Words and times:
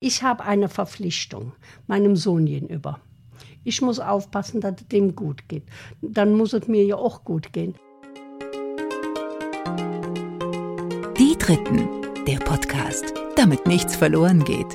Ich 0.00 0.22
habe 0.22 0.44
eine 0.44 0.68
Verpflichtung 0.68 1.54
meinem 1.88 2.14
Sohn 2.14 2.46
gegenüber. 2.46 3.00
Ich 3.64 3.82
muss 3.82 3.98
aufpassen, 3.98 4.60
dass 4.60 4.80
es 4.80 4.86
dem 4.86 5.16
gut 5.16 5.48
geht. 5.48 5.64
Dann 6.00 6.34
muss 6.34 6.52
es 6.52 6.68
mir 6.68 6.84
ja 6.84 6.94
auch 6.94 7.24
gut 7.24 7.52
gehen. 7.52 7.74
Die 11.18 11.36
Dritten, 11.36 11.88
der 12.28 12.38
Podcast, 12.38 13.12
damit 13.34 13.66
nichts 13.66 13.96
verloren 13.96 14.44
geht. 14.44 14.68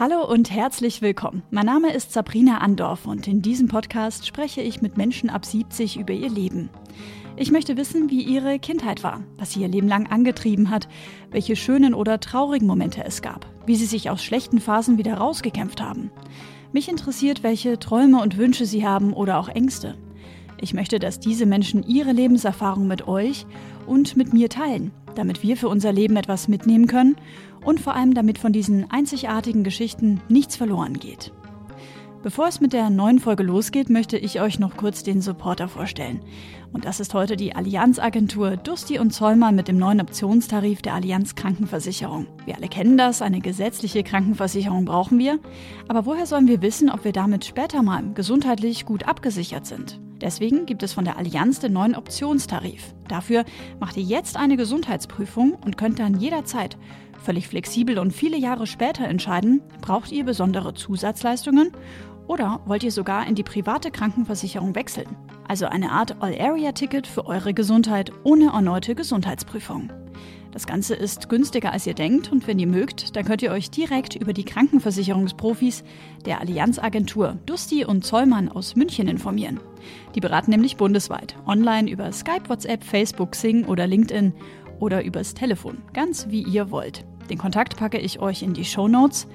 Hallo 0.00 0.28
und 0.28 0.50
herzlich 0.50 1.00
willkommen. 1.00 1.44
Mein 1.50 1.66
Name 1.66 1.92
ist 1.92 2.12
Sabrina 2.12 2.58
Andorf 2.58 3.06
und 3.06 3.28
in 3.28 3.42
diesem 3.42 3.68
Podcast 3.68 4.26
spreche 4.26 4.62
ich 4.62 4.82
mit 4.82 4.96
Menschen 4.96 5.30
ab 5.30 5.44
70 5.44 5.96
über 5.96 6.12
ihr 6.12 6.30
Leben. 6.30 6.70
Ich 7.36 7.52
möchte 7.52 7.76
wissen, 7.76 8.10
wie 8.10 8.22
ihre 8.22 8.58
Kindheit 8.58 9.04
war, 9.04 9.22
was 9.38 9.52
sie 9.52 9.60
ihr 9.60 9.68
Leben 9.68 9.88
lang 9.88 10.08
angetrieben 10.08 10.70
hat, 10.70 10.88
welche 11.30 11.54
schönen 11.54 11.94
oder 11.94 12.18
traurigen 12.18 12.66
Momente 12.66 13.04
es 13.04 13.22
gab, 13.22 13.46
wie 13.70 13.76
sie 13.76 13.86
sich 13.86 14.10
aus 14.10 14.24
schlechten 14.24 14.58
Phasen 14.58 14.98
wieder 14.98 15.14
rausgekämpft 15.14 15.80
haben. 15.80 16.10
Mich 16.72 16.88
interessiert, 16.88 17.44
welche 17.44 17.78
Träume 17.78 18.20
und 18.20 18.36
Wünsche 18.36 18.66
sie 18.66 18.84
haben 18.84 19.12
oder 19.12 19.38
auch 19.38 19.48
Ängste. 19.48 19.94
Ich 20.60 20.74
möchte, 20.74 20.98
dass 20.98 21.20
diese 21.20 21.46
Menschen 21.46 21.84
ihre 21.84 22.10
Lebenserfahrung 22.10 22.88
mit 22.88 23.06
euch 23.06 23.46
und 23.86 24.16
mit 24.16 24.32
mir 24.32 24.48
teilen, 24.48 24.90
damit 25.14 25.44
wir 25.44 25.56
für 25.56 25.68
unser 25.68 25.92
Leben 25.92 26.16
etwas 26.16 26.48
mitnehmen 26.48 26.88
können 26.88 27.14
und 27.64 27.78
vor 27.78 27.94
allem 27.94 28.12
damit 28.12 28.38
von 28.38 28.52
diesen 28.52 28.90
einzigartigen 28.90 29.62
Geschichten 29.62 30.20
nichts 30.28 30.56
verloren 30.56 30.94
geht. 30.94 31.32
Bevor 32.22 32.48
es 32.48 32.60
mit 32.60 32.74
der 32.74 32.90
neuen 32.90 33.18
Folge 33.18 33.42
losgeht, 33.42 33.88
möchte 33.88 34.18
ich 34.18 34.42
euch 34.42 34.58
noch 34.58 34.76
kurz 34.76 35.02
den 35.02 35.22
Supporter 35.22 35.68
vorstellen. 35.68 36.20
Und 36.70 36.84
das 36.84 37.00
ist 37.00 37.14
heute 37.14 37.34
die 37.34 37.56
Allianz-Agentur 37.56 38.58
Dusti 38.58 38.98
und 38.98 39.10
Zollmann 39.10 39.56
mit 39.56 39.68
dem 39.68 39.78
neuen 39.78 40.02
Optionstarif 40.02 40.82
der 40.82 40.92
Allianz 40.92 41.34
Krankenversicherung. 41.34 42.26
Wir 42.44 42.56
alle 42.56 42.68
kennen 42.68 42.98
das, 42.98 43.22
eine 43.22 43.40
gesetzliche 43.40 44.02
Krankenversicherung 44.02 44.84
brauchen 44.84 45.18
wir. 45.18 45.38
Aber 45.88 46.04
woher 46.04 46.26
sollen 46.26 46.46
wir 46.46 46.60
wissen, 46.60 46.90
ob 46.90 47.04
wir 47.04 47.12
damit 47.12 47.46
später 47.46 47.82
mal 47.82 48.04
gesundheitlich 48.12 48.84
gut 48.84 49.08
abgesichert 49.08 49.64
sind? 49.64 49.98
Deswegen 50.20 50.66
gibt 50.66 50.82
es 50.82 50.92
von 50.92 51.06
der 51.06 51.16
Allianz 51.16 51.60
den 51.60 51.72
neuen 51.72 51.96
Optionstarif. 51.96 52.94
Dafür 53.08 53.46
macht 53.78 53.96
ihr 53.96 54.02
jetzt 54.02 54.36
eine 54.36 54.58
Gesundheitsprüfung 54.58 55.54
und 55.54 55.78
könnt 55.78 55.98
dann 55.98 56.20
jederzeit 56.20 56.76
völlig 57.20 57.48
flexibel 57.48 57.98
und 57.98 58.12
viele 58.12 58.36
Jahre 58.36 58.66
später 58.66 59.06
entscheiden, 59.06 59.60
braucht 59.80 60.10
ihr 60.10 60.24
besondere 60.24 60.74
Zusatzleistungen 60.74 61.70
oder 62.30 62.60
wollt 62.64 62.84
ihr 62.84 62.92
sogar 62.92 63.26
in 63.26 63.34
die 63.34 63.42
private 63.42 63.90
Krankenversicherung 63.90 64.76
wechseln? 64.76 65.16
Also 65.48 65.66
eine 65.66 65.90
Art 65.90 66.22
All-Area-Ticket 66.22 67.08
für 67.08 67.26
eure 67.26 67.52
Gesundheit 67.52 68.12
ohne 68.22 68.52
erneute 68.52 68.94
Gesundheitsprüfung. 68.94 69.92
Das 70.52 70.64
Ganze 70.64 70.94
ist 70.94 71.28
günstiger 71.28 71.72
als 71.72 71.88
ihr 71.88 71.94
denkt 71.94 72.30
und 72.30 72.46
wenn 72.46 72.60
ihr 72.60 72.68
mögt, 72.68 73.16
dann 73.16 73.24
könnt 73.24 73.42
ihr 73.42 73.50
euch 73.50 73.68
direkt 73.68 74.14
über 74.14 74.32
die 74.32 74.44
Krankenversicherungsprofis 74.44 75.82
der 76.24 76.40
Allianzagentur 76.40 77.36
Dusti 77.46 77.84
und 77.84 78.04
Zollmann 78.04 78.48
aus 78.48 78.76
München 78.76 79.08
informieren. 79.08 79.58
Die 80.14 80.20
beraten 80.20 80.52
nämlich 80.52 80.76
bundesweit, 80.76 81.34
online 81.48 81.90
über 81.90 82.12
Skype, 82.12 82.48
WhatsApp, 82.48 82.84
Facebook, 82.84 83.34
Sing 83.34 83.64
oder 83.64 83.88
LinkedIn 83.88 84.34
oder 84.78 85.02
übers 85.04 85.34
Telefon, 85.34 85.78
ganz 85.94 86.28
wie 86.28 86.42
ihr 86.42 86.70
wollt. 86.70 87.04
Den 87.28 87.38
Kontakt 87.38 87.76
packe 87.76 87.98
ich 87.98 88.20
euch 88.20 88.42
in 88.44 88.54
die 88.54 88.64
Show 88.64 88.86
Notes. 88.86 89.26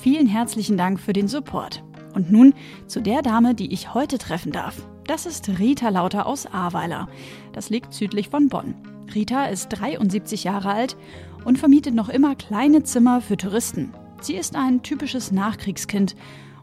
Vielen 0.00 0.26
herzlichen 0.26 0.78
Dank 0.78 0.98
für 0.98 1.12
den 1.12 1.28
Support. 1.28 1.82
Und 2.18 2.32
nun 2.32 2.52
zu 2.88 3.00
der 3.00 3.22
Dame, 3.22 3.54
die 3.54 3.72
ich 3.72 3.94
heute 3.94 4.18
treffen 4.18 4.50
darf. 4.50 4.82
Das 5.06 5.24
ist 5.24 5.60
Rita 5.60 5.88
Lauter 5.88 6.26
aus 6.26 6.46
Ahrweiler. 6.46 7.08
Das 7.52 7.70
liegt 7.70 7.94
südlich 7.94 8.28
von 8.28 8.48
Bonn. 8.48 8.74
Rita 9.14 9.44
ist 9.44 9.68
73 9.68 10.42
Jahre 10.42 10.70
alt 10.70 10.96
und 11.44 11.60
vermietet 11.60 11.94
noch 11.94 12.08
immer 12.08 12.34
kleine 12.34 12.82
Zimmer 12.82 13.20
für 13.20 13.36
Touristen. 13.36 13.92
Sie 14.20 14.34
ist 14.34 14.56
ein 14.56 14.82
typisches 14.82 15.30
Nachkriegskind 15.30 16.16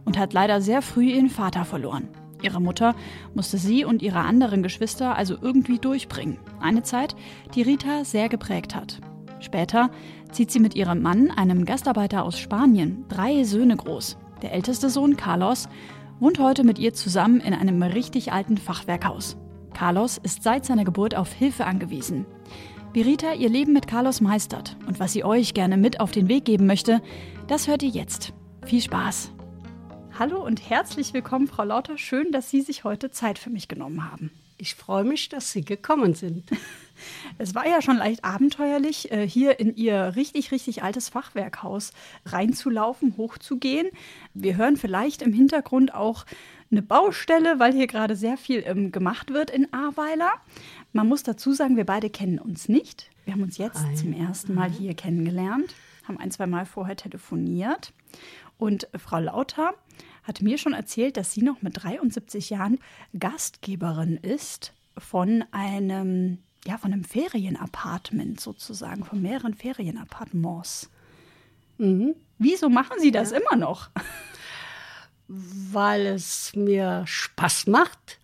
und 0.04 0.18
hat 0.18 0.34
leider 0.34 0.60
sehr 0.60 0.82
früh 0.82 1.06
ihren 1.06 1.30
Vater 1.30 1.64
verloren. 1.64 2.10
Ihre 2.42 2.60
Mutter 2.60 2.94
musste 3.34 3.58
sie 3.58 3.86
und 3.86 4.02
ihre 4.02 4.20
anderen 4.20 4.62
Geschwister 4.62 5.16
also 5.16 5.38
irgendwie 5.42 5.80
durchbringen. 5.80 6.38
Eine 6.60 6.84
Zeit, 6.84 7.16
die 7.56 7.62
Rita 7.62 8.04
sehr 8.04 8.28
geprägt 8.28 8.76
hat. 8.76 9.00
Später 9.40 9.90
zieht 10.34 10.52
sie 10.52 10.60
mit 10.60 10.76
ihrem 10.76 11.02
Mann, 11.02 11.32
einem 11.32 11.64
Gastarbeiter 11.64 12.26
aus 12.26 12.38
Spanien, 12.38 13.06
drei 13.08 13.46
Söhne 13.46 13.78
groß. 13.78 14.18
Der 14.46 14.54
älteste 14.54 14.92
Sohn, 14.92 15.18
Carlos, 15.18 15.68
wohnt 16.20 16.38
heute 16.38 16.64
mit 16.64 16.78
ihr 16.78 16.94
zusammen 16.94 17.40
in 17.40 17.56
einem 17.56 17.82
richtig 17.82 18.32
alten 18.32 18.60
Fachwerkhaus. 18.60 19.38
Carlos 19.74 20.20
ist 20.20 20.44
seit 20.44 20.66
seiner 20.66 20.84
Geburt 20.84 21.16
auf 21.16 21.34
Hilfe 21.34 21.66
angewiesen. 21.66 22.28
Wie 22.94 23.02
Rita 23.02 23.34
ihr 23.34 23.50
Leben 23.50 23.74
mit 23.74 23.88
Carlos 23.88 24.22
meistert 24.22 24.78
und 24.86 25.00
was 25.00 25.14
sie 25.14 25.24
euch 25.24 25.56
gerne 25.56 25.78
mit 25.78 26.00
auf 26.00 26.12
den 26.12 26.30
Weg 26.30 26.46
geben 26.46 26.68
möchte, 26.68 27.02
das 27.48 27.68
hört 27.68 27.82
ihr 27.82 27.90
jetzt. 27.90 28.34
Viel 28.68 28.84
Spaß! 28.84 29.32
Hallo 30.20 30.46
und 30.46 30.70
herzlich 30.70 31.12
willkommen, 31.16 31.48
Frau 31.48 31.64
Lauter. 31.64 31.98
Schön, 31.98 32.32
dass 32.32 32.52
Sie 32.52 32.62
sich 32.62 32.84
heute 32.84 33.10
Zeit 33.10 33.40
für 33.40 33.50
mich 33.50 33.68
genommen 33.68 34.12
haben. 34.12 34.30
Ich 34.60 34.76
freue 34.76 35.06
mich, 35.06 35.30
dass 35.30 35.52
Sie 35.52 35.66
gekommen 35.66 36.14
sind. 36.14 36.44
Es 37.38 37.56
war 37.56 37.68
ja 37.68 37.82
schon 37.82 37.98
leicht 37.98 38.24
abenteuerlich, 38.24 39.12
äh, 39.12 39.28
hier 39.28 39.60
in 39.60 39.76
Ihr 39.76 40.16
richtig, 40.16 40.52
richtig 40.52 40.84
altes 40.84 41.10
Fachwerkhaus 41.10 41.92
reinzulaufen, 42.26 43.18
hochzugehen. 43.18 43.90
Wir 44.34 44.58
hören 44.58 44.78
vielleicht 44.78 45.22
im 45.22 45.34
Hintergrund 45.34 45.94
auch 45.94 46.26
eine 46.72 46.82
Baustelle, 46.82 47.60
weil 47.60 47.74
hier 47.74 47.88
gerade 47.88 48.16
sehr 48.16 48.38
viel 48.38 48.64
ähm, 48.66 48.92
gemacht 48.92 49.32
wird 49.32 49.50
in 49.50 49.72
Ahrweiler. 49.74 50.32
Man 50.94 51.08
muss 51.08 51.24
dazu 51.24 51.54
sagen, 51.54 51.78
wir 51.78 51.86
beide 51.86 52.10
kennen 52.10 52.40
uns 52.40 52.70
nicht. 52.70 53.10
Wir 53.24 53.34
haben 53.34 53.44
uns 53.44 53.58
jetzt 53.58 53.98
zum 53.98 54.14
ersten 54.14 54.54
Mal 54.54 54.70
hier 54.70 54.94
kennengelernt, 54.94 55.74
haben 56.08 56.20
ein, 56.20 56.32
zwei 56.32 56.46
Mal 56.48 56.66
vorher 56.66 56.96
telefoniert. 56.96 57.92
Und 58.58 58.88
Frau 58.98 59.20
Lauter 59.20 59.74
hat 60.24 60.42
mir 60.42 60.58
schon 60.58 60.74
erzählt, 60.74 61.18
dass 61.18 61.34
sie 61.34 61.42
noch 61.42 61.62
mit 61.62 61.84
73 61.84 62.50
Jahren 62.50 62.80
Gastgeberin 63.18 64.18
ist 64.18 64.74
von 64.98 65.44
einem 65.52 66.40
ja, 66.68 66.78
von 66.78 66.94
einem 66.94 67.04
Ferienapartment 67.04 68.40
sozusagen, 68.40 69.04
von 69.04 69.22
mehreren 69.22 69.54
Ferienappartements. 69.54 70.90
Mhm. 71.78 72.16
Wieso 72.38 72.70
machen 72.70 72.98
Sie 73.00 73.12
das 73.12 73.32
ja. 73.32 73.38
immer 73.38 73.56
noch? 73.56 73.90
Weil 75.28 76.08
es 76.08 76.56
mir 76.56 77.04
Spaß 77.06 77.68
macht, 77.68 78.20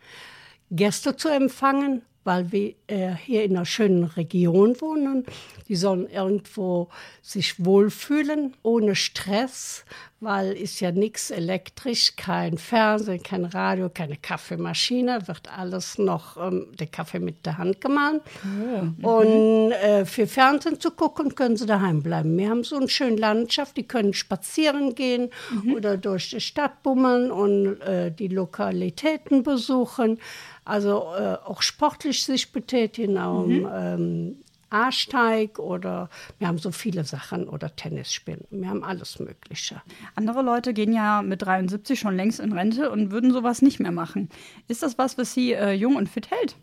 Gäste 0.69 1.15
zu 1.15 1.29
empfangen, 1.29 2.01
weil 2.23 2.51
wir 2.51 2.75
äh, 2.87 3.15
hier 3.15 3.43
in 3.43 3.55
einer 3.55 3.65
schönen 3.65 4.03
Region 4.03 4.79
wohnen. 4.79 5.25
Die 5.67 5.75
sollen 5.75 6.07
irgendwo 6.07 6.89
sich 7.21 7.63
wohlfühlen, 7.63 8.55
ohne 8.61 8.95
Stress, 8.95 9.85
weil 10.21 10.53
ist 10.53 10.79
ja 10.79 10.91
nichts 10.91 11.31
elektrisch, 11.31 12.15
kein 12.15 12.59
Fernsehen, 12.59 13.23
kein 13.23 13.43
Radio, 13.43 13.89
keine 13.89 14.17
Kaffeemaschine, 14.17 15.27
wird 15.27 15.49
alles 15.57 15.97
noch 15.97 16.37
ähm, 16.37 16.67
der 16.79 16.85
Kaffee 16.85 17.19
mit 17.19 17.43
der 17.43 17.57
Hand 17.57 17.81
gemahlen. 17.81 18.21
Mhm. 18.43 19.03
Und 19.03 19.71
äh, 19.71 20.05
für 20.05 20.27
Fernsehen 20.27 20.79
zu 20.79 20.91
gucken, 20.91 21.33
können 21.33 21.57
sie 21.57 21.65
daheim 21.65 22.03
bleiben. 22.03 22.37
Wir 22.37 22.51
haben 22.51 22.63
so 22.63 22.77
eine 22.77 22.87
schöne 22.87 23.15
Landschaft, 23.15 23.75
die 23.77 23.87
können 23.87 24.13
spazieren 24.13 24.93
gehen 24.93 25.31
mhm. 25.49 25.73
oder 25.73 25.97
durch 25.97 26.29
die 26.29 26.39
Stadt 26.39 26.83
bummeln 26.83 27.31
und 27.31 27.81
äh, 27.81 28.11
die 28.11 28.27
Lokalitäten 28.27 29.41
besuchen. 29.41 30.19
Also 30.63 31.15
äh, 31.17 31.37
auch 31.43 31.63
sportlich 31.63 32.23
sich 32.23 32.51
betätigen, 32.51 33.17
auch 33.17 33.47
mhm. 33.47 33.67
ähm, 33.73 34.35
A-Steig 34.71 35.59
oder 35.59 36.09
wir 36.39 36.47
haben 36.47 36.57
so 36.57 36.71
viele 36.71 37.03
Sachen 37.03 37.47
oder 37.47 37.75
Tennis 37.75 38.13
spielen. 38.13 38.45
Wir 38.49 38.69
haben 38.69 38.83
alles 38.83 39.19
Mögliche. 39.19 39.81
Andere 40.15 40.41
Leute 40.41 40.73
gehen 40.73 40.93
ja 40.93 41.21
mit 41.21 41.41
73 41.41 41.99
schon 41.99 42.15
längst 42.15 42.39
in 42.39 42.53
Rente 42.53 42.89
und 42.89 43.11
würden 43.11 43.31
sowas 43.31 43.61
nicht 43.61 43.79
mehr 43.79 43.91
machen. 43.91 44.29
Ist 44.67 44.83
das 44.83 44.97
was, 44.97 45.17
was 45.17 45.33
Sie 45.33 45.53
äh, 45.53 45.73
jung 45.73 45.95
und 45.95 46.09
fit 46.09 46.31
hält? 46.31 46.55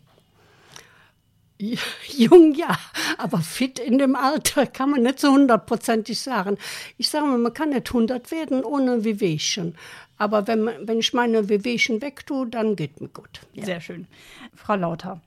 Jung 2.17 2.53
ja, 2.55 2.77
aber 3.17 3.39
fit 3.39 3.79
in 3.79 3.97
dem 3.97 4.15
Alter 4.15 4.65
kann 4.65 4.91
man 4.91 5.03
nicht 5.03 5.19
so 5.19 5.31
hundertprozentig 5.31 6.19
sagen. 6.19 6.57
Ich 6.97 7.09
sage 7.09 7.25
mal, 7.25 7.37
man 7.37 7.53
kann 7.53 7.69
nicht 7.69 7.91
hundert 7.91 8.31
werden 8.31 8.63
ohne 8.63 9.03
Wehwehchen. 9.03 9.75
Aber 10.17 10.47
wenn, 10.47 10.69
wenn 10.81 10.99
ich 10.99 11.13
meine 11.13 11.49
Wehwehchen 11.49 12.01
wegtue, 12.01 12.47
dann 12.47 12.75
geht 12.75 13.01
mir 13.01 13.09
gut. 13.09 13.41
Ja. 13.53 13.65
Sehr 13.65 13.81
schön. 13.81 14.07
Frau 14.55 14.75
Lauter, 14.75 15.21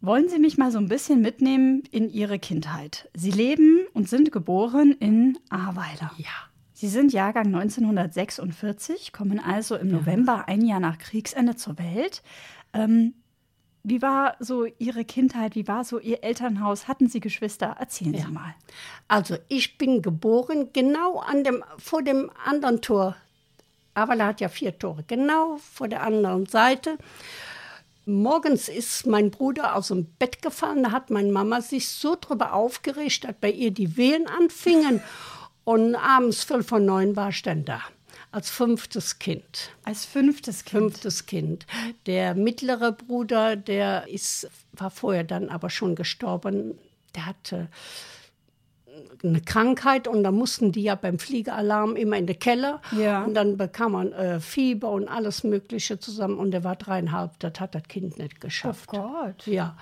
wollen 0.00 0.28
Sie 0.28 0.38
mich 0.38 0.58
mal 0.58 0.70
so 0.72 0.78
ein 0.78 0.88
bisschen 0.88 1.20
mitnehmen 1.20 1.82
in 1.90 2.08
Ihre 2.08 2.38
Kindheit? 2.38 3.08
Sie 3.14 3.30
leben 3.30 3.86
und 3.92 4.08
sind 4.08 4.32
geboren 4.32 4.92
in 4.98 5.38
Ahrweiler. 5.50 6.12
Ja. 6.16 6.50
Sie 6.72 6.88
sind 6.88 7.12
Jahrgang 7.12 7.46
1946, 7.46 9.12
kommen 9.12 9.38
also 9.38 9.76
im 9.76 9.90
ja. 9.90 9.98
November 9.98 10.48
ein 10.48 10.64
Jahr 10.64 10.80
nach 10.80 10.96
Kriegsende 10.96 11.54
zur 11.54 11.78
Welt. 11.78 12.22
Ähm, 12.72 13.14
wie 13.82 14.02
war 14.02 14.36
so 14.40 14.66
Ihre 14.78 15.04
Kindheit? 15.04 15.54
Wie 15.54 15.68
war 15.68 15.84
so 15.84 15.98
Ihr 15.98 16.22
Elternhaus? 16.22 16.88
Hatten 16.88 17.08
Sie 17.08 17.20
Geschwister? 17.20 17.76
Erzählen 17.78 18.14
ja. 18.14 18.26
Sie 18.26 18.32
mal. 18.32 18.54
Also 19.08 19.36
ich 19.48 19.78
bin 19.78 20.02
geboren 20.02 20.70
genau 20.72 21.18
an 21.18 21.44
dem, 21.44 21.62
vor 21.78 22.02
dem 22.02 22.30
anderen 22.44 22.80
Tor. 22.80 23.16
Ahrweiler 23.94 24.26
hat 24.26 24.40
ja 24.40 24.48
vier 24.48 24.78
Tore, 24.78 25.04
genau 25.06 25.56
vor 25.58 25.88
der 25.88 26.02
anderen 26.02 26.46
Seite. 26.46 26.96
Morgens 28.06 28.68
ist 28.68 29.06
mein 29.06 29.30
Bruder 29.30 29.76
aus 29.76 29.88
dem 29.88 30.06
Bett 30.18 30.42
gefallen. 30.42 30.82
Da 30.82 30.92
hat 30.92 31.10
meine 31.10 31.30
Mama 31.30 31.60
sich 31.60 31.88
so 31.88 32.16
drüber 32.20 32.54
aufgeregt, 32.54 33.24
dass 33.24 33.34
bei 33.40 33.50
ihr 33.50 33.70
die 33.70 33.96
Wehen 33.96 34.26
anfingen. 34.26 35.02
Und 35.64 35.94
abends 35.94 36.44
viertel 36.44 36.64
vor 36.64 36.80
neun 36.80 37.16
war 37.16 37.28
ich 37.28 37.42
dann 37.42 37.64
da. 37.64 37.80
Als 38.32 38.48
fünftes 38.48 39.18
Kind. 39.18 39.70
Als 39.84 40.04
fünftes 40.04 40.64
Kind. 40.64 40.82
Fünftes 40.82 41.26
Kind. 41.26 41.66
Der 42.06 42.34
mittlere 42.34 42.92
Bruder, 42.92 43.56
der 43.56 44.08
ist, 44.08 44.48
war 44.72 44.90
vorher 44.90 45.24
dann 45.24 45.48
aber 45.48 45.68
schon 45.68 45.94
gestorben. 45.94 46.78
Der 47.14 47.26
hatte 47.26 47.68
eine 49.22 49.40
Krankheit 49.40 50.08
und 50.08 50.22
da 50.22 50.30
mussten 50.30 50.72
die 50.72 50.82
ja 50.82 50.94
beim 50.94 51.18
Fliegealarm 51.18 51.96
immer 51.96 52.16
in 52.16 52.26
den 52.26 52.38
Keller. 52.38 52.80
Ja. 52.92 53.24
Und 53.24 53.34
dann 53.34 53.56
bekam 53.56 53.92
man 53.92 54.12
äh, 54.12 54.40
Fieber 54.40 54.90
und 54.90 55.08
alles 55.08 55.44
Mögliche 55.44 55.98
zusammen 55.98 56.38
und 56.38 56.50
der 56.50 56.64
war 56.64 56.76
dreieinhalb. 56.76 57.38
Das 57.38 57.60
hat 57.60 57.74
das 57.74 57.84
Kind 57.84 58.18
nicht 58.18 58.40
geschafft. 58.40 58.90
Oh 58.92 58.98
Gott. 58.98 59.46
Ja. 59.46 59.76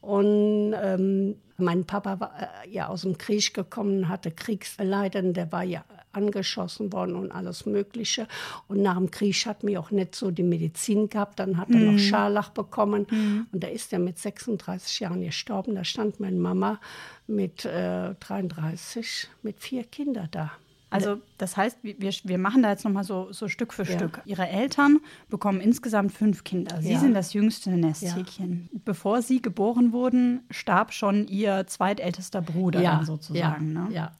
Und 0.00 0.74
ähm, 0.82 1.36
mein 1.56 1.84
Papa 1.84 2.18
war 2.20 2.32
äh, 2.38 2.70
ja 2.70 2.88
aus 2.88 3.02
dem 3.02 3.18
Krieg 3.18 3.54
gekommen, 3.54 4.08
hatte 4.08 4.30
Kriegsleiden, 4.30 5.32
der 5.32 5.52
war 5.52 5.62
ja 5.62 5.84
angeschossen 6.12 6.92
worden 6.92 7.16
und 7.16 7.32
alles 7.32 7.66
Mögliche. 7.66 8.26
Und 8.68 8.82
nach 8.82 8.96
dem 8.96 9.10
Krieg 9.10 9.34
hat 9.46 9.62
mir 9.64 9.80
auch 9.80 9.90
nicht 9.90 10.14
so 10.14 10.30
die 10.30 10.42
Medizin 10.42 11.08
gehabt. 11.08 11.38
Dann 11.38 11.56
hat 11.56 11.70
er 11.70 11.78
noch 11.80 11.98
Scharlach 11.98 12.50
bekommen. 12.50 13.06
Und 13.52 13.62
da 13.64 13.68
ist 13.68 13.92
er 13.92 13.98
mit 13.98 14.18
36 14.18 15.00
Jahren 15.00 15.22
gestorben. 15.22 15.74
Da 15.74 15.84
stand 15.84 16.20
meine 16.20 16.36
Mama 16.36 16.80
mit 17.26 17.64
äh, 17.64 18.14
33 18.20 19.28
mit 19.42 19.60
vier 19.60 19.84
Kindern 19.84 20.28
da. 20.30 20.52
Also 20.90 21.22
das 21.38 21.56
heißt, 21.56 21.78
wir, 21.82 21.96
wir 22.24 22.36
machen 22.36 22.62
da 22.62 22.68
jetzt 22.68 22.84
nochmal 22.84 23.04
so, 23.04 23.28
so 23.32 23.48
Stück 23.48 23.72
für 23.72 23.84
Ja. 23.84 23.92
Stück. 23.96 24.20
Ihre 24.26 24.46
Eltern 24.46 25.00
bekommen 25.30 25.62
insgesamt 25.62 26.12
fünf 26.12 26.44
Kinder. 26.44 26.82
Sie 26.82 26.92
Ja. 26.92 26.98
sind 26.98 27.14
das 27.14 27.32
jüngste 27.32 27.70
Nesthäkchen. 27.70 28.68
Bevor 28.84 29.22
Sie 29.22 29.40
geboren 29.40 29.92
wurden, 29.92 30.40
starb 30.50 30.92
schon 30.92 31.26
Ihr 31.28 31.66
zweitältester 31.66 32.42
Bruder 32.42 32.82
dann 32.82 33.06
sozusagen. 33.06 33.72
ja, 33.74 33.80
ne? 33.88 33.94
ja. 33.94 34.12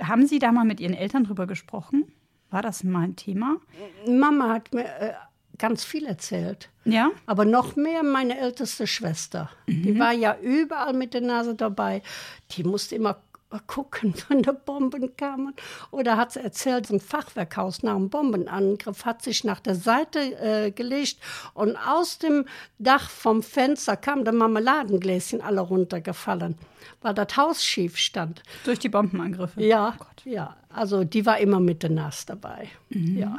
Haben 0.00 0.26
Sie 0.26 0.38
da 0.38 0.52
mal 0.52 0.64
mit 0.64 0.80
Ihren 0.80 0.94
Eltern 0.94 1.24
drüber 1.24 1.46
gesprochen? 1.46 2.10
War 2.50 2.62
das 2.62 2.84
mal 2.84 3.02
ein 3.02 3.16
Thema? 3.16 3.56
Mama 4.06 4.48
hat 4.48 4.72
mir 4.72 4.84
äh, 4.84 5.12
ganz 5.58 5.84
viel 5.84 6.06
erzählt. 6.06 6.70
Ja? 6.84 7.10
Aber 7.26 7.44
noch 7.44 7.76
mehr 7.76 8.02
meine 8.02 8.38
älteste 8.38 8.86
Schwester. 8.86 9.50
Die 9.66 9.98
war 9.98 10.12
ja 10.12 10.36
überall 10.40 10.94
mit 10.94 11.12
der 11.12 11.20
Nase 11.20 11.54
dabei. 11.54 12.02
Die 12.52 12.64
musste 12.64 12.94
immer 12.94 13.18
gucken, 13.66 14.14
wenn 14.28 14.42
die 14.42 14.50
Bomben 14.52 15.16
kamen. 15.16 15.54
Oder 15.90 16.16
hat 16.16 16.32
sie 16.32 16.40
erzählt, 16.40 16.90
ein 16.90 17.00
Fachwerkhaus 17.00 17.82
nach 17.82 17.96
einem 17.96 18.10
Bombenangriff 18.10 19.04
hat 19.04 19.22
sich 19.22 19.44
nach 19.44 19.60
der 19.60 19.74
Seite 19.74 20.18
äh, 20.18 20.70
gelegt 20.70 21.18
und 21.54 21.76
aus 21.76 22.18
dem 22.18 22.44
Dach 22.78 23.08
vom 23.08 23.42
Fenster 23.42 23.96
kam 23.96 24.24
der 24.24 24.34
Marmeladengläschen 24.34 25.40
alle 25.40 25.60
runtergefallen, 25.60 26.56
weil 27.00 27.14
das 27.14 27.36
Haus 27.36 27.64
schief 27.64 27.96
stand. 27.96 28.42
Durch 28.64 28.78
die 28.78 28.88
Bombenangriffe? 28.88 29.62
Ja, 29.62 29.96
ja. 30.24 30.56
Also 30.68 31.04
die 31.04 31.24
war 31.24 31.38
immer 31.38 31.60
mit 31.60 31.82
der 31.82 31.90
Nase 31.90 32.26
dabei. 32.26 32.68
ja. 32.90 33.38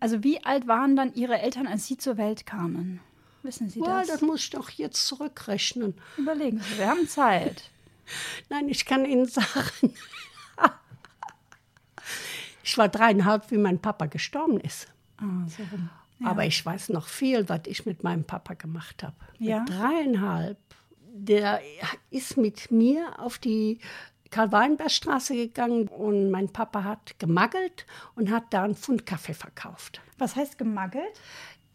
Also 0.00 0.22
wie 0.22 0.44
alt 0.44 0.68
waren 0.68 0.94
dann 0.94 1.12
Ihre 1.14 1.40
Eltern, 1.40 1.66
als 1.66 1.86
Sie 1.86 1.98
zur 1.98 2.16
Welt 2.16 2.46
kamen? 2.46 3.00
Wissen 3.42 3.68
Sie 3.68 3.80
das? 3.80 4.08
das 4.08 4.20
muss 4.20 4.40
ich 4.44 4.50
doch 4.50 4.70
jetzt 4.70 5.06
zurückrechnen. 5.06 5.94
Überlegen 6.16 6.60
Sie, 6.60 6.78
wir 6.78 6.88
haben 6.88 7.08
Zeit. 7.08 7.70
Nein, 8.48 8.68
ich 8.68 8.84
kann 8.84 9.04
Ihnen 9.04 9.26
sagen, 9.26 9.94
ich 12.62 12.78
war 12.78 12.88
dreieinhalb, 12.88 13.50
wie 13.50 13.58
mein 13.58 13.80
Papa 13.80 14.06
gestorben 14.06 14.60
ist. 14.60 14.88
Ah, 15.18 15.46
so 15.48 15.62
rum. 15.72 15.90
Aber 16.24 16.44
ich 16.44 16.64
weiß 16.64 16.88
noch 16.88 17.06
viel, 17.06 17.48
was 17.48 17.60
ich 17.66 17.86
mit 17.86 18.02
meinem 18.02 18.24
Papa 18.24 18.54
gemacht 18.54 19.02
habe. 19.02 19.14
Ja? 19.38 19.60
Mit 19.60 19.70
dreieinhalb. 19.70 20.58
Der 21.12 21.60
ist 22.10 22.36
mit 22.36 22.70
mir 22.70 23.18
auf 23.18 23.38
die 23.38 23.78
Karl-Weinberg-Straße 24.30 25.34
gegangen 25.34 25.88
und 25.88 26.30
mein 26.30 26.48
Papa 26.52 26.84
hat 26.84 27.18
gemaggelt 27.18 27.86
und 28.14 28.30
hat 28.30 28.44
da 28.50 28.64
einen 28.64 28.74
Pfund 28.74 29.06
Kaffee 29.06 29.34
verkauft. 29.34 30.00
Was 30.18 30.36
heißt 30.36 30.58
gemaggelt? 30.58 31.20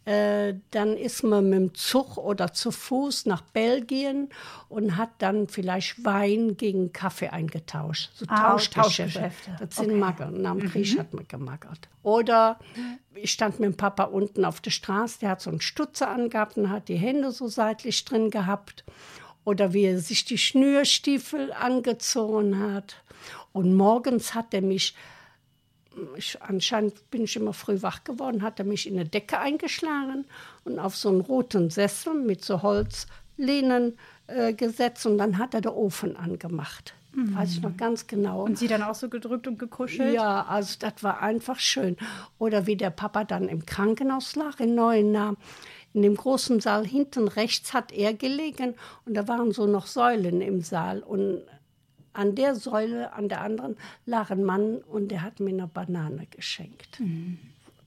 Äh, 0.04 0.54
dann 0.70 0.96
ist 0.98 1.22
man 1.22 1.48
mit 1.48 1.58
dem 1.58 1.74
Zug 1.74 2.18
oder 2.18 2.52
zu 2.52 2.70
Fuß 2.70 3.24
nach 3.24 3.40
Belgien 3.40 4.28
und 4.68 4.98
hat 4.98 5.08
dann 5.18 5.48
vielleicht 5.48 6.04
Wein 6.04 6.58
gegen 6.58 6.92
Kaffee 6.92 7.28
eingetauscht. 7.28 8.10
So 8.14 8.26
Ah, 8.28 8.50
Tauschgeschäfte. 8.52 9.20
Tauschgeschäfte. 9.20 9.56
Das 9.60 9.76
sind 9.76 9.86
Okay. 9.86 9.98
Magger. 9.98 10.30
Nach 10.30 10.54
dem 10.56 10.68
Krieg 10.70 10.98
hat 10.98 11.14
man 11.14 11.26
gemaggert. 11.26 11.88
Oder 12.02 12.58
ich 13.14 13.32
stand 13.32 13.60
mit 13.60 13.72
dem 13.72 13.76
Papa 13.78 14.04
unten 14.04 14.44
auf 14.44 14.60
der 14.60 14.72
Straße, 14.72 15.20
der 15.20 15.30
hat 15.30 15.40
so 15.40 15.48
einen 15.48 15.62
Stutzer 15.62 16.10
angehabt 16.10 16.58
und 16.58 16.68
hat 16.68 16.88
die 16.88 16.96
Hände 16.96 17.30
so 17.32 17.48
seitlich 17.48 18.04
drin 18.04 18.30
gehabt. 18.30 18.84
Oder 19.44 19.72
wie 19.72 19.84
er 19.84 19.98
sich 20.00 20.24
die 20.26 20.38
Schnürstiefel 20.38 21.52
angezogen 21.52 22.58
hat. 22.74 22.96
Und 23.52 23.74
morgens 23.74 24.34
hat 24.34 24.52
er 24.52 24.62
mich 24.62 24.94
ich, 26.16 26.40
anscheinend 26.42 27.10
bin 27.10 27.24
ich 27.24 27.36
immer 27.36 27.52
früh 27.52 27.82
wach 27.82 28.04
geworden, 28.04 28.42
hat 28.42 28.58
er 28.58 28.64
mich 28.64 28.86
in 28.86 28.94
eine 28.94 29.08
Decke 29.08 29.38
eingeschlagen 29.38 30.24
und 30.64 30.78
auf 30.78 30.96
so 30.96 31.08
einen 31.08 31.20
roten 31.20 31.70
Sessel 31.70 32.14
mit 32.14 32.44
so 32.44 32.62
Holzlehnen 32.62 33.98
äh, 34.26 34.52
gesetzt 34.52 35.06
und 35.06 35.18
dann 35.18 35.38
hat 35.38 35.54
er 35.54 35.60
den 35.60 35.72
Ofen 35.72 36.16
angemacht. 36.16 36.94
Weiß 37.16 37.52
ich 37.52 37.62
noch 37.62 37.76
ganz 37.76 38.06
genau. 38.06 38.42
Und 38.42 38.58
Sie 38.58 38.66
dann 38.66 38.82
auch 38.82 38.94
so 38.94 39.08
gedrückt 39.08 39.46
und 39.46 39.58
gekuschelt? 39.58 40.14
Ja, 40.14 40.44
also 40.46 40.76
das 40.80 40.94
war 41.02 41.22
einfach 41.22 41.60
schön. 41.60 41.96
Oder 42.38 42.66
wie 42.66 42.76
der 42.76 42.90
Papa 42.90 43.24
dann 43.24 43.48
im 43.48 43.64
Krankenhaus 43.64 44.34
lag 44.34 44.58
in 44.58 44.74
Neuenahr. 44.74 45.36
In 45.92 46.02
dem 46.02 46.16
großen 46.16 46.58
Saal 46.58 46.84
hinten 46.84 47.28
rechts 47.28 47.72
hat 47.72 47.92
er 47.92 48.14
gelegen 48.14 48.74
und 49.04 49.14
da 49.14 49.28
waren 49.28 49.52
so 49.52 49.66
noch 49.66 49.86
Säulen 49.86 50.40
im 50.40 50.62
Saal. 50.62 51.04
Und 51.04 51.42
an 52.14 52.34
der 52.34 52.54
Säule, 52.54 53.12
an 53.12 53.28
der 53.28 53.42
anderen, 53.42 53.76
lag 54.06 54.30
ein 54.30 54.44
Mann 54.44 54.78
und 54.78 55.08
der 55.08 55.22
hat 55.22 55.40
mir 55.40 55.50
eine 55.50 55.66
Banane 55.66 56.26
geschenkt. 56.30 57.00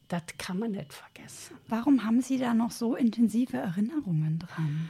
Das 0.07 0.23
kann 0.37 0.59
man 0.59 0.71
nicht 0.71 0.93
vergessen. 0.93 1.57
Warum 1.67 2.05
haben 2.05 2.21
Sie 2.21 2.37
da 2.37 2.53
noch 2.53 2.71
so 2.71 2.95
intensive 2.95 3.57
Erinnerungen 3.57 4.39
dran? 4.39 4.89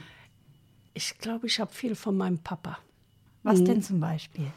Ich 0.94 1.18
glaube, 1.18 1.46
ich 1.46 1.60
habe 1.60 1.72
viel 1.72 1.94
von 1.94 2.16
meinem 2.16 2.38
Papa. 2.38 2.78
Was 3.42 3.62
denn 3.64 3.82
zum 3.82 4.00
Beispiel? 4.00 4.50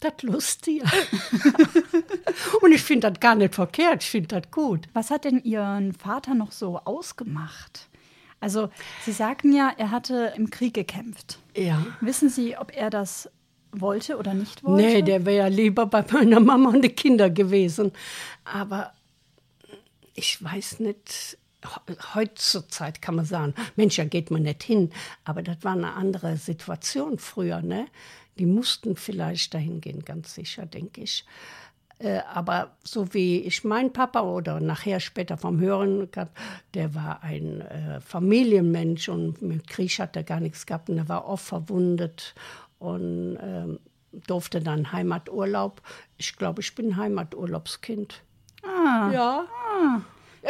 Das 0.00 0.20
Lustige. 0.22 0.84
und 2.60 2.72
ich 2.72 2.82
finde 2.82 3.10
das 3.10 3.20
gar 3.20 3.36
nicht 3.36 3.54
verkehrt, 3.54 4.02
ich 4.02 4.10
finde 4.10 4.40
das 4.40 4.50
gut. 4.50 4.88
Was 4.92 5.10
hat 5.10 5.24
denn 5.24 5.42
Ihren 5.44 5.92
Vater 5.92 6.34
noch 6.34 6.50
so 6.50 6.78
ausgemacht? 6.78 7.88
Also, 8.40 8.70
Sie 9.04 9.12
sagten 9.12 9.52
ja, 9.52 9.72
er 9.76 9.92
hatte 9.92 10.32
im 10.36 10.50
Krieg 10.50 10.74
gekämpft. 10.74 11.38
Ja. 11.56 11.86
Wissen 12.00 12.28
Sie, 12.28 12.56
ob 12.56 12.76
er 12.76 12.90
das 12.90 13.30
wollte 13.72 14.18
oder 14.18 14.34
nicht 14.34 14.62
wollte? 14.62 14.82
Nee, 14.82 15.02
der 15.02 15.24
wäre 15.26 15.36
ja 15.36 15.46
lieber 15.48 15.86
bei 15.86 16.04
meiner 16.12 16.40
Mama 16.40 16.70
und 16.70 16.82
den 16.82 16.94
Kindern 16.94 17.34
gewesen. 17.34 17.92
Aber 18.44 18.92
ich 20.14 20.42
weiß 20.42 20.80
nicht, 20.80 21.38
heutzutage 22.14 23.00
kann 23.00 23.16
man 23.16 23.24
sagen, 23.24 23.54
Mensch, 23.76 23.96
da 23.96 24.04
geht 24.04 24.30
man 24.30 24.42
nicht 24.42 24.62
hin. 24.62 24.90
Aber 25.24 25.42
das 25.42 25.58
war 25.62 25.72
eine 25.72 25.94
andere 25.94 26.36
Situation 26.36 27.18
früher, 27.18 27.62
ne? 27.62 27.86
Die 28.38 28.46
mussten 28.46 28.96
vielleicht 28.96 29.52
dahin 29.52 29.80
gehen, 29.80 30.04
ganz 30.04 30.34
sicher, 30.34 30.64
denke 30.64 31.02
ich. 31.02 31.24
Äh, 31.98 32.20
aber 32.32 32.76
so 32.82 33.14
wie 33.14 33.40
ich 33.40 33.62
mein 33.62 33.92
Papa 33.92 34.22
oder 34.22 34.58
nachher 34.58 34.98
später 35.00 35.36
vom 35.36 35.60
Hören 35.60 36.10
gehabt, 36.10 36.36
der 36.74 36.94
war 36.94 37.22
ein 37.22 37.60
äh, 37.60 38.00
Familienmensch 38.00 39.08
und 39.08 39.40
mit 39.42 39.68
Krieg 39.68 39.98
hat 39.98 40.16
er 40.16 40.24
gar 40.24 40.40
nichts 40.40 40.66
gehabt 40.66 40.90
und 40.90 40.98
er 40.98 41.08
war 41.08 41.28
oft 41.28 41.44
verwundet 41.44 42.34
und 42.82 43.38
ähm, 43.40 43.78
durfte 44.26 44.60
dann 44.60 44.92
Heimaturlaub. 44.92 45.80
Ich 46.18 46.36
glaube, 46.36 46.60
ich 46.60 46.74
bin 46.74 46.96
Heimaturlaubskind. 46.96 48.22
Ah, 48.62 49.10
Ja. 49.12 49.46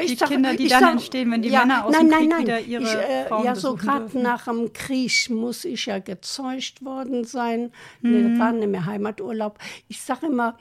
Die 0.08 0.16
Kinder, 0.16 0.54
die 0.56 0.68
dann 0.68 0.92
entstehen, 0.92 1.30
wenn 1.30 1.42
die 1.42 1.50
Männer 1.50 1.84
aus 1.84 1.92
nein, 1.92 2.08
dem 2.08 2.10
nein, 2.10 2.20
Krieg 2.20 2.30
nein. 2.30 2.40
wieder 2.46 2.60
ihre 2.60 2.82
ich, 2.82 2.94
äh, 2.94 3.26
Frauen 3.28 3.44
Ja, 3.44 3.54
so 3.54 3.76
gerade 3.76 4.18
nach 4.18 4.44
dem 4.46 4.72
Krieg 4.72 5.28
muss 5.28 5.66
ich 5.66 5.84
ja 5.84 5.98
gezeugt 5.98 6.82
worden 6.82 7.24
sein. 7.24 7.72
Nee, 8.00 8.22
Mhm. 8.22 8.30
das 8.30 8.38
war 8.38 8.52
nicht 8.52 8.68
mehr 8.68 8.86
Heimaturlaub. 8.86 9.58
Ich 9.88 10.00
sage 10.00 10.26
immer, 10.28 10.56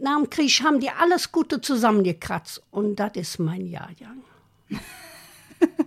nach 0.00 0.16
dem 0.16 0.30
Krieg 0.30 0.62
haben 0.64 0.80
die 0.80 0.88
alles 0.88 1.30
Gute 1.30 1.60
zusammengekratzt. 1.60 2.62
Und 2.70 2.96
das 2.96 3.10
ist 3.16 3.38
mein 3.38 3.66
Jahrgang. 3.66 4.22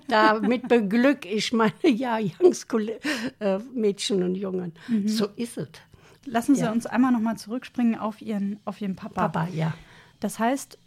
Damit 0.07 0.67
beglück 0.67 1.25
ich 1.25 1.53
meine 1.53 1.73
Jahrgangsmädchen 1.83 4.23
und 4.23 4.35
Jungen. 4.35 4.73
Mhm. 4.87 5.07
So 5.07 5.27
ist 5.35 5.57
es. 5.57 5.67
lassen 6.25 6.55
Sie 6.55 6.61
Ja. 6.61 6.71
uns 6.71 6.85
einmal 6.85 7.11
noch 7.11 7.19
mal 7.19 7.37
zurückspringen 7.37 7.97
auf 7.97 8.21
Ihren, 8.21 8.59
auf 8.65 8.81
Ihren 8.81 8.95
Papa. 8.95 9.27
Papa, 9.29 9.47
ja. 9.53 9.73
Das 10.19 10.39
heißt, 10.39 10.77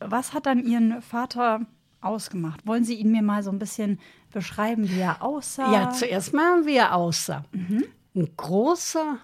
was 0.00 0.32
hat 0.34 0.46
dann 0.46 0.64
Ihren 0.66 1.00
Vater 1.02 1.66
ausgemacht? 2.00 2.66
Wollen 2.66 2.84
Sie 2.84 2.94
ihn 2.94 3.10
mir 3.12 3.22
mal 3.22 3.42
so 3.42 3.50
ein 3.50 3.58
bisschen 3.58 3.98
beschreiben, 4.32 4.88
wie 4.90 5.00
er 5.00 5.22
aussah? 5.22 5.72
Ja, 5.72 5.90
zuerst 5.90 6.32
mal, 6.34 6.66
wie 6.66 6.76
er 6.76 6.94
aussah. 6.94 7.44
Ein 7.52 8.28
großer, 8.36 9.18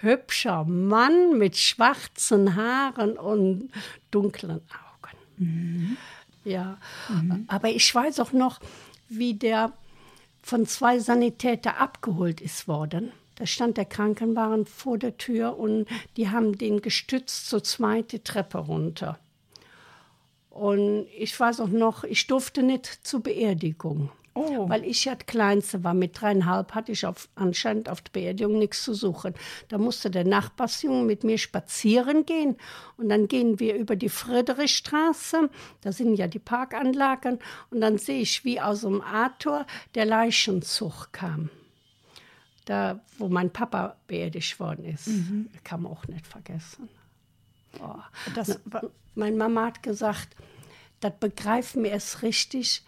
hübscher 0.00 0.64
Mann 0.64 1.38
mit 1.38 1.56
schwarzen 1.56 2.54
Haaren 2.56 3.16
und 3.18 3.70
dunklen 4.10 4.60
Augen. 5.38 5.96
Ja, 6.44 6.78
aber 7.46 7.68
ich 7.70 7.94
weiß 7.94 8.20
auch 8.20 8.32
noch, 8.32 8.60
wie 9.08 9.34
der 9.34 9.72
von 10.42 10.66
zwei 10.66 10.98
Sanitäter 10.98 11.78
abgeholt 11.78 12.40
ist 12.40 12.68
worden. 12.68 13.12
Da 13.36 13.46
stand 13.46 13.76
der 13.76 13.84
Krankenwagen 13.84 14.66
vor 14.66 14.98
der 14.98 15.16
Tür 15.16 15.58
und 15.58 15.86
die 16.16 16.30
haben 16.30 16.58
den 16.58 16.80
gestützt 16.82 17.48
zur 17.48 17.62
zweiten 17.62 18.24
Treppe 18.24 18.58
runter. 18.58 19.18
Und 20.50 21.06
ich 21.16 21.38
weiß 21.38 21.60
auch 21.60 21.68
noch, 21.68 22.02
ich 22.02 22.26
durfte 22.26 22.64
nicht 22.64 23.06
zur 23.06 23.22
Beerdigung. 23.22 24.10
Oh. 24.38 24.68
Weil 24.68 24.84
ich 24.84 25.04
ja 25.04 25.16
die 25.16 25.26
Kleinste 25.26 25.82
war. 25.82 25.94
Mit 25.94 26.20
dreieinhalb 26.20 26.74
hatte 26.74 26.92
ich 26.92 27.04
auf, 27.06 27.28
anscheinend 27.34 27.88
auf 27.88 28.00
der 28.00 28.12
Beerdigung 28.12 28.58
nichts 28.58 28.84
zu 28.84 28.94
suchen. 28.94 29.34
Da 29.68 29.78
musste 29.78 30.10
der 30.10 30.24
Nachbarsjunge 30.24 31.04
mit 31.04 31.24
mir 31.24 31.38
spazieren 31.38 32.24
gehen. 32.24 32.56
Und 32.96 33.08
dann 33.08 33.26
gehen 33.26 33.58
wir 33.58 33.74
über 33.74 33.96
die 33.96 34.08
Friedrichstraße. 34.08 35.50
Da 35.80 35.92
sind 35.92 36.14
ja 36.14 36.28
die 36.28 36.38
Parkanlagen. 36.38 37.40
Und 37.70 37.80
dann 37.80 37.98
sehe 37.98 38.20
ich, 38.20 38.44
wie 38.44 38.60
aus 38.60 38.82
dem 38.82 39.00
A-Tor 39.00 39.66
der 39.94 40.04
Leichenzug 40.04 41.08
kam. 41.12 41.50
Da, 42.64 43.00
wo 43.16 43.28
mein 43.28 43.50
Papa 43.50 43.96
beerdigt 44.06 44.60
worden 44.60 44.84
ist. 44.84 45.08
Kann 45.64 45.82
man 45.82 45.92
auch 45.92 46.06
nicht 46.06 46.26
vergessen. 46.26 46.88
Oh. 47.80 47.96
Das 48.34 48.60
war, 48.66 48.82
Meine 49.14 49.36
Mama 49.36 49.66
hat 49.66 49.82
gesagt, 49.82 50.36
das 51.00 51.12
begreifen 51.18 51.82
wir 51.82 51.90
erst 51.90 52.22
richtig 52.22 52.84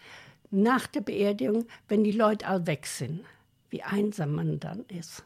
nach 0.51 0.87
der 0.87 1.01
Beerdigung, 1.01 1.65
wenn 1.87 2.03
die 2.03 2.11
Leute 2.11 2.47
all 2.47 2.67
weg 2.67 2.85
sind, 2.85 3.21
wie 3.69 3.83
einsam 3.83 4.35
man 4.35 4.59
dann 4.59 4.85
ist. 4.87 5.23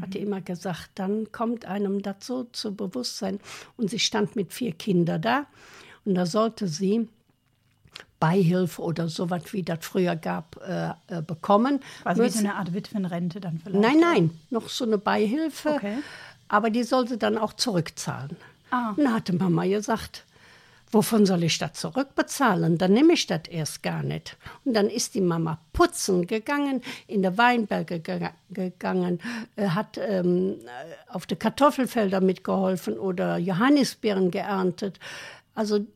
Hat 0.00 0.14
die 0.14 0.18
immer 0.18 0.40
gesagt, 0.40 0.90
dann 0.94 1.32
kommt 1.32 1.64
einem 1.64 2.00
das 2.02 2.16
so 2.20 2.44
zu 2.44 2.74
Bewusstsein. 2.74 3.40
Und 3.76 3.90
sie 3.90 3.98
stand 3.98 4.36
mit 4.36 4.52
vier 4.52 4.72
Kindern 4.72 5.22
da 5.22 5.46
und 6.04 6.14
da 6.14 6.26
sollte 6.26 6.68
sie 6.68 7.08
Beihilfe 8.20 8.82
oder 8.82 9.08
sowas, 9.08 9.52
wie 9.52 9.62
das 9.62 9.78
früher 9.80 10.14
gab, 10.14 10.60
äh, 10.66 10.90
äh, 11.08 11.22
bekommen. 11.22 11.80
quasi 12.02 12.22
wie 12.22 12.28
so 12.28 12.38
eine 12.40 12.54
Art 12.54 12.74
Witwenrente 12.74 13.40
dann 13.40 13.58
vielleicht. 13.58 13.80
Nein, 13.80 13.98
nein, 13.98 14.30
noch 14.50 14.68
so 14.68 14.84
eine 14.84 14.98
Beihilfe. 14.98 15.74
Okay. 15.76 15.98
Aber 16.48 16.70
die 16.70 16.82
sollte 16.82 17.16
dann 17.16 17.38
auch 17.38 17.54
zurückzahlen. 17.54 18.36
Ah. 18.70 18.90
Und 18.90 19.04
dann 19.04 19.14
hatte 19.14 19.32
Mama 19.32 19.64
gesagt, 19.64 20.24
wovon 20.92 21.26
soll 21.26 21.44
ich 21.44 21.58
das 21.58 21.74
zurückbezahlen? 21.74 22.78
Dann 22.78 22.92
nehme 22.92 23.12
ich 23.12 23.26
das 23.26 23.42
erst 23.48 23.82
gar 23.82 24.02
nicht. 24.02 24.36
Und 24.64 24.74
dann 24.74 24.88
ist 24.88 25.14
die 25.14 25.20
Mama 25.20 25.60
putzen 25.72 26.26
gegangen, 26.26 26.82
in 27.06 27.22
der 27.22 27.38
Weinberge 27.38 27.96
gega- 27.96 28.32
gegangen, 28.50 29.20
äh, 29.56 29.68
hat 29.68 29.98
ähm, 29.98 30.56
äh, 30.64 31.12
auf 31.12 31.26
die 31.26 31.36
Kartoffelfelder 31.36 32.20
mitgeholfen 32.20 32.98
oder 32.98 33.38
Johannisbeeren 33.38 34.30
geerntet. 34.30 34.98
Also 35.54 35.86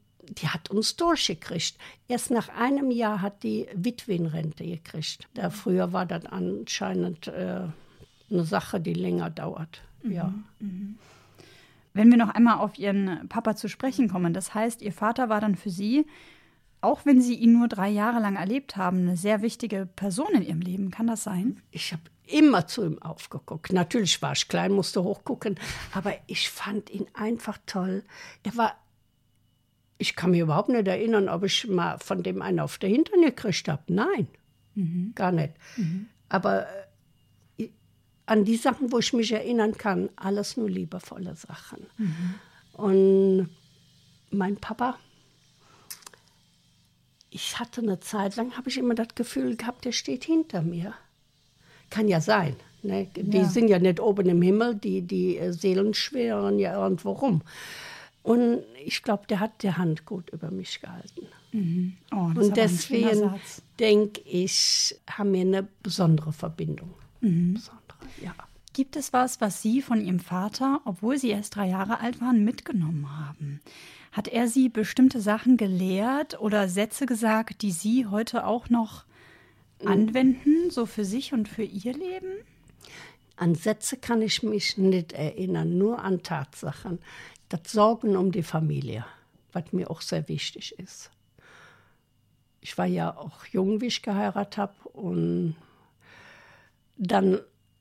die 0.40 0.48
hat 0.48 0.70
uns 0.70 0.96
durchgekriegt. 0.96 1.76
Erst 2.08 2.30
nach 2.30 2.48
einem 2.48 2.90
Jahr 2.90 3.20
hat 3.20 3.42
die 3.42 3.66
Witwenrente 3.74 4.64
gekriegt. 4.64 5.28
Da 5.34 5.50
früher 5.50 5.92
war 5.92 6.06
das 6.06 6.24
anscheinend 6.26 7.26
äh, 7.28 7.60
eine 8.30 8.44
Sache, 8.44 8.80
die 8.80 8.94
länger 8.94 9.28
dauert. 9.28 9.82
Ja. 10.02 10.32
Wenn 11.94 12.10
wir 12.10 12.18
noch 12.18 12.30
einmal 12.30 12.58
auf 12.58 12.78
Ihren 12.78 13.28
Papa 13.28 13.54
zu 13.56 13.68
sprechen 13.68 14.08
kommen, 14.08 14.34
das 14.34 14.52
heißt, 14.52 14.82
Ihr 14.82 14.92
Vater 14.92 15.28
war 15.28 15.40
dann 15.40 15.54
für 15.54 15.70
Sie, 15.70 16.06
auch 16.80 17.06
wenn 17.06 17.20
Sie 17.20 17.34
ihn 17.34 17.52
nur 17.52 17.68
drei 17.68 17.88
Jahre 17.88 18.20
lang 18.20 18.36
erlebt 18.36 18.76
haben, 18.76 18.98
eine 18.98 19.16
sehr 19.16 19.40
wichtige 19.40 19.86
Person 19.86 20.34
in 20.34 20.42
Ihrem 20.42 20.60
Leben. 20.60 20.90
Kann 20.90 21.06
das 21.06 21.22
sein? 21.22 21.62
Ich 21.70 21.92
habe 21.92 22.02
immer 22.26 22.66
zu 22.66 22.84
ihm 22.84 23.00
aufgeguckt. 23.00 23.72
Natürlich 23.72 24.20
war 24.22 24.32
ich 24.32 24.48
klein, 24.48 24.72
musste 24.72 25.02
hochgucken, 25.02 25.56
aber 25.92 26.14
ich 26.26 26.50
fand 26.50 26.90
ihn 26.90 27.06
einfach 27.14 27.58
toll. 27.66 28.02
Er 28.42 28.56
war, 28.56 28.74
ich 29.98 30.16
kann 30.16 30.32
mich 30.32 30.40
überhaupt 30.40 30.68
nicht 30.70 30.88
erinnern, 30.88 31.28
ob 31.28 31.44
ich 31.44 31.68
mal 31.68 31.98
von 31.98 32.22
dem 32.22 32.42
einen 32.42 32.60
auf 32.60 32.78
der 32.78 32.90
Hintern 32.90 33.22
gekriegt 33.22 33.68
habe. 33.68 33.82
Nein, 33.88 34.28
gar 35.14 35.32
nicht. 35.32 35.52
Aber 36.28 36.62
äh, 36.62 36.86
an 38.26 38.44
die 38.44 38.56
Sachen, 38.56 38.90
wo 38.92 38.98
ich 38.98 39.12
mich 39.12 39.32
erinnern 39.32 39.76
kann, 39.76 40.08
alles 40.16 40.56
nur 40.56 40.68
liebevolle 40.70 41.34
Sachen. 41.36 41.86
Und 42.72 43.48
mein 44.30 44.56
Papa, 44.56 44.98
ich 47.30 47.58
hatte 47.58 47.80
eine 47.82 48.00
Zeit 48.00 48.36
lang, 48.36 48.56
habe 48.56 48.68
ich 48.70 48.78
immer 48.78 48.94
das 48.94 49.08
Gefühl 49.14 49.56
gehabt, 49.56 49.84
der 49.84 49.92
steht 49.92 50.24
hinter 50.24 50.62
mir. 50.62 50.94
Kann 51.90 52.08
ja 52.08 52.20
sein. 52.20 52.56
Ne? 52.82 53.08
Die 53.16 53.38
Ja. 53.38 53.44
sind 53.48 53.68
ja 53.68 53.78
nicht 53.78 54.00
oben 54.00 54.28
im 54.28 54.42
Himmel, 54.42 54.74
die, 54.74 55.02
die 55.02 55.38
äh, 55.38 55.52
Seelen 55.52 55.94
schweren 55.94 56.58
ja 56.58 56.80
irgendwo 56.82 57.12
rum. 57.12 57.42
Und 58.22 58.62
ich 58.84 59.02
glaube, 59.02 59.26
der 59.28 59.40
hat 59.40 59.62
die 59.62 59.72
Hand 59.72 60.06
gut 60.06 60.30
über 60.30 60.50
mich 60.50 60.80
gehalten. 60.80 61.26
Oh, 62.10 62.30
das 62.34 62.44
ist 62.44 62.48
Und 62.48 62.56
deswegen 62.56 63.34
denke 63.78 64.20
ich, 64.22 64.96
haben 65.08 65.32
wir 65.32 65.42
eine 65.42 65.68
besondere 65.82 66.32
Verbindung. 66.32 66.94
Mhm. 67.20 67.54
Besondere, 67.54 67.83
ja. 68.22 68.34
Gibt 68.72 68.96
es 68.96 69.12
was, 69.12 69.40
was 69.40 69.62
Sie 69.62 69.82
von 69.82 70.00
Ihrem 70.04 70.18
Vater, 70.18 70.80
obwohl 70.84 71.16
Sie 71.16 71.30
erst 71.30 71.54
drei 71.54 71.68
Jahre 71.68 72.00
alt 72.00 72.20
waren, 72.20 72.44
mitgenommen 72.44 73.08
haben? 73.08 73.60
Hat 74.10 74.26
er 74.26 74.48
Sie 74.48 74.68
bestimmte 74.68 75.20
Sachen 75.20 75.56
gelehrt 75.56 76.40
oder 76.40 76.68
Sätze 76.68 77.06
gesagt, 77.06 77.62
die 77.62 77.70
Sie 77.70 78.06
heute 78.06 78.44
auch 78.44 78.68
noch 78.70 79.04
anwenden, 79.84 80.70
so 80.70 80.86
für 80.86 81.04
sich 81.04 81.32
und 81.32 81.48
für 81.48 81.62
Ihr 81.62 81.94
Leben? 81.94 82.32
An 83.36 83.54
Sätze 83.54 83.96
kann 83.96 84.22
ich 84.22 84.42
mich 84.42 84.76
nicht 84.76 85.12
erinnern, 85.12 85.78
nur 85.78 86.02
an 86.02 86.22
Tatsachen. 86.22 86.98
Das 87.48 87.70
Sorgen 87.70 88.16
um 88.16 88.32
die 88.32 88.42
Familie, 88.42 89.04
was 89.52 89.72
mir 89.72 89.90
auch 89.90 90.00
sehr 90.00 90.28
wichtig 90.28 90.78
ist. 90.78 91.10
Ich 92.60 92.76
war 92.76 92.86
ja 92.86 93.16
auch 93.16 93.46
jung, 93.46 93.80
wie 93.80 93.86
ich 93.86 94.02
geheiratet 94.02 94.58
habe. 94.58 94.74
Und 94.92 95.56
dann 96.96 97.40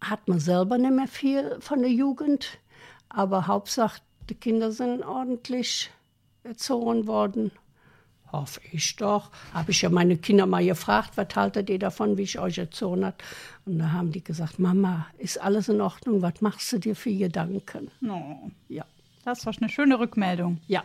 hat 0.09 0.27
man 0.27 0.39
selber 0.39 0.77
nicht 0.77 0.93
mehr 0.93 1.07
viel 1.07 1.57
von 1.59 1.81
der 1.81 1.91
Jugend. 1.91 2.57
Aber 3.09 3.47
Hauptsache, 3.47 4.01
die 4.29 4.35
Kinder 4.35 4.71
sind 4.71 5.03
ordentlich 5.03 5.91
erzogen 6.43 7.07
worden. 7.07 7.51
Hoffe 8.31 8.61
ich 8.71 8.95
doch. 8.95 9.29
Habe 9.53 9.69
ich 9.71 9.83
ja 9.83 9.89
meine 9.89 10.17
Kinder 10.17 10.47
mal 10.47 10.65
gefragt, 10.65 11.11
was 11.17 11.27
haltet 11.35 11.69
ihr 11.69 11.77
davon, 11.77 12.17
wie 12.17 12.23
ich 12.23 12.39
euch 12.39 12.57
erzogen 12.57 13.05
habe. 13.05 13.17
Und 13.65 13.77
da 13.77 13.91
haben 13.91 14.11
die 14.11 14.23
gesagt, 14.23 14.57
Mama, 14.57 15.05
ist 15.19 15.39
alles 15.39 15.69
in 15.69 15.79
Ordnung? 15.81 16.21
Was 16.23 16.41
machst 16.41 16.71
du 16.73 16.79
dir 16.79 16.95
für 16.95 17.13
Gedanken? 17.13 17.91
Oh, 18.09 18.49
Ja. 18.69 18.85
das 19.23 19.45
war 19.45 19.53
eine 19.59 19.69
schöne 19.69 19.99
Rückmeldung. 19.99 20.59
Ja. 20.67 20.83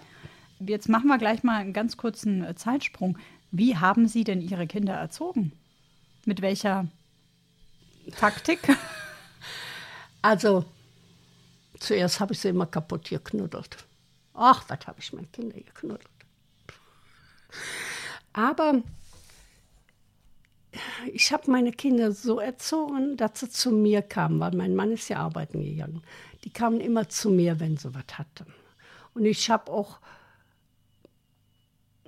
Jetzt 0.60 0.88
machen 0.90 1.06
wir 1.06 1.16
gleich 1.18 1.42
mal 1.42 1.56
einen 1.56 1.72
ganz 1.72 1.96
kurzen 1.96 2.44
äh, 2.44 2.54
Zeitsprung. 2.54 3.16
Wie 3.50 3.76
haben 3.78 4.08
Sie 4.08 4.24
denn 4.24 4.42
Ihre 4.42 4.66
Kinder 4.66 4.92
erzogen? 4.94 5.52
Mit 6.26 6.42
welcher 6.42 6.86
Taktik? 8.18 8.76
Also, 10.22 10.64
zuerst 11.78 12.20
habe 12.20 12.32
ich 12.32 12.40
sie 12.40 12.48
immer 12.48 12.66
kaputt 12.66 13.08
geknuddelt. 13.08 13.76
Ach, 14.34 14.64
was 14.68 14.86
habe 14.86 15.00
ich 15.00 15.12
meine 15.12 15.28
Kinder 15.28 15.56
geknuddelt. 15.56 16.08
Aber 18.32 18.82
ich 21.12 21.32
habe 21.32 21.50
meine 21.50 21.72
Kinder 21.72 22.12
so 22.12 22.40
erzogen, 22.40 23.16
dass 23.16 23.40
sie 23.40 23.50
zu 23.50 23.70
mir 23.70 24.02
kamen, 24.02 24.38
weil 24.40 24.54
mein 24.54 24.74
Mann 24.74 24.92
ist 24.92 25.08
ja 25.08 25.18
arbeiten 25.18 25.62
gegangen. 25.62 26.02
Die 26.44 26.50
kamen 26.50 26.80
immer 26.80 27.08
zu 27.08 27.30
mir, 27.30 27.58
wenn 27.58 27.76
sie 27.76 27.94
was 27.94 28.18
hatten. 28.18 28.52
Und 29.14 29.24
ich 29.24 29.50
habe 29.50 29.72
auch 29.72 29.98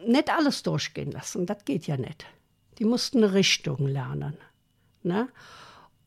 nicht 0.07 0.31
alles 0.31 0.62
durchgehen 0.62 1.11
lassen, 1.11 1.47
das 1.47 1.64
geht 1.64 1.87
ja 1.87 1.97
nicht. 1.97 2.26
Die 2.79 2.85
mussten 2.85 3.19
eine 3.19 3.35
Richtung 3.35 3.87
lernen. 3.87 4.37
Ne? 5.02 5.29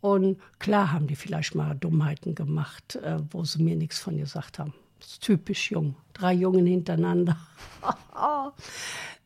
Und 0.03 0.37
klar 0.59 0.91
haben 0.91 1.07
die 1.07 1.15
vielleicht 1.15 1.55
mal 1.55 1.75
Dummheiten 1.75 2.35
gemacht, 2.35 2.97
äh, 2.97 3.19
wo 3.31 3.45
sie 3.45 3.63
mir 3.63 3.77
nichts 3.77 3.99
von 3.99 4.17
gesagt 4.17 4.59
haben. 4.59 4.73
Das 4.99 5.11
ist 5.11 5.21
typisch 5.21 5.71
jung. 5.71 5.95
Drei 6.11 6.33
Jungen 6.33 6.65
hintereinander. 6.65 7.37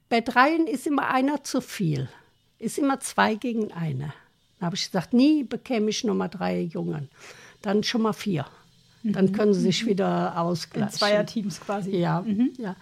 Bei 0.10 0.22
dreien 0.22 0.68
ist 0.68 0.86
immer 0.86 1.10
einer 1.10 1.44
zu 1.44 1.62
viel. 1.62 2.10
Ist 2.60 2.78
immer 2.78 3.00
zwei 3.00 3.34
gegen 3.34 3.72
eine. 3.72 4.14
Da 4.60 4.68
habe 4.68 4.76
ich 4.76 4.86
gesagt, 4.86 5.14
nie 5.14 5.44
bekäme 5.44 5.90
ich 5.90 6.04
Nummer 6.04 6.28
drei 6.28 6.62
Jungen. 6.62 7.10
Dann 7.64 7.82
schon 7.82 8.04
mal 8.04 8.14
vier. 8.14 8.46
Dann 9.02 9.32
können 9.32 9.56
sie 9.56 9.62
sich 9.62 9.84
wieder 9.88 10.32
In 10.32 10.38
ausgleichen. 10.38 10.92
Zweierteams 10.92 11.60
quasi. 11.60 11.98
Ja, 11.98 12.24
ja. 12.60 12.76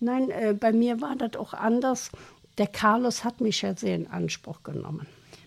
Nein, 0.00 0.30
äh, 0.30 0.52
bei 0.58 0.72
mir 0.72 1.00
war 1.00 1.14
das 1.14 1.36
auch 1.36 1.54
anders. 1.54 2.10
Der 2.58 2.66
Carlos 2.66 3.22
hat 3.22 3.40
mich 3.40 3.62
ja 3.62 3.76
sehr 3.76 3.94
in 3.94 4.08
Anspruch 4.08 4.64
genommen. 4.64 5.06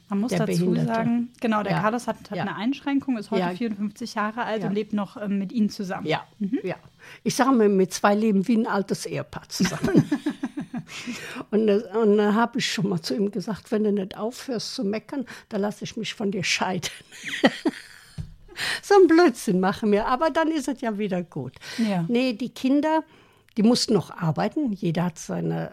Man 0.09 0.19
muss 0.21 0.31
dazu 0.31 0.45
Behinderte. 0.45 0.87
sagen, 0.87 1.29
genau, 1.39 1.61
der 1.63 1.73
Ja. 1.73 1.81
Carlos 1.81 2.07
hat, 2.07 2.17
hat 2.31 2.35
Ja. 2.37 2.43
eine 2.43 2.55
Einschränkung, 2.55 3.17
ist 3.17 3.31
heute 3.31 3.41
Ja. 3.41 3.49
54 3.51 4.15
Jahre 4.15 4.43
alt 4.43 4.63
und 4.63 4.73
lebt 4.73 4.93
noch 4.93 5.17
ähm, 5.21 5.37
mit 5.39 5.51
Ihnen 5.51 5.69
zusammen. 5.69 6.07
Ja, 6.07 6.23
ja. 6.63 6.75
Ich 7.23 7.35
sage 7.35 7.51
mal, 7.51 7.69
mit 7.69 7.93
zwei 7.93 8.15
leben 8.15 8.47
wie 8.47 8.57
ein 8.57 8.67
altes 8.67 9.05
Ehepaar 9.05 9.47
zusammen. 9.49 10.09
und 11.51 11.67
da 11.67 11.77
und 12.01 12.17
da 12.17 12.33
habe 12.33 12.59
ich 12.59 12.71
schon 12.71 12.89
mal 12.89 13.01
zu 13.01 13.15
ihm 13.15 13.29
gesagt, 13.31 13.71
wenn 13.71 13.83
du 13.83 13.91
nicht 13.91 14.17
aufhörst 14.17 14.73
zu 14.75 14.83
meckern, 14.83 15.25
dann 15.49 15.61
lasse 15.61 15.83
ich 15.83 15.95
mich 15.97 16.13
von 16.13 16.31
dir 16.31 16.43
scheiden. 16.43 16.89
so 18.81 18.95
ein 18.99 19.07
Blödsinn 19.07 19.59
machen 19.59 19.91
wir, 19.91 20.07
aber 20.07 20.29
dann 20.31 20.49
ist 20.49 20.67
es 20.67 20.81
ja 20.81 20.97
wieder 20.97 21.23
gut. 21.23 21.53
Ja. 21.77 22.05
Nee, 22.07 22.33
die 22.33 22.49
Kinder, 22.49 23.03
die 23.57 23.63
mussten 23.63 23.93
noch 23.93 24.09
arbeiten. 24.11 24.71
Jeder 24.73 25.05
hat 25.05 25.19
seine 25.19 25.71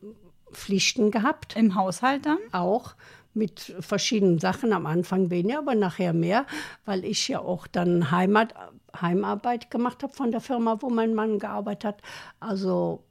Pflichten 0.52 1.10
gehabt 1.10 1.56
Im 1.56 1.74
Haushalt 1.74 2.26
dann? 2.26 2.38
auch. 2.52 2.94
Mit 3.36 3.74
verschiedenen 3.80 4.38
Sachen. 4.38 4.72
Am 4.72 4.86
Anfang 4.86 5.30
weniger, 5.30 5.58
aber 5.58 5.74
nachher 5.74 6.12
mehr, 6.12 6.46
weil 6.84 7.04
ich 7.04 7.28
ja 7.28 7.40
auch 7.40 7.66
dann 7.66 8.10
Heimat, 8.10 8.54
Heimarbeit 9.00 9.70
gemacht 9.70 10.02
habe 10.02 10.12
von 10.12 10.32
der 10.32 10.40
Firma, 10.40 10.78
wo 10.80 10.90
mein 10.90 11.14
Mann 11.14 11.38
gearbeitet 11.38 11.84
hat. 11.84 12.02
Also, 12.40 13.04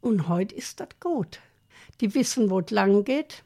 und 0.00 0.28
heute 0.28 0.54
ist 0.54 0.80
das 0.80 0.88
gut. 1.00 1.40
Die 2.00 2.14
wissen, 2.14 2.50
wo 2.50 2.60
es 2.60 2.70
lang 2.70 3.04
geht. 3.04 3.42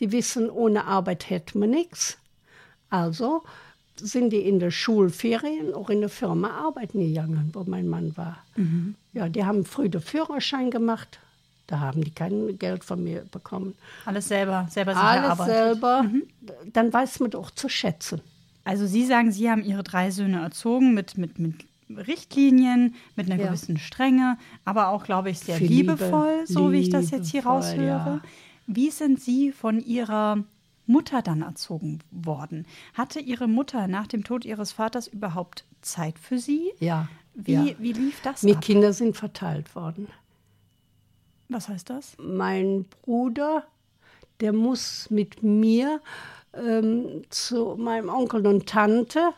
Die 0.00 0.12
wissen, 0.12 0.50
ohne 0.50 0.84
Arbeit 0.84 1.30
hätte 1.30 1.58
man 1.58 1.70
nichts. 1.70 2.18
Also 2.90 3.42
sind 3.96 4.30
die 4.30 4.40
in 4.40 4.58
der 4.58 4.70
Schulferien 4.70 5.74
auch 5.74 5.90
in 5.90 6.00
der 6.00 6.08
Firma 6.08 6.50
arbeiten 6.50 7.00
gegangen, 7.00 7.50
wo 7.52 7.64
mein 7.64 7.88
Mann 7.88 8.16
war. 8.16 8.44
Mhm. 8.56 8.94
Ja, 9.12 9.28
die 9.28 9.44
haben 9.44 9.64
früh 9.64 9.88
den 9.88 10.00
Führerschein 10.00 10.70
gemacht. 10.70 11.20
Da 11.72 11.80
haben 11.80 12.04
die 12.04 12.10
kein 12.10 12.58
Geld 12.58 12.84
von 12.84 13.02
mir 13.02 13.22
bekommen. 13.30 13.74
Alles 14.04 14.28
selber, 14.28 14.66
selber 14.68 14.92
sich 14.92 15.02
Alles 15.02 15.24
erarbeitet. 15.24 15.54
selber. 15.54 16.02
Mhm. 16.02 16.22
Dann 16.70 16.92
weiß 16.92 17.20
man 17.20 17.30
doch 17.30 17.50
zu 17.50 17.70
schätzen. 17.70 18.20
Also 18.62 18.86
Sie 18.86 19.06
sagen, 19.06 19.32
Sie 19.32 19.50
haben 19.50 19.64
Ihre 19.64 19.82
drei 19.82 20.10
Söhne 20.10 20.42
erzogen 20.42 20.92
mit, 20.92 21.16
mit, 21.16 21.38
mit 21.38 21.64
Richtlinien, 22.06 22.94
mit 23.16 23.30
einer 23.30 23.40
Ja. 23.40 23.46
gewissen 23.48 23.78
Strenge, 23.78 24.36
aber 24.66 24.88
auch, 24.88 25.04
glaube 25.04 25.30
ich, 25.30 25.40
sehr 25.40 25.58
Liebe. 25.58 25.72
liebevoll, 25.92 26.46
so 26.46 26.72
wie 26.72 26.78
ich 26.80 26.90
das 26.90 27.10
jetzt 27.10 27.30
hier 27.30 27.46
raushöre. 27.46 27.86
ja. 27.86 28.20
Wie 28.66 28.90
sind 28.90 29.18
Sie 29.20 29.50
von 29.50 29.80
Ihrer 29.80 30.44
Mutter 30.86 31.22
dann 31.22 31.40
erzogen 31.40 32.00
worden? 32.10 32.66
Hatte 32.92 33.18
Ihre 33.18 33.48
Mutter 33.48 33.88
nach 33.88 34.06
dem 34.06 34.24
Tod 34.24 34.44
Ihres 34.44 34.72
Vaters 34.72 35.06
überhaupt 35.06 35.64
Zeit 35.80 36.18
für 36.18 36.38
Sie? 36.38 36.70
Ja. 36.80 37.08
Wie, 37.34 37.52
ja. 37.54 37.64
wie 37.78 37.92
lief 37.94 38.20
das 38.22 38.42
Die 38.42 38.54
ab? 38.54 38.60
Kinder 38.60 38.92
sind 38.92 39.16
verteilt 39.16 39.74
worden. 39.74 40.08
Was 41.52 41.68
heißt 41.68 41.90
das? 41.90 42.16
Mein 42.18 42.86
Bruder, 43.02 43.64
der 44.40 44.54
muss 44.54 45.10
mit 45.10 45.42
mir 45.42 46.00
ähm, 46.54 47.24
zu 47.28 47.76
meinem 47.76 48.08
Onkel 48.08 48.46
und 48.46 48.66
Tante 48.66 49.34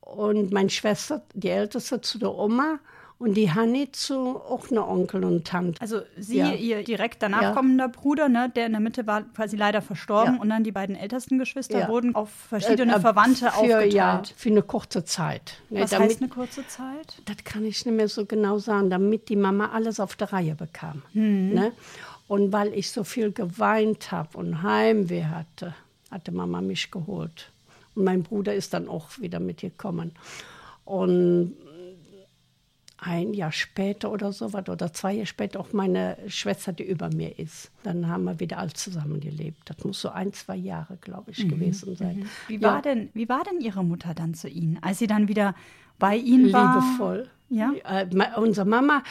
und 0.00 0.52
meine 0.52 0.70
Schwester, 0.70 1.22
die 1.34 1.50
Älteste, 1.50 2.00
zu 2.00 2.18
der 2.18 2.34
Oma 2.34 2.80
und 3.24 3.34
die 3.34 3.50
Hanni 3.50 3.90
zu 3.90 4.14
auch 4.36 4.70
einer 4.70 4.86
Onkel 4.86 5.24
und 5.24 5.46
Tante. 5.46 5.80
Also 5.80 6.00
Sie, 6.16 6.36
Ja. 6.36 6.52
Ihr 6.52 6.84
direkt 6.84 7.22
danach 7.22 7.54
kommender 7.54 7.88
Bruder, 7.88 8.28
ne, 8.28 8.50
der 8.54 8.66
in 8.66 8.72
der 8.72 8.80
Mitte 8.80 9.06
war 9.06 9.22
quasi 9.22 9.56
leider 9.56 9.80
verstorben 9.82 10.34
Ja. 10.34 10.40
und 10.40 10.50
dann 10.50 10.62
die 10.62 10.72
beiden 10.72 10.94
ältesten 10.94 11.38
Geschwister 11.38 11.78
Ja. 11.80 11.88
wurden 11.88 12.14
auf 12.14 12.28
verschiedene 12.30 12.92
Äh, 12.92 12.96
äh, 12.96 13.00
Verwandte 13.00 13.46
für, 13.46 13.54
aufgeteilt. 13.54 13.92
Ja, 13.94 14.22
für 14.36 14.48
eine 14.50 14.62
kurze 14.62 15.04
Zeit. 15.04 15.56
Ne, 15.70 15.80
Was 15.82 15.90
damit, 15.90 16.10
heißt 16.10 16.20
eine 16.22 16.28
kurze 16.30 16.66
Zeit? 16.68 17.22
Das 17.24 17.38
kann 17.44 17.64
ich 17.64 17.84
nicht 17.86 17.94
mehr 17.96 18.08
so 18.08 18.26
genau 18.26 18.58
sagen, 18.58 18.90
damit 18.90 19.28
die 19.30 19.36
Mama 19.36 19.70
alles 19.72 20.00
auf 20.00 20.16
der 20.16 20.32
Reihe 20.32 20.54
bekam. 20.54 21.02
Mhm. 21.14 21.50
Ne? 21.54 21.72
Und 22.28 22.52
weil 22.52 22.72
ich 22.74 22.90
so 22.90 23.04
viel 23.04 23.32
geweint 23.32 24.12
habe 24.12 24.36
und 24.38 24.62
Heimweh 24.62 25.24
hatte, 25.24 25.74
hatte 26.10 26.30
Mama 26.32 26.60
mich 26.60 26.90
geholt. 26.90 27.50
Und 27.94 28.04
mein 28.04 28.22
Bruder 28.22 28.54
ist 28.54 28.74
dann 28.74 28.88
auch 28.88 29.18
wieder 29.18 29.40
mitgekommen. 29.40 30.12
Und 30.84 31.54
ein 32.98 33.34
Jahr 33.34 33.52
später 33.52 34.10
oder 34.10 34.32
so 34.32 34.52
was, 34.52 34.68
oder 34.68 34.92
zwei 34.92 35.12
Jahre 35.14 35.26
später 35.26 35.60
auch 35.60 35.72
meine 35.72 36.16
Schwester, 36.28 36.72
die 36.72 36.84
über 36.84 37.10
mir 37.10 37.38
ist. 37.38 37.70
Dann 37.82 38.08
haben 38.08 38.24
wir 38.24 38.40
wieder 38.40 38.58
alle 38.58 38.72
zusammen 38.72 39.20
gelebt. 39.20 39.58
Das 39.66 39.84
muss 39.84 40.00
so 40.00 40.10
ein, 40.10 40.32
zwei 40.32 40.56
Jahre, 40.56 40.96
glaube 40.98 41.32
ich, 41.32 41.48
gewesen 41.48 41.96
sein. 41.96 42.18
Mhm. 42.20 42.28
Wie 42.48 42.56
Ja. 42.56 42.72
war, 42.74 42.82
denn, 42.82 43.10
wie 43.14 43.28
war 43.28 43.44
denn 43.44 43.60
Ihre 43.60 43.84
Mutter 43.84 44.14
dann 44.14 44.34
zu 44.34 44.48
Ihnen, 44.48 44.78
als 44.82 44.98
sie 44.98 45.06
dann 45.06 45.28
wieder 45.28 45.54
bei 45.98 46.16
Ihnen 46.16 46.52
war? 46.52 46.74
Liebevoll. 46.74 47.28
Ja? 47.50 47.72
Äh, 47.84 48.06
unsere 48.36 48.66
Mama, 48.66 49.02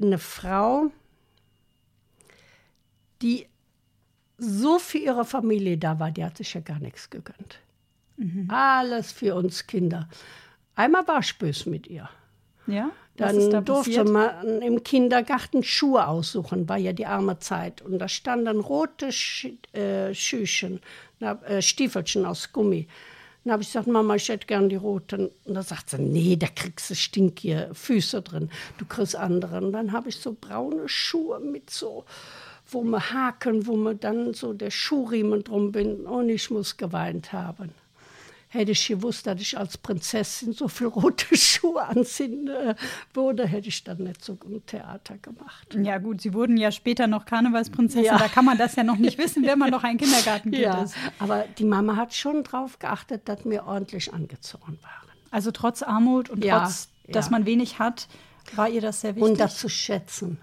eine 0.00 0.18
Frau, 0.18 0.90
die 3.22 3.46
so 4.36 4.78
für 4.78 4.98
ihre 4.98 5.24
Familie 5.24 5.78
da 5.78 5.98
war, 5.98 6.10
die 6.12 6.24
hat 6.24 6.36
sich 6.36 6.54
ja 6.54 6.60
gar 6.60 6.78
nichts 6.78 7.10
gegönnt. 7.10 7.58
Mhm. 8.16 8.48
Alles 8.50 9.10
für 9.12 9.34
uns 9.34 9.66
Kinder. 9.66 10.08
Einmal 10.76 11.06
war 11.08 11.18
ich 11.20 11.36
böse 11.38 11.68
mit 11.70 11.88
ihr. 11.88 12.08
Ja? 12.68 12.90
Was 13.16 13.34
ist 13.34 13.48
da 13.48 13.52
Dann 13.60 13.64
durfte 13.64 14.04
man 14.04 14.62
im 14.62 14.84
Kindergarten 14.84 15.64
Schuhe 15.64 16.06
aussuchen, 16.06 16.68
war 16.68 16.78
ja 16.78 16.92
die 16.92 17.06
arme 17.06 17.38
Zeit. 17.40 17.82
Und 17.82 17.98
da 17.98 18.08
standen 18.08 18.60
rote 18.60 19.10
Sch 19.10 19.48
äh, 19.72 20.14
Schüchen, 20.14 20.80
äh, 21.20 21.60
Stiefelchen 21.60 22.24
aus 22.24 22.52
Gummi. 22.52 22.86
Dann 23.44 23.54
habe 23.54 23.62
ich 23.62 23.68
gesagt, 23.68 23.86
Mama, 23.86 24.14
ich 24.14 24.28
hätte 24.28 24.46
gern 24.46 24.68
die 24.68 24.76
roten. 24.76 25.30
Und 25.44 25.54
da 25.54 25.62
sagt 25.62 25.90
sie, 25.90 25.98
nee, 25.98 26.36
da 26.36 26.48
kriegst 26.48 26.90
du 26.90 26.94
stinkige 26.94 27.70
Füße 27.72 28.22
drin. 28.22 28.50
Du 28.78 28.84
kriegst 28.84 29.16
andere. 29.16 29.58
Und 29.58 29.72
dann 29.72 29.92
habe 29.92 30.10
ich 30.10 30.16
so 30.16 30.36
braune 30.38 30.88
Schuhe 30.88 31.40
mit 31.40 31.70
so, 31.70 32.04
wo 32.70 32.82
man 32.82 33.00
Haken, 33.00 33.66
wo 33.66 33.76
man 33.76 33.98
dann 33.98 34.34
so 34.34 34.52
der 34.52 34.70
Schuhriemen 34.70 35.44
drum 35.44 35.72
bin. 35.72 36.06
Und 36.06 36.28
ich 36.28 36.50
muss 36.50 36.76
geweint 36.76 37.32
haben. 37.32 37.72
Hätte 38.50 38.72
ich 38.72 38.88
gewusst, 38.88 39.26
dass 39.26 39.40
ich 39.42 39.58
als 39.58 39.76
Prinzessin 39.76 40.52
so 40.54 40.68
viel 40.68 40.86
rote 40.86 41.26
Schuhe 41.36 41.82
anziehen 41.82 42.48
äh, 42.48 42.74
würde, 43.12 43.46
hätte 43.46 43.68
ich 43.68 43.84
dann 43.84 43.98
nicht 43.98 44.24
so 44.24 44.38
ein 44.46 44.64
Theater 44.64 45.18
gemacht. 45.18 45.74
Ja 45.74 45.98
gut, 45.98 46.22
Sie 46.22 46.32
wurden 46.32 46.56
ja 46.56 46.72
später 46.72 47.06
noch 47.06 47.26
Karnevalsprinzessin, 47.26 48.04
Ja. 48.06 48.16
da 48.18 48.28
kann 48.28 48.46
man 48.46 48.56
das 48.56 48.74
ja 48.76 48.84
noch 48.84 48.96
nicht 48.96 49.18
wissen, 49.18 49.44
wenn 49.44 49.58
man 49.58 49.70
noch 49.70 49.84
ein 49.84 49.98
Kindergartenkind 49.98 50.62
Ja, 50.64 50.82
ist. 50.82 50.94
aber 51.18 51.44
die 51.58 51.64
Mama 51.64 51.96
hat 51.96 52.14
schon 52.14 52.42
darauf 52.42 52.78
geachtet, 52.78 53.28
dass 53.28 53.44
wir 53.44 53.64
ordentlich 53.66 54.12
angezogen 54.14 54.78
waren. 54.82 55.08
Also 55.30 55.50
trotz 55.50 55.82
Armut 55.82 56.30
und 56.30 56.42
Ja, 56.42 56.60
trotz, 56.60 56.88
dass 57.06 57.26
ja. 57.26 57.32
man 57.32 57.44
wenig 57.44 57.78
hat, 57.78 58.08
war 58.56 58.68
ihr 58.70 58.80
das 58.80 59.02
sehr 59.02 59.14
wichtig? 59.14 59.30
Und 59.30 59.40
das 59.40 59.58
zu 59.58 59.68
schätzen. 59.68 60.38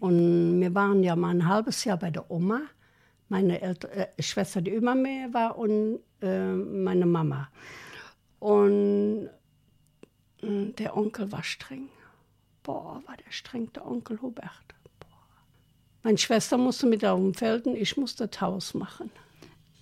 Und 0.00 0.60
wir 0.60 0.74
waren 0.74 1.02
ja 1.02 1.16
mal 1.16 1.30
ein 1.30 1.48
halbes 1.48 1.82
Jahr 1.84 1.96
bei 1.96 2.10
der 2.10 2.30
Oma, 2.30 2.60
meine 3.28 3.60
Ält 3.62 3.84
äh, 3.86 4.06
Schwester, 4.20 4.60
die 4.60 4.70
über 4.70 4.94
mir 4.94 5.32
war, 5.34 5.58
und 5.58 5.98
äh, 6.22 6.52
meine 6.52 7.06
Mama. 7.06 7.48
Und 8.38 9.28
äh, 10.42 10.66
der 10.78 10.96
Onkel 10.96 11.30
war 11.32 11.42
streng. 11.42 11.88
Boah, 12.62 13.02
war 13.06 13.16
der 13.16 13.30
streng, 13.30 13.72
der 13.72 13.86
Onkel 13.86 14.20
Hubert. 14.20 14.50
Boah. 15.00 15.08
Meine 16.02 16.18
Schwester 16.18 16.56
musste 16.58 16.86
mit 16.86 17.04
auf 17.04 17.18
dem 17.18 17.34
Felden, 17.34 17.76
ich 17.76 17.96
musste 17.96 18.26
das 18.28 18.40
Haus 18.40 18.74
machen. 18.74 19.10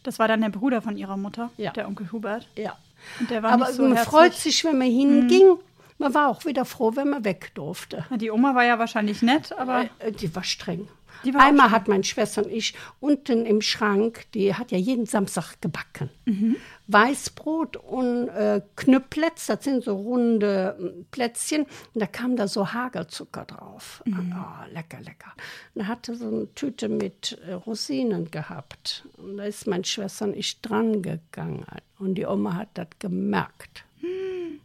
das 0.02 0.18
war 0.18 0.28
dann 0.28 0.42
der 0.42 0.50
Bruder 0.50 0.82
von 0.82 0.96
Ihrer 0.98 1.16
Mutter, 1.16 1.50
Ja. 1.56 1.72
der 1.72 1.88
Onkel 1.88 2.10
Hubert. 2.12 2.46
Ja. 2.56 2.76
Und 3.20 3.30
der 3.30 3.42
war 3.42 3.52
Aber 3.52 3.72
so 3.72 3.82
man 3.82 3.94
herzlich. 3.94 4.10
freut 4.10 4.34
sich, 4.34 4.64
wenn 4.64 4.78
man 4.78 4.88
hinging. 4.90 5.56
Man 5.98 6.12
war 6.14 6.28
auch 6.28 6.44
wieder 6.44 6.64
froh, 6.64 6.92
wenn 6.96 7.08
man 7.10 7.24
weg 7.24 7.52
durfte. 7.54 8.04
Die 8.16 8.30
Oma 8.30 8.54
war 8.54 8.64
ja 8.64 8.78
wahrscheinlich 8.78 9.22
nett, 9.22 9.52
aber 9.52 9.88
Äh, 10.00 10.12
Die 10.12 10.34
war 10.34 10.42
streng. 10.44 10.88
Einmal 11.34 11.70
hat 11.70 11.88
meine 11.88 12.04
Schwester 12.04 12.44
und 12.44 12.50
ich 12.50 12.74
unten 13.00 13.46
im 13.46 13.60
Schrank, 13.60 14.26
die 14.34 14.54
hat 14.54 14.70
ja 14.70 14.78
jeden 14.78 15.06
Samstag 15.06 15.60
gebacken. 15.60 16.10
Mhm. 16.24 16.56
Weißbrot 16.86 17.76
und 17.76 18.28
äh, 18.28 18.60
Knüpplätz, 18.76 19.46
das 19.46 19.64
sind 19.64 19.84
so 19.84 19.96
runde 19.96 20.76
mm, 20.78 21.04
Plätzchen. 21.10 21.62
Und 21.62 22.00
da 22.00 22.06
kam 22.06 22.36
da 22.36 22.46
so 22.46 22.72
Hagelzucker 22.72 23.44
drauf. 23.44 24.02
Mhm. 24.04 24.34
Oh, 24.36 24.72
lecker, 24.72 25.00
lecker. 25.00 25.32
Und 25.74 25.82
da 25.82 25.86
hatte 25.86 26.14
so 26.14 26.28
eine 26.28 26.54
Tüte 26.54 26.88
mit 26.88 27.38
äh, 27.46 27.52
Rosinen 27.52 28.30
gehabt. 28.30 29.06
Und 29.16 29.38
da 29.38 29.44
ist 29.44 29.66
meine 29.66 29.84
Schwester 29.84 30.26
und 30.26 30.36
ich 30.36 30.60
dran 30.60 31.00
gegangen. 31.02 31.64
Und 31.98 32.16
die 32.16 32.26
Oma 32.26 32.54
hat 32.54 32.68
das 32.74 32.88
gemerkt. 32.98 33.84
Hm. 34.00 34.60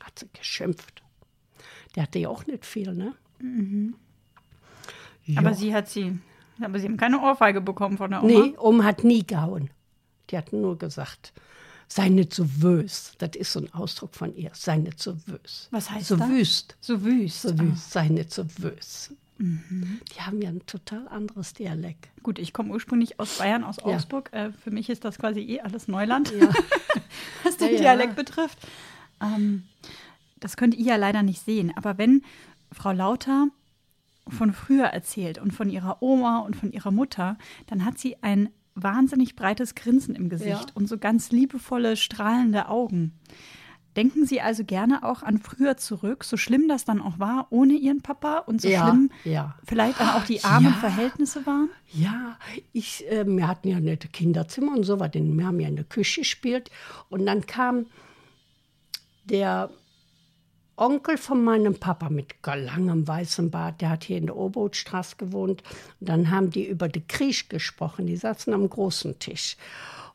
Hat 0.00 0.18
sie 0.18 0.28
geschimpft. 0.36 1.02
Der 1.94 2.04
hatte 2.04 2.18
ja 2.18 2.28
auch 2.28 2.46
nicht 2.46 2.66
viel, 2.66 2.92
ne? 2.92 3.14
Aber 5.36 5.54
sie 5.54 5.74
hat 5.74 5.88
sie, 5.88 6.18
aber 6.60 6.78
sie 6.78 6.86
haben 6.86 6.96
keine 6.96 7.20
Ohrfeige 7.20 7.60
bekommen 7.60 7.96
von 7.98 8.10
der 8.10 8.22
Oma. 8.22 8.32
Nee, 8.32 8.54
Oma 8.58 8.84
hat 8.84 9.04
nie 9.04 9.26
gehauen. 9.26 9.70
Die 10.30 10.36
hat 10.38 10.52
nur 10.52 10.78
gesagt, 10.78 11.32
sei 11.88 12.08
nicht 12.08 12.32
so 12.34 12.44
wös. 12.62 13.14
Das 13.18 13.30
ist 13.36 13.52
so 13.52 13.60
ein 13.60 13.72
Ausdruck 13.74 14.14
von 14.14 14.34
ihr. 14.36 14.50
Sei 14.54 14.76
nicht 14.76 15.00
so 15.00 15.16
wös. 15.26 15.68
Was 15.70 15.90
heißt 15.90 16.06
so 16.06 16.16
das? 16.16 16.28
wüst. 16.28 16.76
So 16.80 17.02
wüst. 17.04 17.42
So 17.42 17.58
wüst. 17.58 17.90
Sei 17.90 18.08
nicht 18.08 18.32
so 18.32 18.44
wös. 18.58 19.12
Mhm. 19.38 20.00
Die 20.14 20.20
haben 20.20 20.40
ja 20.42 20.50
ein 20.50 20.64
total 20.66 21.08
anderes 21.08 21.54
Dialekt. 21.54 22.08
Gut, 22.22 22.38
ich 22.38 22.52
komme 22.52 22.72
ursprünglich 22.72 23.18
aus 23.18 23.38
Bayern, 23.38 23.64
aus 23.64 23.78
Ja. 23.78 23.84
Augsburg. 23.86 24.30
Äh, 24.32 24.52
für 24.52 24.70
mich 24.70 24.90
ist 24.90 25.04
das 25.04 25.18
quasi 25.18 25.40
eh 25.40 25.60
alles 25.60 25.88
Neuland, 25.88 26.30
Ja. 26.38 26.48
was 27.42 27.56
den 27.56 27.68
Ja, 27.68 27.74
ja. 27.74 27.80
Dialekt 27.80 28.16
betrifft. 28.16 28.58
Ähm, 29.22 29.64
das 30.38 30.56
könnt 30.56 30.74
ihr 30.74 30.84
ja 30.84 30.96
leider 30.96 31.22
nicht 31.22 31.42
sehen. 31.44 31.72
Aber 31.76 31.98
wenn 31.98 32.22
Frau 32.72 32.92
Lauter 32.92 33.48
von 34.28 34.52
früher 34.52 34.86
erzählt 34.86 35.38
und 35.38 35.52
von 35.52 35.68
ihrer 35.70 36.02
Oma 36.02 36.38
und 36.40 36.56
von 36.56 36.72
ihrer 36.72 36.90
Mutter, 36.90 37.36
dann 37.66 37.84
hat 37.84 37.98
sie 37.98 38.16
ein 38.22 38.50
wahnsinnig 38.74 39.34
breites 39.36 39.74
Grinsen 39.74 40.14
im 40.14 40.28
Gesicht 40.28 40.48
Ja. 40.70 40.74
und 40.74 40.88
so 40.88 40.96
ganz 40.98 41.30
liebevolle, 41.32 41.96
strahlende 41.96 42.68
Augen. 42.68 43.12
Denken 43.96 44.24
Sie 44.24 44.40
also 44.40 44.62
gerne 44.64 45.02
auch 45.02 45.24
an 45.24 45.38
früher 45.38 45.76
zurück, 45.76 46.22
so 46.22 46.36
schlimm 46.36 46.68
das 46.68 46.84
dann 46.84 47.00
auch 47.02 47.18
war, 47.18 47.48
ohne 47.50 47.72
Ihren 47.74 48.02
Papa 48.02 48.38
und 48.38 48.60
so 48.62 48.68
Ja, 48.68 48.86
schlimm 48.86 49.10
ja. 49.24 49.56
vielleicht 49.64 49.98
dann 49.98 50.10
auch 50.10 50.24
die 50.24 50.44
armen 50.44 50.66
Ja. 50.72 50.78
Verhältnisse 50.78 51.44
waren? 51.44 51.70
Ja, 51.92 52.38
ich, 52.72 53.04
äh, 53.10 53.26
wir 53.26 53.48
hatten 53.48 53.66
ja 53.66 53.80
nette 53.80 54.06
Kinderzimmer 54.06 54.76
und 54.76 54.84
so 54.84 55.00
was. 55.00 55.10
Wir 55.12 55.44
haben 55.44 55.58
ja 55.58 55.66
in 55.68 55.74
der 55.74 55.84
Küche 55.84 56.20
gespielt. 56.20 56.70
Und 57.08 57.26
dann 57.26 57.46
kam 57.46 57.86
der 59.24 59.70
Onkel 60.80 61.18
von 61.18 61.44
meinem 61.44 61.74
Papa 61.74 62.08
mit 62.08 62.36
langem 62.42 63.06
weißem 63.06 63.50
Bart, 63.50 63.82
der 63.82 63.90
hat 63.90 64.04
hier 64.04 64.16
in 64.16 64.24
der 64.24 64.36
Oberhutstraße 64.36 65.16
gewohnt. 65.16 65.62
Und 66.00 66.08
dann 66.08 66.30
haben 66.30 66.48
die 66.48 66.66
über 66.66 66.88
den 66.88 67.06
Krieg 67.06 67.50
gesprochen. 67.50 68.06
Die 68.06 68.16
saßen 68.16 68.54
am 68.54 68.66
großen 68.66 69.18
Tisch. 69.18 69.58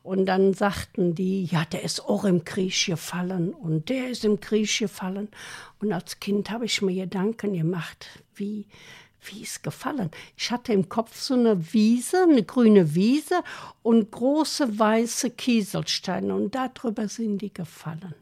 Und 0.02 0.26
dann 0.26 0.54
sagten 0.54 1.14
die, 1.14 1.44
ja, 1.44 1.64
der 1.66 1.84
ist 1.84 2.00
auch 2.00 2.24
im 2.24 2.44
Krieg 2.44 2.86
gefallen 2.86 3.54
und 3.54 3.88
der 3.88 4.10
ist 4.10 4.24
im 4.24 4.40
Krieg 4.40 4.76
gefallen. 4.76 5.28
Und 5.80 5.92
als 5.92 6.18
Kind 6.18 6.50
habe 6.50 6.64
ich 6.64 6.82
mir 6.82 7.04
Gedanken 7.04 7.54
gemacht, 7.54 8.08
wie, 8.34 8.66
wie 9.22 9.42
ist 9.42 9.62
gefallen? 9.62 10.10
Ich 10.36 10.50
hatte 10.50 10.72
im 10.72 10.88
Kopf 10.88 11.16
so 11.16 11.34
eine 11.34 11.72
Wiese, 11.72 12.24
eine 12.24 12.42
grüne 12.42 12.92
Wiese 12.96 13.44
und 13.84 14.10
große 14.10 14.80
weiße 14.80 15.30
Kieselsteine 15.30 16.34
und 16.34 16.56
darüber 16.56 17.06
sind 17.06 17.38
die 17.38 17.54
gefallen. 17.54 18.16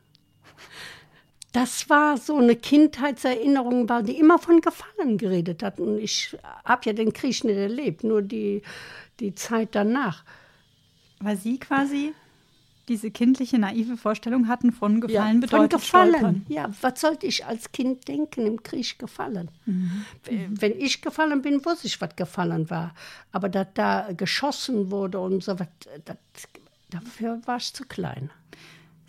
Das 1.54 1.88
war 1.88 2.16
so 2.18 2.36
eine 2.36 2.56
Kindheitserinnerung, 2.56 3.88
weil 3.88 4.02
die 4.02 4.18
immer 4.18 4.40
von 4.40 4.60
Gefallen 4.60 5.18
geredet 5.18 5.62
hat. 5.62 5.78
Und 5.78 5.98
ich 5.98 6.36
habe 6.64 6.82
ja 6.86 6.92
den 6.92 7.12
Krieg 7.12 7.44
nicht 7.44 7.56
erlebt, 7.56 8.02
nur 8.02 8.22
die, 8.22 8.60
die 9.20 9.36
Zeit 9.36 9.68
danach. 9.70 10.24
Weil 11.20 11.36
Sie 11.36 11.60
quasi 11.60 12.12
diese 12.88 13.12
kindliche, 13.12 13.60
naive 13.60 13.96
Vorstellung 13.96 14.48
hatten 14.48 14.72
von 14.72 15.00
Gefallen 15.00 15.36
ja, 15.36 15.46
bedeutet 15.46 15.80
Von 15.80 15.80
Gefallen, 15.80 16.14
Stolpern. 16.14 16.46
ja. 16.48 16.70
Was 16.80 17.00
sollte 17.00 17.26
ich 17.28 17.46
als 17.46 17.70
Kind 17.70 18.08
denken, 18.08 18.46
im 18.46 18.64
Krieg 18.64 18.98
gefallen? 18.98 19.48
Mhm. 19.64 20.04
Wenn 20.50 20.80
ich 20.80 21.02
gefallen 21.02 21.40
bin, 21.40 21.64
wusste 21.64 21.86
ich, 21.86 22.00
was 22.00 22.16
gefallen 22.16 22.68
war. 22.68 22.96
Aber 23.30 23.48
dass 23.48 23.68
da 23.74 24.08
geschossen 24.12 24.90
wurde 24.90 25.20
und 25.20 25.44
so 25.44 25.56
was, 25.56 25.68
das, 26.04 26.16
dafür 26.90 27.40
war 27.46 27.58
ich 27.58 27.72
zu 27.72 27.84
klein. 27.84 28.30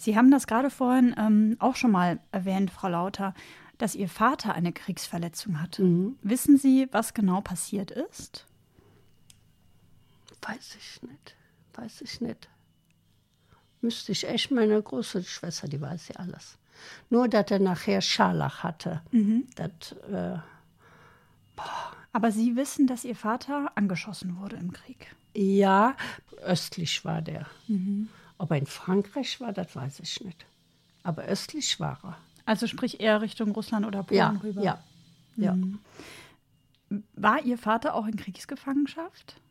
Sie 0.05 0.17
haben 0.17 0.31
das 0.31 0.47
gerade 0.47 0.69
vorhin 0.69 1.13
ähm, 1.17 1.57
auch 1.59 1.75
schon 1.75 1.91
mal 1.91 2.19
erwähnt, 2.31 2.71
Frau 2.71 2.87
Lauter, 2.87 3.33
dass 3.77 3.95
Ihr 3.95 4.07
Vater 4.07 4.53
eine 4.53 4.71
Kriegsverletzung 4.71 5.61
hatte. 5.61 5.83
Mhm. 5.83 6.17
Wissen 6.21 6.57
Sie, 6.57 6.87
was 6.91 7.13
genau 7.13 7.41
passiert 7.41 7.91
ist? 7.91 8.45
Weiß 10.41 10.77
ich 10.79 11.01
nicht 11.01 11.35
weiß 11.77 12.01
ich 12.01 12.21
nicht. 12.21 12.49
Müsste 13.81 14.11
ich 14.11 14.27
echt 14.27 14.51
meine 14.51 14.81
große 14.81 15.23
Schwester, 15.23 15.67
die 15.67 15.81
weiß 15.81 16.09
ja 16.09 16.15
alles. 16.17 16.57
Nur, 17.09 17.27
dass 17.27 17.51
er 17.51 17.59
nachher 17.59 18.01
Scharlach 18.01 18.63
hatte. 18.63 19.01
Mhm. 19.11 19.47
Das, 19.55 19.91
äh, 20.11 20.37
Aber 22.11 22.31
Sie 22.31 22.55
wissen, 22.55 22.87
dass 22.87 23.05
Ihr 23.05 23.15
Vater 23.15 23.71
angeschossen 23.75 24.37
wurde 24.37 24.55
im 24.57 24.73
Krieg? 24.73 25.15
Ja, 25.33 25.95
östlich 26.41 27.05
war 27.05 27.21
der. 27.21 27.45
Mhm. 27.67 28.09
Ob 28.37 28.51
er 28.51 28.57
in 28.57 28.65
Frankreich 28.65 29.39
war, 29.39 29.53
das 29.53 29.75
weiß 29.75 29.99
ich 30.01 30.21
nicht. 30.21 30.45
Aber 31.03 31.23
östlich 31.23 31.79
war 31.79 31.99
er. 32.03 32.17
Also 32.45 32.67
sprich 32.67 32.99
eher 32.99 33.21
Richtung 33.21 33.51
Russland 33.51 33.85
oder 33.85 34.03
Polen 34.03 34.17
ja, 34.17 34.39
rüber? 34.43 34.61
Ja, 34.61 34.83
ja. 35.35 35.53
Mhm. 35.53 35.79
War 37.13 37.41
Ihr 37.43 37.57
Vater 37.57 37.95
auch 37.95 38.05
in 38.05 38.15
Kriegsgefangenschaft? 38.15 39.41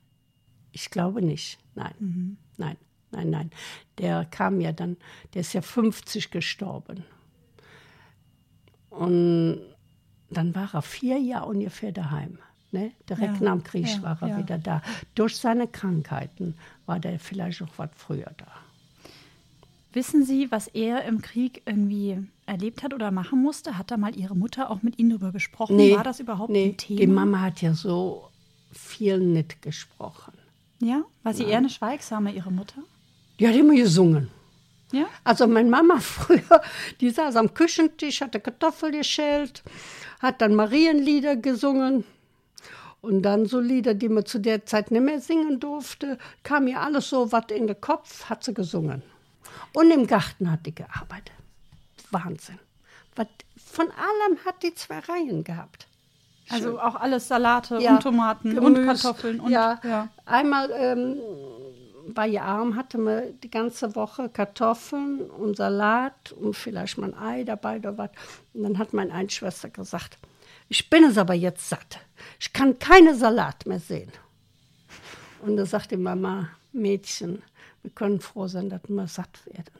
Ich 0.73 0.90
glaube 0.90 1.23
nicht. 1.23 1.59
Nein, 1.75 1.94
mhm. 1.99 2.37
nein, 2.57 2.77
nein, 3.11 3.31
nein. 3.31 3.51
Der 3.99 4.25
kam 4.25 4.61
ja 4.61 4.73
dann, 4.73 4.97
der 5.35 5.40
ist 5.40 5.53
ja 5.53 5.62
50 5.62 6.31
gestorben. 6.31 7.05
Und 8.90 9.61
dann 10.31 10.55
war 10.55 10.73
er 10.73 10.83
vier 10.83 11.18
Jahre 11.18 11.47
ungefähr 11.47 11.92
daheim. 11.92 12.38
Ne? 12.70 12.92
Direkt 13.09 13.40
ja, 13.40 13.42
nach 13.42 13.53
dem 13.53 13.64
Krieg 13.64 13.87
ja, 13.87 14.03
war 14.03 14.23
er 14.23 14.29
ja. 14.29 14.38
wieder 14.38 14.59
da. 14.59 14.83
Durch 15.14 15.37
seine 15.37 15.68
Krankheiten 15.68 16.57
war 16.87 16.99
der 16.99 17.20
vielleicht 17.20 17.62
auch 17.62 17.73
was 17.77 17.90
früher 17.94 18.33
da. 18.37 18.47
Wissen 19.94 20.24
Sie, 20.24 20.50
was 20.50 20.66
er 20.66 21.04
im 21.04 21.22
Krieg 21.22 21.62
irgendwie 21.66 22.18
erlebt 22.46 22.83
hat 22.83 22.92
oder 22.92 23.12
machen 23.12 23.40
musste? 23.40 23.78
Hat 23.78 23.92
da 23.92 23.96
mal 23.96 24.16
Ihre 24.16 24.35
Mutter 24.35 24.68
auch 24.68 24.83
mit 24.83 24.98
Ihnen 24.98 25.11
darüber 25.11 25.30
gesprochen? 25.30 25.76
Nee, 25.76 25.94
war 25.94 26.02
das 26.02 26.18
überhaupt 26.18 26.50
nee, 26.50 26.70
ein 26.70 26.76
Thema? 26.76 27.00
Die 27.00 27.07
Mama 27.07 27.40
hat 27.40 27.62
ja 27.62 27.74
so 27.74 28.28
viel 28.72 29.20
nicht 29.20 29.62
gesprochen. 29.62 30.33
Ja? 30.80 31.04
War 31.22 31.33
sie 31.33 31.42
Nein. 31.42 31.52
eher 31.52 31.59
eine 31.59 31.70
Schweigsame, 31.70 32.33
Ihre 32.33 32.50
Mutter? 32.50 32.83
Die 33.38 33.46
hat 33.46 33.54
immer 33.54 33.74
gesungen. 33.74 34.30
Ja? 34.90 35.07
Also 35.22 35.46
meine 35.46 35.70
Mama 35.70 35.96
früher, 36.00 36.61
die 37.00 37.11
saß 37.11 37.37
am 37.37 37.54
Küchentisch, 37.54 38.20
hatte 38.20 38.40
Kartoffel 38.40 38.90
geschält, 38.90 39.62
hat 40.20 40.40
dann 40.40 40.57
Marienlieder 40.57 41.37
gesungen. 41.37 42.02
Und 43.00 43.22
dann 43.22 43.46
so 43.46 43.61
Lieder, 43.61 43.94
die 43.94 44.09
man 44.09 44.24
zu 44.24 44.40
der 44.40 44.64
Zeit 44.64 44.90
nicht 44.90 45.02
mehr 45.02 45.20
singen 45.20 45.61
durfte, 45.61 46.18
kam 46.42 46.66
ihr 46.66 46.80
alles 46.80 47.11
so 47.11 47.30
was 47.30 47.44
in 47.54 47.66
den 47.66 47.80
Kopf, 47.80 48.24
hat 48.30 48.42
sie 48.42 48.54
gesungen. 48.54 49.02
Und 49.72 49.90
im 49.90 50.06
Garten 50.06 50.50
hat 50.50 50.66
die 50.66 50.74
gearbeitet. 50.74 51.32
Wahnsinn. 52.10 52.58
Von 53.74 53.90
allem 53.90 54.38
hat 54.44 54.62
die 54.62 54.72
zwei 54.74 55.00
Reihen 55.00 55.42
gehabt. 55.42 55.88
Also 56.48 56.78
auch 56.80 56.94
alles 56.94 57.26
Salate 57.26 57.78
ja, 57.78 57.96
und 57.96 58.02
Tomaten 58.02 58.54
Gemüse, 58.54 58.80
und 58.80 58.86
Kartoffeln. 58.86 59.40
Und, 59.40 59.50
ja. 59.50 59.80
ja. 59.82 60.08
Einmal 60.26 60.70
ähm, 60.72 61.16
bei 62.08 62.28
ihr 62.28 62.44
arm 62.44 62.76
hatte 62.76 62.98
man 62.98 63.40
die 63.40 63.50
ganze 63.50 63.96
Woche 63.96 64.28
Kartoffeln 64.28 65.22
und 65.22 65.56
Salat 65.56 66.32
und 66.32 66.54
vielleicht 66.54 66.98
mal 66.98 67.12
ein 67.12 67.18
Ei 67.18 67.44
dabei 67.44 67.78
oder 67.78 67.98
was. 67.98 68.10
Und 68.52 68.62
dann 68.62 68.78
hat 68.78 68.92
meine 68.92 69.12
Einschwester 69.12 69.70
gesagt, 69.70 70.18
ich 70.68 70.88
bin 70.88 71.02
es 71.02 71.18
aber 71.18 71.34
jetzt 71.34 71.68
satt. 71.68 71.98
Ich 72.38 72.52
kann 72.52 72.78
keine 72.78 73.16
Salat 73.16 73.66
mehr 73.66 73.80
sehen. 73.80 74.12
Und 75.40 75.56
da 75.56 75.66
sagte 75.66 75.96
die 75.96 76.02
Mama, 76.02 76.48
Mädchen, 76.72 77.42
wir 77.85 77.90
können 77.90 78.18
froh 78.20 78.49
sein, 78.49 78.70
dass 78.70 78.81
wir 78.88 79.07
satt 79.07 79.47
werden. 79.47 79.75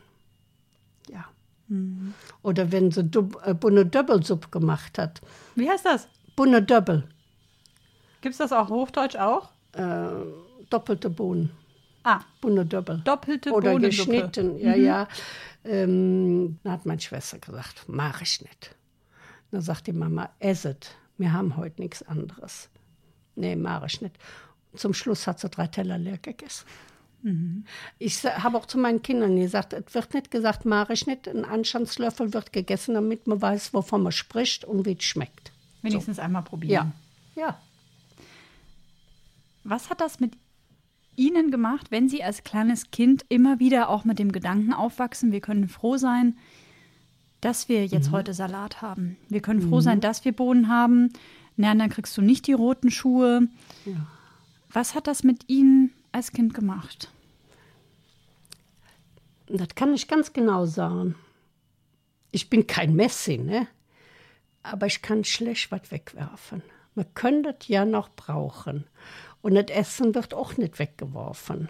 Ja. 1.09 1.25
Mhm. 1.69 2.13
Oder 2.43 2.71
wenn 2.71 2.91
sie 2.91 3.03
Dub, 3.03 3.41
äh, 3.45 3.55
Bunne 3.55 3.87
Döbbelsuppe 3.87 4.49
gemacht 4.51 4.99
hat. 4.99 5.23
Wie 5.55 5.69
heißt 5.69 5.87
das? 5.87 6.07
Bunne 6.37 6.63
Döbbel. 6.63 7.09
Gibt 8.21 8.35
es 8.35 8.39
das 8.39 8.53
auch 8.53 8.69
Hochdeutsch 8.69 9.17
auch? 9.17 9.51
Äh, 9.73 10.09
doppelte 10.69 11.09
Bohnen. 11.09 11.51
Ah. 12.03 12.21
Bunne 12.43 12.67
Döbbel. 12.67 13.01
Doppelte 13.05 13.53
Oder 13.53 13.73
Bohnen. 13.73 13.85
geschnitten, 13.85 14.59
ja, 14.59 14.77
mhm. 14.77 14.85
ja. 14.85 15.09
Ähm, 15.65 16.59
dann 16.63 16.73
hat 16.75 16.85
meine 16.85 17.01
Schwester 17.01 17.39
gesagt, 17.39 17.85
mach 17.87 18.21
ich 18.21 18.43
nicht. 18.43 18.77
Dann 19.51 19.63
sagt 19.63 19.87
die 19.87 19.95
Mama, 19.95 20.29
esset, 20.41 20.95
wir 21.17 21.33
haben 21.33 21.57
heute 21.57 21.81
nichts 21.81 22.03
anderes. 22.03 22.69
Nee, 23.35 23.57
mach 23.57 23.87
ich 23.87 24.03
nicht. 24.03 24.19
Zum 24.75 24.93
Schluss 24.93 25.27
hat 25.27 25.41
sie 25.41 25.49
drei 25.49 25.69
Teller 25.69 25.97
leer 25.97 26.19
gegessen. 26.19 26.67
Mhm. 27.25 27.65
Ich 27.99 28.23
habe 28.23 28.59
auch 28.59 28.67
zu 28.67 28.79
meinen 28.79 29.03
Kindern 29.03 29.37
gesagt, 29.37 29.73
es 29.73 29.95
wird 29.95 30.13
nicht 30.13 30.31
gesagt, 30.31 30.67
mache 30.67 30.93
ich 30.93 31.07
nicht. 31.07 31.27
Ein 31.27 31.45
Anstandslöffel 31.47 32.35
wird 32.35 32.53
gegessen, 32.53 32.95
damit 32.95 33.27
man 33.27 33.41
weiß, 33.41 33.73
wovon 33.73 34.03
man 34.03 34.13
spricht 34.13 34.65
und 34.65 34.85
wie 34.85 34.93
es 34.93 35.05
schmeckt. 35.05 35.51
Wenigstens 35.81 36.17
so. 36.17 36.23
einmal 36.23 36.43
probieren. 36.43 36.93
Ja. 37.35 37.43
ja. 37.43 37.59
Was 39.65 39.89
hat 39.89 40.03
das 40.03 40.21
mit 40.21 40.35
Ihnen 41.17 41.51
gemacht, 41.51 41.91
wenn 41.91 42.11
Sie 42.11 42.23
als 42.23 42.45
kleines 42.45 42.91
Kind 42.91 43.25
immer 43.31 43.59
wieder 43.59 43.89
auch 43.89 44.05
mit 44.05 44.19
dem 44.19 44.31
Gedanken 44.31 44.75
aufwachsen, 44.75 45.33
wir 45.33 45.41
können 45.41 45.69
froh 45.69 45.97
sein, 45.97 46.37
dass 47.41 47.71
wir 47.71 47.87
jetzt 47.87 48.09
mhm. 48.09 48.13
heute 48.13 48.35
Salat 48.35 48.83
haben. 48.83 49.17
Wir 49.31 49.41
können 49.41 49.63
froh 49.63 49.77
mhm. 49.77 49.83
sein, 49.83 50.01
dass 50.01 50.27
wir 50.27 50.33
Bohnen 50.33 50.69
haben. 50.69 51.13
Na, 51.57 51.75
dann 51.75 51.89
kriegst 51.89 52.17
du 52.19 52.23
nicht 52.23 52.47
die 52.47 52.53
roten 52.53 52.91
Schuhe. 52.91 53.49
Ja. 53.87 54.07
Was 54.71 54.95
hat 54.95 55.07
das 55.07 55.23
mit 55.23 55.49
Ihnen 55.49 55.93
als 56.13 56.33
Kind 56.33 56.53
gemacht? 56.53 57.11
Das 59.57 59.69
kann 59.77 59.95
ich 59.95 60.09
ganz 60.09 60.33
genau 60.33 60.67
sagen. 60.67 61.15
Ich 62.33 62.51
bin 62.51 62.67
kein 62.67 62.97
Messi, 62.97 63.39
ne? 63.39 63.69
aber 64.65 64.87
ich 64.87 65.01
kann 65.01 65.23
schlecht 65.23 65.71
was 65.71 65.93
wegwerfen. 65.93 66.63
Man 66.97 67.07
könnte 67.15 67.53
das 67.53 67.69
ja 67.69 67.85
noch 67.85 68.09
brauchen. 68.09 68.85
Und 69.43 69.55
das 69.55 69.67
Essen 69.67 70.15
wird 70.17 70.35
auch 70.35 70.57
nicht 70.57 70.81
weggeworfen. 70.81 71.69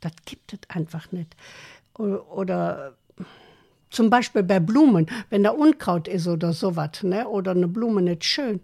Das 0.00 0.12
gibt 0.24 0.54
es 0.54 0.60
einfach 0.68 1.12
nicht. 1.12 1.36
Oder, 1.98 2.96
zum 3.90 4.08
Beispiel 4.08 4.42
bei 4.42 4.58
Blumen, 4.58 5.06
wenn 5.28 5.42
da 5.42 5.50
Unkraut 5.50 6.08
ist 6.08 6.26
oder 6.26 6.54
sowas, 6.54 7.02
ne? 7.02 7.28
oder 7.28 7.50
eine 7.50 7.68
Blume 7.68 8.00
nicht 8.00 8.24
schön, 8.24 8.60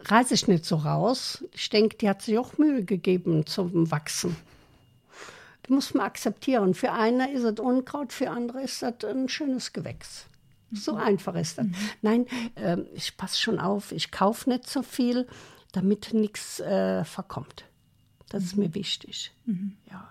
reiße 0.00 0.34
ich 0.34 0.48
nicht 0.48 0.64
so 0.64 0.76
raus. 0.76 1.44
Ich 1.54 1.70
denke, 1.70 1.96
die 1.96 2.08
hat 2.08 2.22
sich 2.22 2.38
auch 2.38 2.58
Mühe 2.58 2.84
gegeben 2.84 3.46
zum 3.46 3.88
Wachsen. 3.92 4.34
Muss 5.70 5.94
man 5.94 6.04
akzeptieren. 6.04 6.74
Für 6.74 6.90
eine 6.90 7.30
ist 7.32 7.44
es 7.44 7.60
Unkraut, 7.60 8.12
für 8.12 8.28
andere 8.28 8.60
ist 8.62 8.82
das 8.82 9.04
ein 9.04 9.28
schönes 9.28 9.72
Gewächs. 9.72 10.26
So 10.72 10.94
mhm. 10.94 10.98
einfach 10.98 11.36
ist 11.36 11.58
das. 11.58 11.66
Mhm. 11.66 11.74
Nein, 12.02 12.26
äh, 12.56 12.78
ich 12.92 13.16
passe 13.16 13.38
schon 13.38 13.60
auf, 13.60 13.92
ich 13.92 14.10
kaufe 14.10 14.50
nicht 14.50 14.68
so 14.68 14.82
viel, 14.82 15.28
damit 15.70 16.12
nichts 16.12 16.58
äh, 16.58 17.04
verkommt. 17.04 17.66
Das 18.30 18.42
ist 18.42 18.56
mhm. 18.56 18.64
mir 18.64 18.74
wichtig. 18.74 19.32
Mhm. 19.46 19.76
Ja. 19.88 20.10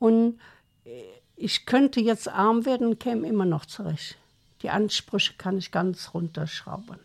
Und 0.00 0.40
äh, 0.84 1.02
ich 1.36 1.64
könnte 1.64 2.00
jetzt 2.00 2.28
arm 2.28 2.64
werden 2.64 2.98
käme 2.98 3.28
immer 3.28 3.44
noch 3.44 3.64
zurecht. 3.66 4.16
Die 4.62 4.70
Ansprüche 4.70 5.34
kann 5.38 5.56
ich 5.56 5.70
ganz 5.70 6.14
runterschrauben. 6.14 6.98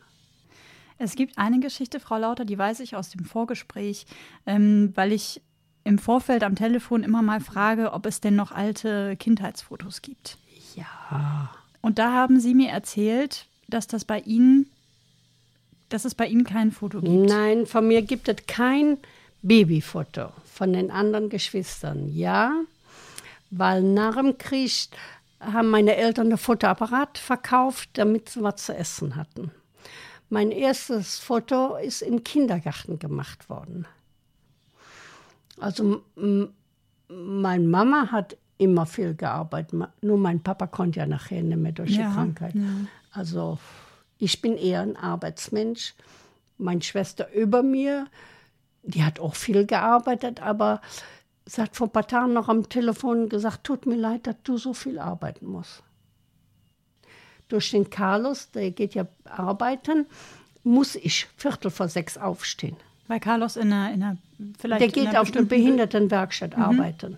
Es 0.97 1.15
gibt 1.15 1.37
eine 1.37 1.59
Geschichte, 1.59 1.99
Frau 1.99 2.17
Lauter, 2.17 2.45
die 2.45 2.57
weiß 2.57 2.79
ich 2.79 2.95
aus 2.95 3.09
dem 3.11 3.25
Vorgespräch, 3.25 4.07
ähm, 4.47 4.91
weil 4.95 5.11
ich 5.11 5.41
im 5.83 5.97
Vorfeld 5.97 6.43
am 6.43 6.55
Telefon 6.55 7.03
immer 7.03 7.21
mal 7.21 7.39
frage, 7.39 7.93
ob 7.93 8.05
es 8.05 8.21
denn 8.21 8.35
noch 8.35 8.51
alte 8.51 9.15
Kindheitsfotos 9.17 10.01
gibt. 10.01 10.37
Ja. 10.75 11.51
Und 11.81 11.99
da 11.99 12.13
haben 12.13 12.39
Sie 12.39 12.53
mir 12.53 12.69
erzählt, 12.69 13.45
dass 13.67 13.87
das 13.87 14.05
bei 14.05 14.19
Ihnen, 14.19 14.69
dass 15.89 16.05
es 16.05 16.15
bei 16.15 16.27
Ihnen 16.27 16.43
kein 16.43 16.71
Foto 16.71 17.01
gibt. 17.01 17.29
Nein, 17.29 17.65
von 17.65 17.87
mir 17.87 18.01
gibt 18.03 18.27
es 18.27 18.37
kein 18.47 18.97
Babyfoto 19.41 20.29
von 20.45 20.73
den 20.73 20.91
anderen 20.91 21.29
Geschwistern. 21.29 22.09
Ja, 22.13 22.53
weil 23.49 23.81
nach 23.81 24.15
dem 24.15 24.37
Krieg 24.37 24.89
haben 25.39 25.69
meine 25.69 25.95
Eltern 25.95 26.31
ein 26.31 26.37
Fotoapparat 26.37 27.17
verkauft, 27.17 27.89
damit 27.93 28.29
sie 28.29 28.43
was 28.43 28.65
zu 28.65 28.75
essen 28.75 29.15
hatten. 29.15 29.51
Mein 30.29 30.51
erstes 30.51 31.19
Foto 31.19 31.75
ist 31.75 32.01
im 32.01 32.23
Kindergarten 32.23 32.99
gemacht 32.99 33.49
worden. 33.49 33.85
Also 35.61 36.01
meine 37.07 37.67
Mama 37.67 38.11
hat 38.11 38.37
immer 38.57 38.85
viel 38.85 39.15
gearbeitet. 39.15 39.79
Nur 40.01 40.17
mein 40.17 40.41
Papa 40.41 40.67
konnte 40.67 40.99
ja 40.99 41.05
nachher 41.05 41.41
nicht 41.43 41.57
mehr 41.57 41.71
durch 41.71 41.91
Ja, 41.91 42.09
die 42.09 42.13
Krankheit. 42.15 42.55
ja. 42.55 42.61
Also 43.11 43.57
ich 44.17 44.41
bin 44.41 44.57
eher 44.57 44.81
ein 44.81 44.95
Arbeitsmensch. 44.97 45.93
Meine 46.57 46.81
Schwester 46.81 47.31
über 47.33 47.63
mir, 47.63 48.07
die 48.83 49.03
hat 49.03 49.19
auch 49.19 49.35
viel 49.35 49.65
gearbeitet, 49.65 50.41
aber 50.41 50.81
sie 51.45 51.61
hat 51.61 51.75
vor 51.75 51.87
ein 51.87 51.91
paar 51.93 52.07
Tagen 52.07 52.33
noch 52.33 52.49
am 52.49 52.69
Telefon 52.69 53.29
gesagt, 53.29 53.63
tut 53.63 53.85
mir 53.85 53.95
leid, 53.97 54.27
dass 54.27 54.35
du 54.43 54.57
so 54.57 54.73
viel 54.73 54.99
arbeiten 54.99 55.47
musst. 55.47 55.83
Durch 57.47 57.71
den 57.71 57.89
Carlos, 57.89 58.51
der 58.51 58.71
geht 58.71 58.93
ja 58.95 59.07
arbeiten, 59.25 60.05
muss 60.63 60.95
ich 60.95 61.27
Viertel 61.35 61.71
vor 61.71 61.87
sechs 61.89 62.17
aufstehen. 62.17 62.77
Weil 63.11 63.19
Carlos 63.19 63.57
in 63.57 63.73
einer, 63.73 63.93
in 63.93 64.03
einer 64.03 64.17
vielleicht 64.57 64.79
Der 64.79 64.87
in 64.87 65.09
geht 65.09 65.17
auf 65.17 65.35
eine 65.35 65.45
Behindertenwerkstatt 65.45 66.57
arbeiten. 66.57 67.17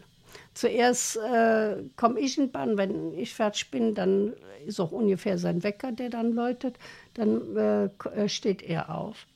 Zuerst 0.55 1.17
äh, 1.17 1.83
komme 1.97 2.19
ich 2.19 2.35
in 2.39 2.51
Bahn, 2.51 2.77
wenn 2.77 3.13
ich 3.13 3.35
fertig 3.35 3.69
bin, 3.69 3.93
dann 3.93 4.33
ist 4.65 4.79
auch 4.79 4.91
ungefähr 4.91 5.37
sein 5.37 5.61
Wecker, 5.61 5.91
der 5.91 6.09
dann 6.09 6.31
läutet, 6.31 6.79
dann 7.13 7.55
äh, 7.55 7.85
äh, 8.09 8.27
steht 8.27 8.63
er 8.63 8.89
auf. 8.89 9.27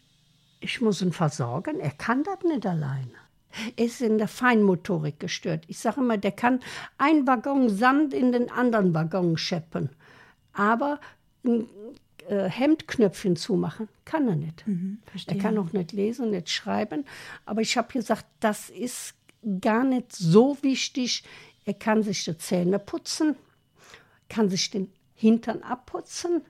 Ich 0.60 0.82
muss 0.82 1.00
ihn 1.04 1.14
versorgen, 1.14 1.80
er 1.80 1.92
kann 1.92 2.24
das 2.24 2.40
nicht 2.44 2.66
alleine. 2.66 3.12
Er 3.76 3.86
ist 3.86 4.02
in 4.02 4.18
der 4.18 4.28
Feinmotorik 4.28 5.20
gestört. 5.20 5.64
Ich 5.68 5.78
sage 5.78 6.02
immer, 6.02 6.18
der 6.18 6.32
kann 6.32 6.62
ein 6.98 7.28
Waggon 7.28 7.70
Sand 7.70 8.16
in 8.16 8.32
den 8.32 8.50
anderen 8.50 8.96
Waggon 8.96 9.38
scheppen. 9.38 9.92
Aber 10.54 11.00
ein 11.46 11.68
äh, 12.28 12.50
Hemdknöpfchen 12.50 13.36
zumachen 13.36 13.88
kann 14.06 14.28
er 14.28 14.36
nicht. 14.36 14.64
er 15.28 15.38
kann 15.38 15.58
auch 15.58 15.74
nicht 15.74 15.92
lesen, 15.92 16.32
nicht 16.32 16.50
schreiben. 16.50 17.06
Aber 17.46 17.62
ich 17.62 17.78
habe 17.78 17.92
gesagt, 17.92 18.26
das 18.40 18.70
ist 18.70 19.16
gar 19.62 19.84
nicht 19.84 20.14
so 20.14 20.58
wichtig. 20.62 21.24
Er 21.66 21.74
kann 21.74 22.04
sich 22.04 22.24
die 22.26 22.38
Zähne 22.38 22.80
putzen, 22.80 23.36
kann 24.30 24.50
sich 24.50 24.70
den 24.70 24.92
Hintern 25.16 25.64
abputzen 25.64 26.42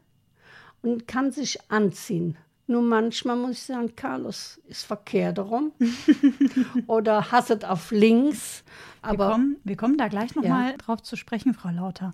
und 0.81 1.07
kann 1.07 1.31
sich 1.31 1.59
anziehen. 1.71 2.37
Nur 2.69 2.81
manchmal 2.81 3.37
muss 3.37 3.51
ich 3.51 3.61
sagen, 3.63 3.95
Carlos 3.95 4.59
ist 4.67 4.83
verkehrt 4.85 5.39
rum 5.39 5.71
oder 6.87 7.31
hasset 7.31 7.63
auf 7.63 7.91
links. 7.91 8.63
Wir 9.01 9.09
Aber 9.11 9.31
kommen, 9.31 9.55
wir 9.63 9.77
kommen 9.77 9.97
da 9.97 10.09
gleich 10.09 10.35
noch 10.35 10.43
Ja. 10.43 10.49
mal 10.49 10.77
drauf 10.77 11.01
zu 11.01 11.15
sprechen, 11.15 11.53
Frau 11.53 11.69
Lauter. 11.69 12.13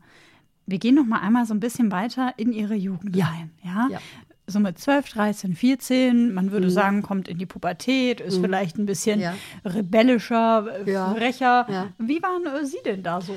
Wir 0.65 0.79
gehen 0.79 0.95
noch 0.95 1.05
mal 1.05 1.19
einmal 1.19 1.45
so 1.45 1.53
ein 1.53 1.59
bisschen 1.59 1.91
weiter 1.91 2.33
in 2.37 2.53
Ihre 2.53 2.75
Jugend 2.75 3.15
Ja. 3.15 3.25
rein. 3.27 3.51
Ja? 3.63 3.87
Ja. 3.91 3.99
So 4.47 4.59
mit 4.59 4.77
12, 4.77 5.09
13, 5.09 5.55
14, 5.55 6.33
man 6.33 6.51
würde 6.51 6.69
sagen, 6.69 7.01
kommt 7.01 7.27
in 7.29 7.37
die 7.37 7.45
Pubertät, 7.45 8.19
ist 8.19 8.39
vielleicht 8.39 8.77
ein 8.77 8.85
bisschen 8.85 9.19
Ja. 9.21 9.35
rebellischer, 9.63 10.85
äh, 10.85 11.15
frecher. 11.15 11.93
Wie 11.97 12.21
waren 12.21 12.45
äh, 12.45 12.65
Sie 12.65 12.79
denn 12.85 13.03
da 13.03 13.21
so 13.21 13.33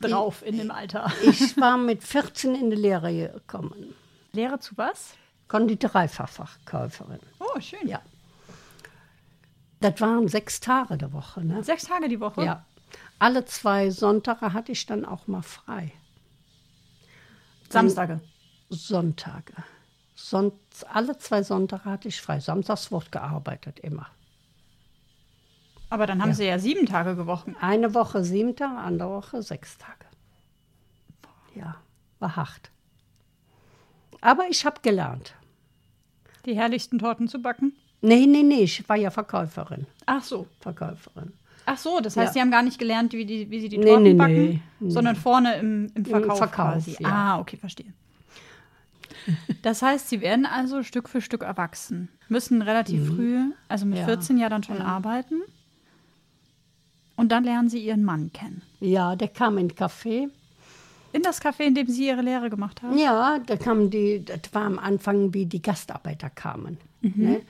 drauf 0.00 0.42
in 0.44 0.56
dem 0.58 0.70
Alter? 0.70 1.12
ich 1.22 1.58
war 1.58 1.76
mit 1.76 2.02
14 2.02 2.54
in 2.54 2.70
die 2.70 2.76
Lehre 2.76 3.12
gekommen. 3.14 3.94
Lehre 4.32 4.58
zu 4.60 4.76
was? 4.78 5.14
Konditoreifachverkäuferin. 5.48 7.18
Oh, 7.38 7.60
schön. 7.60 7.86
Ja. 7.86 8.00
Das 9.80 10.00
waren 10.00 10.28
sechs 10.28 10.60
Tage 10.60 10.96
der 10.96 11.12
Woche. 11.12 11.44
Ne? 11.44 11.62
Sechs 11.64 11.84
Tage 11.84 12.08
die 12.08 12.20
Woche? 12.20 12.44
Ja. 12.44 12.64
Alle 13.18 13.44
zwei 13.44 13.90
Sonntage 13.90 14.52
hatte 14.52 14.72
ich 14.72 14.86
dann 14.86 15.04
auch 15.04 15.26
mal 15.26 15.42
frei. 15.42 15.92
Samstage. 17.70 18.20
Sonntage. 18.68 19.52
Son 20.14 20.52
alle 20.92 21.16
zwei 21.18 21.42
Sonntage 21.42 21.84
hatte 21.84 22.08
ich 22.08 22.20
frei. 22.20 22.40
Samstags 22.40 22.92
wurde 22.92 23.10
gearbeitet, 23.10 23.80
immer. 23.80 24.06
Aber 25.88 26.06
dann 26.06 26.22
haben 26.22 26.34
Sie 26.34 26.44
ja 26.44 26.58
sieben 26.58 26.86
Tage 26.86 27.16
gewochen. 27.16 27.56
Eine 27.60 27.94
Woche 27.94 28.22
sieben 28.22 28.54
Tage, 28.54 28.78
andere 28.78 29.10
Woche 29.10 29.42
sechs 29.42 29.76
Tage. 29.78 30.06
Ja, 31.54 31.76
war 32.20 32.36
hart. 32.36 32.70
Aber 34.20 34.48
ich 34.48 34.64
habe 34.64 34.80
gelernt. 34.82 35.34
Die 36.46 36.54
herrlichsten 36.54 36.98
Torten 36.98 37.28
zu 37.28 37.40
backen. 37.40 37.72
Nee, 38.02 38.26
nee, 38.26 38.42
nee, 38.42 38.62
ich 38.62 38.88
war 38.88 38.96
ja 38.96 39.10
Verkäuferin. 39.10 39.86
Ach 40.06 40.22
so. 40.22 40.46
Verkäuferin. 40.60 41.32
Ach 41.72 41.78
so, 41.78 42.00
das 42.00 42.16
heißt, 42.16 42.28
Ja. 42.28 42.32
Sie 42.32 42.40
haben 42.40 42.50
gar 42.50 42.62
nicht 42.62 42.78
gelernt, 42.78 43.12
wie, 43.12 43.24
die, 43.24 43.50
wie 43.50 43.60
Sie 43.60 43.68
die 43.68 43.78
Nee, 43.78 43.84
Torten 43.86 44.02
nee, 44.02 44.14
backen, 44.14 44.62
nee, 44.80 44.90
sondern 44.90 45.14
vorne 45.16 45.54
im, 45.56 45.90
im 45.94 46.04
Verkauf, 46.04 46.38
Verkauf, 46.38 46.72
quasi. 46.74 46.96
ja. 46.98 47.08
Ah, 47.08 47.38
okay, 47.40 47.56
verstehe. 47.56 47.92
Das 49.62 49.82
heißt, 49.82 50.08
Sie 50.08 50.20
werden 50.20 50.46
also 50.46 50.82
Stück 50.82 51.08
für 51.08 51.20
Stück 51.20 51.42
erwachsen, 51.42 52.08
müssen 52.28 52.62
relativ 52.62 53.06
früh, 53.08 53.38
also 53.68 53.84
mit 53.84 53.94
Mhm. 53.96 54.00
Ja. 54.00 54.06
14 54.06 54.38
ja 54.38 54.48
dann 54.48 54.62
schon 54.62 54.80
arbeiten. 54.80 55.42
Und 57.16 57.30
dann 57.30 57.44
lernen 57.44 57.68
Sie 57.68 57.78
Ihren 57.84 58.02
Mann 58.02 58.32
kennen. 58.32 58.62
Ja, 58.80 59.14
der 59.14 59.28
kam 59.28 59.58
in 59.58 59.70
Café. 59.70 60.28
In 61.12 61.22
das 61.22 61.42
Café, 61.42 61.64
in 61.64 61.74
dem 61.74 61.86
Sie 61.88 62.06
Ihre 62.06 62.22
Lehre 62.22 62.48
gemacht 62.50 62.82
haben? 62.82 62.96
Ja, 62.96 63.38
da 63.44 63.56
kamen 63.56 63.90
die, 63.90 64.24
das 64.24 64.40
war 64.52 64.62
am 64.62 64.78
Anfang, 64.78 65.34
wie 65.34 65.44
die 65.44 65.60
Gastarbeiter 65.60 66.30
kamen. 66.30 66.78
Ne? 67.02 67.40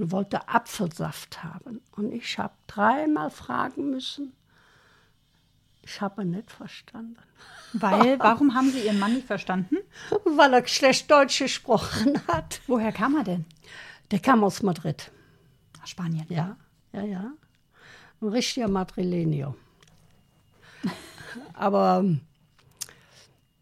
Und 0.00 0.12
wollte 0.12 0.48
Apfelsaft 0.48 1.44
haben. 1.44 1.82
Und 1.94 2.10
ich 2.10 2.38
habe 2.38 2.54
dreimal 2.66 3.28
fragen 3.28 3.90
müssen. 3.90 4.32
Ich 5.82 6.00
habe 6.00 6.24
nicht 6.24 6.50
verstanden. 6.50 7.18
Weil, 7.74 8.18
warum 8.18 8.54
haben 8.54 8.70
Sie 8.70 8.80
Ihren 8.80 8.98
Mann 8.98 9.12
nicht 9.12 9.26
verstanden? 9.26 9.76
Weil 10.24 10.54
er 10.54 10.66
schlecht 10.66 11.10
Deutsch 11.10 11.38
gesprochen 11.38 12.18
hat. 12.28 12.62
Woher 12.66 12.92
kam 12.92 13.14
er 13.14 13.24
denn? 13.24 13.44
Der 14.10 14.20
kam 14.20 14.42
aus 14.42 14.62
Madrid. 14.62 15.10
Aus 15.82 15.90
Spanien. 15.90 16.24
Ja, 16.30 16.56
ja, 16.92 17.02
ja. 17.02 17.32
Ein 18.22 18.28
richtiger 18.28 18.68
Madrilenio. 18.68 19.54
Aber 21.52 22.06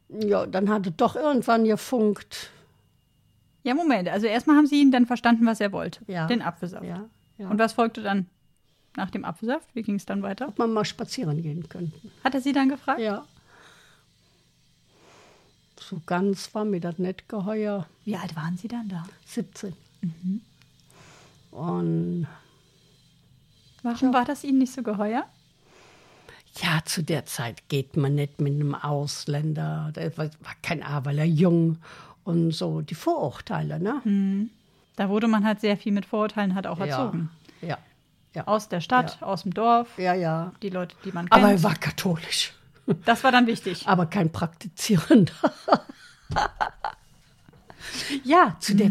ja, 0.09 0.47
dann 0.47 0.71
hat 0.71 0.87
er 0.87 0.93
doch 0.93 1.17
irgendwann 1.17 1.65
gefunkt. 1.65 2.53
Ja, 3.69 3.75
Moment. 3.75 4.09
Also 4.09 4.27
erstmal 4.27 4.57
haben 4.57 4.67
Sie 4.67 4.81
ihn 4.81 4.91
dann 4.91 5.05
verstanden, 5.05 5.45
was 5.45 5.61
er 5.61 5.73
wollte. 5.73 6.01
Ja. 6.07 6.27
Den 6.27 6.41
Apfelsaft. 6.41 6.87
Ja, 6.87 7.05
ja. 7.37 7.51
Und 7.51 7.59
was 7.59 7.75
folgte 7.75 8.03
dann 8.03 8.25
nach 8.97 9.11
dem 9.11 9.27
Apfelsaft? 9.27 9.69
Wie 9.75 9.83
ging 9.83 9.97
es 9.97 10.07
dann 10.07 10.23
weiter? 10.23 10.49
ob 10.49 10.59
man 10.59 10.73
mal 10.73 10.87
spazieren 10.87 11.43
gehen 11.43 11.69
könnten. 11.69 12.11
Hat 12.25 12.35
er 12.35 12.41
Sie 12.41 12.53
dann 12.55 12.71
gefragt? 12.71 12.99
Ja. 12.99 13.27
So 15.79 16.01
ganz 16.07 16.55
war 16.55 16.65
mir 16.65 16.81
das 16.81 16.99
nicht 16.99 17.29
geheuer. 17.29 17.87
Wie 18.07 18.17
alt 18.17 18.35
waren 18.37 18.57
Sie 18.57 18.69
dann 18.69 18.89
da? 18.89 19.05
17. 19.27 19.75
Und 21.51 22.27
Warum 23.83 24.15
war 24.15 24.25
das 24.25 24.45
Ihnen 24.45 24.61
nicht 24.61 24.73
so 24.73 24.83
geheuer? 24.83 25.27
ja, 26.63 26.81
zu 26.85 27.03
der 27.03 27.27
Zeit 27.27 27.69
geht 27.69 27.97
man 27.97 28.15
nicht 28.15 28.41
mit 28.41 28.55
einem 28.55 28.75
Ausländer. 28.75 29.93
Der 29.95 30.17
war 30.17 30.25
war 30.41 30.55
kein 30.63 30.83
A, 30.83 31.05
weil 31.05 31.19
er 31.19 31.27
jung 31.27 31.79
und 32.29 32.53
so. 32.53 32.81
Die 32.83 32.95
Vorurteile, 32.95 33.81
ne? 33.81 34.49
Da 34.97 35.09
wurde 35.09 35.29
man 35.29 35.45
halt 35.45 35.61
sehr 35.61 35.77
viel 35.77 35.93
mit 35.93 36.07
Vorurteilen 36.07 36.55
halt 36.55 36.67
auch 36.67 36.79
erzogen. 36.79 37.31
Ja. 37.63 37.79
Ja. 38.35 38.47
Aus 38.47 38.69
der 38.69 38.81
Stadt, 38.81 39.23
aus 39.23 39.43
dem 39.43 39.55
Dorf, 39.55 39.89
Ja, 39.99 40.13
ja. 40.15 40.53
die 40.63 40.69
Leute, 40.69 40.95
die 41.05 41.11
man 41.13 41.29
kennt. 41.29 41.43
Aber 41.43 41.51
er 41.53 41.63
war 41.63 41.75
katholisch. 41.75 42.53
das 43.05 43.25
war 43.25 43.33
dann 43.33 43.47
wichtig. 43.47 43.89
Aber 43.89 44.07
kein 44.07 44.31
Praktizierender. 44.31 45.33
ja, 48.25 48.57
zu 48.61 48.75
der, 48.77 48.91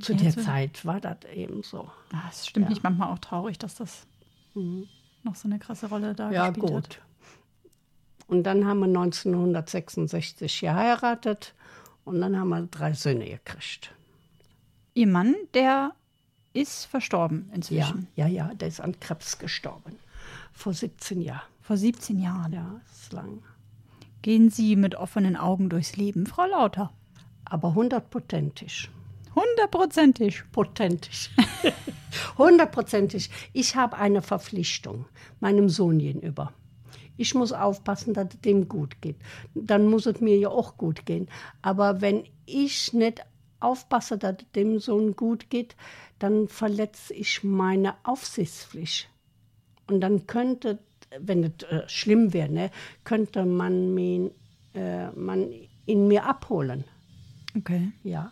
zu 0.00 0.12
Ja, 0.12 0.18
der 0.18 0.32
so- 0.32 0.40
Zeit 0.42 0.84
war 0.84 1.00
das 1.00 1.18
eben 1.34 1.62
so. 1.62 1.90
Ah, 2.12 2.22
Es 2.30 2.46
stimmt 2.46 2.68
nicht 2.70 2.82
manchmal 2.82 3.08
auch 3.12 3.18
traurig, 3.18 3.58
dass 3.58 3.74
das 3.74 4.06
noch 4.54 5.34
so 5.34 5.48
eine 5.48 5.58
krasse 5.58 5.88
Rolle 5.88 6.14
da 6.14 6.28
Mhm. 6.28 6.32
Ja, 6.32 6.48
gespielt 6.50 6.66
gut. 6.72 6.84
hat. 6.84 6.98
Und 8.26 8.44
dann 8.44 8.66
haben 8.66 8.80
wir 8.80 8.86
1966 8.86 10.60
geheiratet 10.60 11.54
und 12.04 12.20
dann 12.20 12.38
haben 12.38 12.48
wir 12.48 12.62
drei 12.62 12.92
Söhne 12.92 13.26
gekriegt. 13.26 13.94
Ihr 14.94 15.06
Mann, 15.06 15.34
der 15.54 15.92
ist 16.52 16.84
verstorben 16.84 17.46
Ja, 17.48 17.54
inzwischen. 17.56 18.08
ja, 18.14 18.26
ja, 18.26 18.54
der 18.54 18.68
ist 18.68 18.80
an 18.80 18.98
Krebs 19.00 19.38
gestorben. 19.38 19.96
Vor 20.52 20.74
17 20.74 21.22
Jahren. 21.22 21.42
Vor 21.62 21.76
17 21.76 22.18
Jahren. 22.20 22.52
Ja, 22.52 22.80
ist 22.92 23.12
lang. 23.12 23.42
Gehen 24.20 24.50
Sie 24.50 24.76
mit 24.76 24.94
offenen 24.94 25.36
Augen 25.36 25.68
durchs 25.70 25.96
Leben, 25.96 26.26
Frau 26.26 26.46
Lauter? 26.46 26.92
Aber 27.44 27.74
hundertprozentig. 27.74 28.90
Hundertprozentig. 29.34 30.42
Potentig. 30.52 31.30
Hundertprozentig. 32.38 33.30
Ich 33.54 33.76
habe 33.76 33.96
eine 33.96 34.20
Verpflichtung 34.22 35.06
meinem 35.40 35.68
Sohn 35.68 35.98
gegenüber. 35.98 36.52
Ich 37.16 37.34
muss 37.34 37.52
aufpassen, 37.52 38.14
dass 38.14 38.28
es 38.34 38.40
dem 38.40 38.68
gut 38.68 39.00
geht. 39.00 39.16
Dann 39.54 39.88
muss 39.88 40.06
es 40.06 40.20
mir 40.20 40.36
ja 40.38 40.48
auch 40.48 40.76
gut 40.76 41.06
gehen. 41.06 41.28
Aber 41.60 42.00
wenn 42.00 42.24
ich 42.46 42.92
nicht 42.92 43.22
aufpasse, 43.60 44.18
dass 44.18 44.36
es 44.38 44.52
dem 44.54 44.78
Sohn 44.78 45.14
gut 45.14 45.50
geht, 45.50 45.76
dann 46.18 46.48
verletze 46.48 47.14
ich 47.14 47.44
meine 47.44 47.94
Aufsichtspflicht. 48.04 49.08
Und 49.88 50.00
dann 50.00 50.26
könnte, 50.26 50.78
wenn 51.18 51.44
es 51.44 51.64
äh, 51.64 51.88
schlimm 51.88 52.32
wäre, 52.32 52.50
ne, 52.50 52.70
könnte 53.04 53.44
man, 53.44 53.94
mich, 53.94 54.30
äh, 54.74 55.10
man 55.10 55.50
ihn 55.86 56.08
mir 56.08 56.24
abholen. 56.24 56.84
Okay. 57.56 57.92
Ja. 58.02 58.30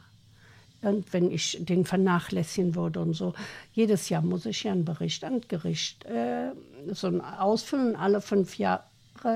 Und 0.82 1.12
wenn 1.12 1.30
ich 1.30 1.58
den 1.60 1.84
vernachlässigen 1.84 2.74
würde 2.74 3.00
und 3.00 3.12
so. 3.12 3.34
Jedes 3.72 4.08
Jahr 4.08 4.22
muss 4.22 4.46
ich 4.46 4.62
ja 4.62 4.72
einen 4.72 4.86
Bericht 4.86 5.24
an 5.24 5.42
Gericht 5.46 6.06
äh, 6.06 6.52
so 6.92 7.08
ein 7.08 7.20
ausfüllen. 7.20 7.96
Alle 7.96 8.20
fünf 8.20 8.58
Jahre 8.58 8.84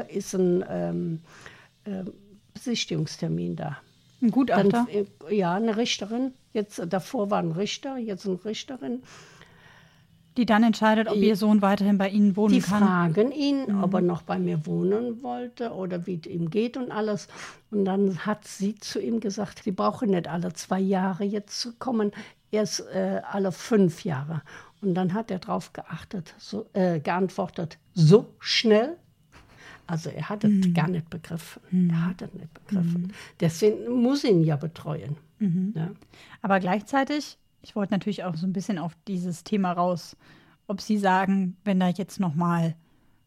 ist 0.09 0.35
ein 0.35 0.65
ähm, 0.69 1.21
äh, 1.85 2.05
Besichtigungstermin 2.55 3.57
da. 3.57 3.79
Ein 4.23 4.31
Gutachter? 4.31 4.69
Dann, 4.69 4.89
äh, 4.89 5.35
ja, 5.35 5.55
eine 5.55 5.77
Richterin. 5.77 6.33
Jetzt 6.53 6.81
davor 6.89 7.31
war 7.31 7.41
ein 7.41 7.53
Richter, 7.53 7.97
jetzt 7.99 8.27
eine 8.27 8.43
Richterin. 8.45 9.03
Die 10.37 10.47
dann 10.47 10.65
entscheidet, 10.65 11.09
ob 11.09 11.17
ihr 11.17 11.37
Sohn 11.37 11.63
weiterhin 11.63 11.97
bei 11.97 12.09
Ihnen 12.09 12.37
wohnen 12.37 12.55
Die 12.55 12.61
kann. 12.61 12.83
fragen 12.83 13.31
ihn, 13.31 13.83
ob 13.83 13.95
er 13.95 14.01
noch 14.01 14.23
bei 14.23 14.37
mir 14.37 14.67
wohnen 14.67 15.23
wollte 15.23 15.71
oder 15.73 16.07
wie 16.07 16.19
es 16.21 16.27
ihm 16.29 16.51
geht 16.51 16.77
und 16.77 16.91
alles. 16.91 17.29
Und 17.71 17.85
dann 17.85 18.19
hat 18.27 18.45
sie 18.45 18.75
zu 18.75 19.01
ihm 19.01 19.21
gesagt, 19.21 19.65
die 19.65 19.71
brauchen 19.71 20.11
nicht 20.11 20.27
alle 20.27 20.53
zwei 20.53 20.81
Jahre 20.81 21.23
jetzt 21.23 21.61
zu 21.61 21.75
kommen, 21.75 22.11
erst 22.51 22.81
äh, 22.93 23.21
alle 23.31 23.53
fünf 23.53 24.05
Jahre. 24.05 24.43
Und 24.85 24.95
dann 24.95 25.15
hat 25.15 25.31
er 25.31 25.39
darauf 25.39 25.73
geachtet, 25.73 26.35
so, 26.39 26.67
äh, 26.75 27.01
geantwortet, 27.01 27.79
so 27.95 28.35
schnell. 28.39 28.97
Also 29.87 30.11
er 30.11 30.29
hat 30.29 30.45
es 30.45 30.73
gar 30.75 30.89
nicht 30.89 31.11
begriffen. 31.11 31.91
Er 31.91 32.07
hat 32.07 32.23
es 32.23 32.33
nicht 32.33 32.53
begriffen. 32.55 33.13
Deswegen 33.41 33.91
muss 34.03 34.25
ihn 34.25 34.43
ja 34.43 34.57
betreuen. 34.57 35.17
Ja. 35.75 35.91
Aber 36.41 36.59
gleichzeitig, 36.61 37.37
ich 37.61 37.77
wollte 37.77 37.93
natürlich 37.93 38.25
auch 38.25 38.35
so 38.35 38.47
ein 38.47 38.53
bisschen 38.53 38.79
auf 38.79 38.93
dieses 39.07 39.45
Thema 39.45 39.73
raus, 39.73 40.17
ob 40.67 40.81
Sie 40.81 40.97
sagen, 40.97 41.57
wenn 41.65 41.81
da 41.81 41.89
jetzt 41.89 42.19
noch 42.19 42.35
mal 42.35 42.75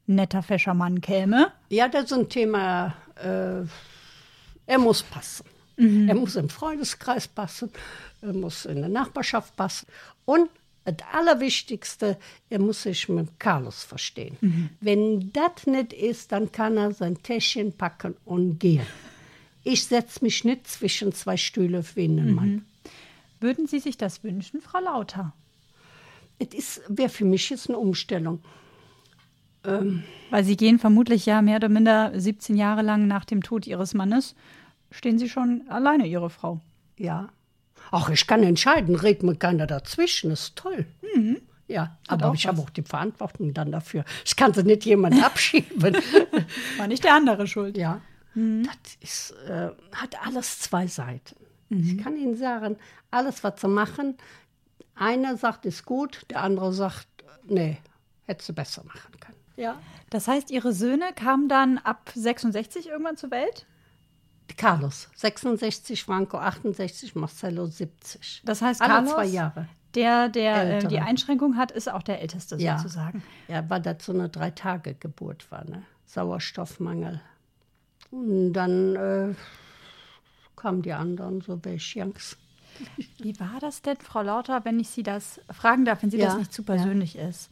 ein 0.07 0.15
netter 0.15 0.41
Fäschermann 0.41 1.01
käme. 1.01 1.51
Ja, 1.69 1.87
das 1.89 2.05
ist 2.05 2.13
ein 2.13 2.29
Thema, 2.29 2.95
äh, 3.15 3.61
er 4.65 4.79
muss 4.79 5.03
passen. 5.03 5.45
Er 5.79 6.15
muss 6.15 6.35
im 6.35 6.49
Freundeskreis 6.49 7.27
passen, 7.27 7.69
er 8.21 8.33
muss 8.33 8.65
in 8.65 8.77
der 8.77 8.89
Nachbarschaft 8.89 9.55
passen. 9.55 9.85
Und 10.25 10.49
das 10.91 11.07
Allerwichtigste, 11.11 12.17
er 12.49 12.59
muss 12.59 12.83
sich 12.83 13.09
mit 13.09 13.39
Carlos 13.39 13.83
verstehen. 13.83 14.37
Wenn 14.79 15.31
das 15.33 15.67
nicht 15.67 15.93
ist, 15.93 16.31
dann 16.31 16.51
kann 16.51 16.77
er 16.77 16.93
sein 16.93 17.21
Täschchen 17.21 17.73
packen 17.73 18.15
und 18.25 18.59
gehen. 18.59 18.85
Ich 19.63 19.85
setze 19.85 20.23
mich 20.23 20.45
nicht 20.45 20.67
zwischen 20.67 21.13
zwei 21.13 21.37
Stühle 21.37 21.83
wie 21.95 22.05
ein 22.05 22.33
Mann. 22.33 22.65
Würden 23.39 23.67
Sie 23.67 23.79
sich 23.79 23.97
das 23.97 24.23
wünschen, 24.23 24.61
Frau 24.61 24.79
Lauter? 24.79 25.33
Es 26.39 26.81
wäre 26.87 27.09
für 27.09 27.25
mich 27.25 27.49
jetzt 27.49 27.69
eine 27.69 27.77
Umstellung. 27.77 28.39
Weil 29.63 30.43
Sie 30.43 30.55
gehen 30.55 30.79
vermutlich 30.79 31.25
ja 31.25 31.41
mehr 31.41 31.57
oder 31.57 31.67
minder 31.67 32.17
17 32.17 32.55
Jahre 32.55 32.81
lang 32.81 33.07
nach 33.07 33.25
dem 33.25 33.43
Tod 33.43 33.67
Ihres 33.67 33.93
Mannes, 33.93 34.35
stehen 34.91 35.19
Sie 35.19 35.27
schon 35.27 35.63
alleine, 35.67 36.07
Ihre 36.07 36.29
Frau. 36.29 36.61
Ja. 36.97 37.29
Ach, 37.91 38.09
ich 38.09 38.27
kann 38.27 38.43
entscheiden, 38.43 38.95
red 38.95 39.23
mir 39.23 39.35
keiner 39.35 39.67
dazwischen, 39.67 40.31
ist 40.31 40.55
toll. 40.55 40.85
Ja, 41.67 41.97
aber 42.07 42.33
ich 42.33 42.47
habe 42.47 42.61
auch 42.61 42.69
die 42.69 42.83
Verantwortung 42.83 43.53
dann 43.53 43.71
dafür. 43.71 44.05
Ich 44.25 44.35
kann 44.35 44.53
sie 44.53 44.63
nicht 44.63 44.85
jemand 44.85 45.21
abschieben. 45.23 45.97
War 46.77 46.87
nicht 46.87 47.03
der 47.03 47.15
andere 47.15 47.47
schuld. 47.47 47.77
ja, 47.77 48.01
das 48.35 48.95
ist, 49.01 49.31
äh, 49.49 49.69
hat 49.93 50.25
alles 50.25 50.59
zwei 50.59 50.87
Seiten. 50.87 51.35
Ich 51.69 51.97
kann 52.01 52.15
Ihnen 52.15 52.37
sagen, 52.37 52.77
alles, 53.11 53.43
was 53.43 53.59
sie 53.59 53.67
machen, 53.67 54.15
einer 54.95 55.35
sagt, 55.35 55.65
ist 55.65 55.85
gut, 55.85 56.25
der 56.29 56.41
andere 56.43 56.71
sagt, 56.71 57.07
nee, 57.45 57.77
hättest 58.25 58.49
du 58.49 58.53
besser 58.53 58.83
machen 58.85 59.19
können. 59.19 59.37
Ja. 59.57 59.81
Das 60.09 60.27
heißt, 60.27 60.49
Ihre 60.51 60.71
Söhne 60.71 61.11
kamen 61.13 61.49
dann 61.49 61.77
ab 61.79 62.11
66 62.15 62.87
irgendwann 62.87 63.17
zur 63.17 63.31
Welt? 63.31 63.65
Carlos, 64.55 65.09
66, 65.15 66.03
Franco 66.03 66.37
68, 66.37 67.15
Marcello 67.15 67.67
70. 67.67 68.41
Das 68.45 68.61
heißt, 68.61 68.81
Alle 68.81 68.93
Carlos, 68.93 69.13
zwei 69.13 69.25
Jahre. 69.25 69.67
der, 69.93 70.29
der 70.29 70.83
äh, 70.83 70.87
die 70.87 70.99
Einschränkung 70.99 71.57
hat, 71.57 71.71
ist 71.71 71.91
auch 71.91 72.03
der 72.03 72.21
Älteste 72.21 72.55
Ja. 72.57 72.77
sozusagen. 72.77 73.23
Ja, 73.47 73.69
weil 73.69 73.81
das 73.81 74.05
so 74.05 74.13
eine 74.13 74.29
Drei-Tage-Geburt 74.29 75.51
war, 75.51 75.65
ne? 75.65 75.83
Sauerstoffmangel. 76.05 77.19
Und 78.11 78.53
dann 78.53 78.95
äh, 78.95 79.35
kamen 80.55 80.81
die 80.81 80.93
anderen, 80.93 81.41
so 81.41 81.59
welche 81.63 81.99
Jungs. 81.99 82.37
Wie 83.19 83.37
war 83.39 83.59
das 83.59 83.81
denn, 83.81 83.97
Frau 83.97 84.21
Lauter, 84.21 84.63
wenn 84.63 84.79
ich 84.79 84.89
Sie 84.89 85.03
das 85.03 85.41
fragen 85.51 85.83
darf, 85.83 86.03
wenn 86.03 86.11
Sie 86.11 86.17
Ja, 86.19 86.27
das 86.27 86.37
nicht 86.37 86.53
zu 86.53 86.63
persönlich 86.63 87.15
ist? 87.17 87.49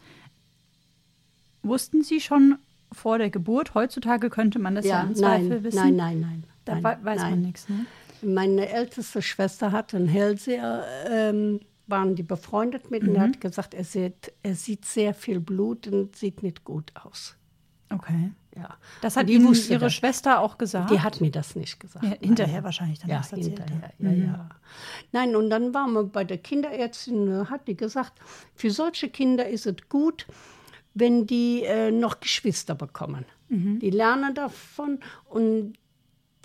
Wussten 1.63 2.03
Sie 2.03 2.21
schon 2.21 2.59
vor 2.91 3.17
der 3.17 3.29
Geburt, 3.29 3.73
heutzutage 3.73 4.29
könnte 4.29 4.59
man 4.59 4.75
das 4.75 4.85
ja, 4.85 5.01
im 5.01 5.15
Zweifel 5.15 5.49
nein, 5.49 5.63
wissen? 5.63 5.77
nein, 5.77 5.95
nein, 5.95 6.19
nein. 6.21 6.43
Da 6.65 6.73
nein, 6.75 6.83
wei- 6.83 6.97
weiß 7.03 7.21
nein. 7.21 7.31
man 7.31 7.41
nichts, 7.43 7.69
ne? 7.69 7.85
Meine 8.21 8.67
älteste 8.69 9.21
Schwester 9.21 9.71
hatte 9.71 9.97
einen 9.97 10.07
Hellseher, 10.07 10.83
ähm, 11.09 11.59
waren 11.87 12.15
die 12.15 12.23
befreundet 12.23 12.89
mit, 12.89 13.03
und 13.03 13.15
er 13.15 13.21
Mhm. 13.27 13.33
hat 13.33 13.41
gesagt, 13.41 13.73
er 13.73 13.83
sieht, 13.83 14.33
er 14.41 14.55
sieht 14.55 14.85
sehr 14.85 15.13
viel 15.13 15.39
Blut 15.39 15.87
und 15.87 16.15
sieht 16.15 16.41
nicht 16.41 16.63
gut 16.63 16.91
aus. 16.95 17.35
Okay. 17.93 18.31
Ja. 18.55 18.77
Das 19.01 19.15
hat 19.17 19.29
Ihnen 19.29 19.53
Ihre 19.53 19.79
das. 19.81 19.93
Schwester 19.93 20.39
auch 20.39 20.57
gesagt? 20.57 20.89
Die 20.89 21.01
hat 21.01 21.19
mir 21.21 21.29
das 21.29 21.55
nicht 21.55 21.77
gesagt. 21.79 22.05
Ja, 22.05 22.13
hinterher 22.21 22.63
wahrscheinlich 22.63 22.99
dann 22.99 23.09
ja, 23.09 23.17
erzählt. 23.17 23.43
hinterher, 23.43 23.93
ja. 23.99 24.09
ja, 24.11 24.23
ja. 24.25 24.49
Nein, 25.11 25.35
und 25.35 25.49
dann 25.49 25.73
waren 25.73 25.91
wir 25.93 26.05
bei 26.05 26.23
der 26.23 26.37
Kinderärztin, 26.39 27.49
hat 27.49 27.67
die 27.67 27.75
gesagt, 27.75 28.13
für 28.55 28.71
solche 28.71 29.09
Kinder 29.09 29.47
ist 29.47 29.65
es 29.67 29.75
gut, 29.89 30.25
wenn 30.93 31.27
die 31.27 31.63
äh, 31.63 31.91
noch 31.91 32.21
Geschwister 32.21 32.73
bekommen. 32.75 33.25
Die 33.49 33.91
lernen 33.91 34.33
davon 34.33 34.99
und 35.29 35.73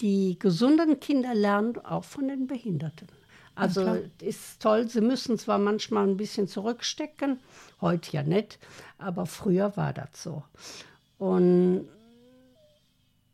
die 0.01 0.39
gesunden 0.39 1.01
Kinder 1.01 1.35
lernen 1.35 1.79
auch 1.85 2.05
von 2.05 2.29
den 2.29 2.47
Behinderten. 2.47 3.09
Also 3.55 3.83
klar. 3.83 3.99
ist 4.23 4.63
toll, 4.63 4.89
sie 4.89 5.01
müssen 5.01 5.39
zwar 5.39 5.59
manchmal 5.59 6.09
ein 6.09 6.17
bisschen 6.17 6.49
zurückstecken, 6.49 7.41
heute 7.81 8.13
ja 8.13 8.23
nicht, 8.23 8.59
aber 8.99 9.27
früher 9.27 9.77
war 9.77 9.93
das 9.93 10.23
so. 10.23 10.43
Und 11.19 11.89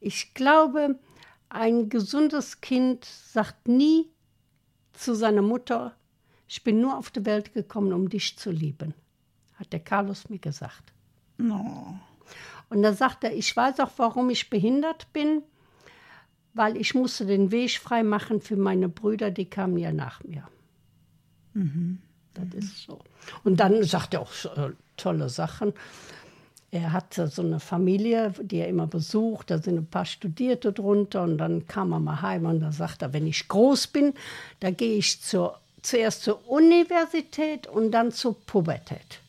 ich 0.00 0.34
glaube, 0.34 0.98
ein 1.48 1.88
gesundes 1.88 2.60
Kind 2.60 3.04
sagt 3.04 3.68
nie 3.68 4.10
zu 4.92 5.14
seiner 5.14 5.42
Mutter, 5.42 5.94
ich 6.48 6.64
bin 6.64 6.80
nur 6.80 6.98
auf 6.98 7.10
die 7.10 7.24
Welt 7.24 7.54
gekommen, 7.54 7.92
um 7.92 8.08
dich 8.08 8.36
zu 8.36 8.50
lieben, 8.50 8.94
hat 9.54 9.72
der 9.72 9.80
Carlos 9.80 10.28
mir 10.28 10.38
gesagt. 10.38 10.92
Oh. 11.40 11.94
Und 12.68 12.82
da 12.82 12.92
sagt 12.92 13.24
er, 13.24 13.34
ich 13.34 13.54
weiß 13.54 13.78
auch, 13.80 13.92
warum 13.96 14.30
ich 14.30 14.50
behindert 14.50 15.12
bin, 15.12 15.42
weil 16.56 16.76
ich 16.78 16.94
musste 16.94 17.26
den 17.26 17.50
Weg 17.50 17.78
frei 17.78 18.02
machen 18.02 18.40
für 18.40 18.56
meine 18.56 18.88
Brüder, 18.88 19.30
die 19.30 19.44
kamen 19.44 19.76
ja 19.76 19.92
nach 19.92 20.24
mir. 20.24 20.48
Das 22.34 22.46
ist 22.54 22.82
so. 22.82 22.98
Und 23.44 23.60
dann 23.60 23.82
sagt 23.84 24.14
er 24.14 24.22
auch 24.22 24.32
äh, 24.56 24.70
tolle 24.96 25.28
Sachen. 25.28 25.74
Er 26.70 26.92
hatte 26.92 27.28
so 27.28 27.42
eine 27.42 27.60
Familie, 27.60 28.32
die 28.40 28.56
er 28.56 28.68
immer 28.68 28.86
besucht, 28.86 29.50
da 29.50 29.58
sind 29.58 29.76
ein 29.76 29.86
paar 29.86 30.04
Studierte 30.04 30.72
drunter 30.72 31.22
und 31.22 31.38
dann 31.38 31.66
kam 31.66 31.92
er 31.92 32.00
mal 32.00 32.22
heim 32.22 32.46
und 32.46 32.60
da 32.60 32.72
sagt 32.72 33.02
er, 33.02 33.12
wenn 33.12 33.26
ich 33.26 33.48
groß 33.48 33.86
bin, 33.88 34.14
da 34.60 34.70
gehe 34.70 34.96
ich 34.98 35.22
zur, 35.22 35.58
zuerst 35.82 36.22
zur 36.22 36.48
Universität 36.48 37.66
und 37.66 37.92
dann 37.92 38.12
zur 38.12 38.38
Pubertät. 38.46 39.20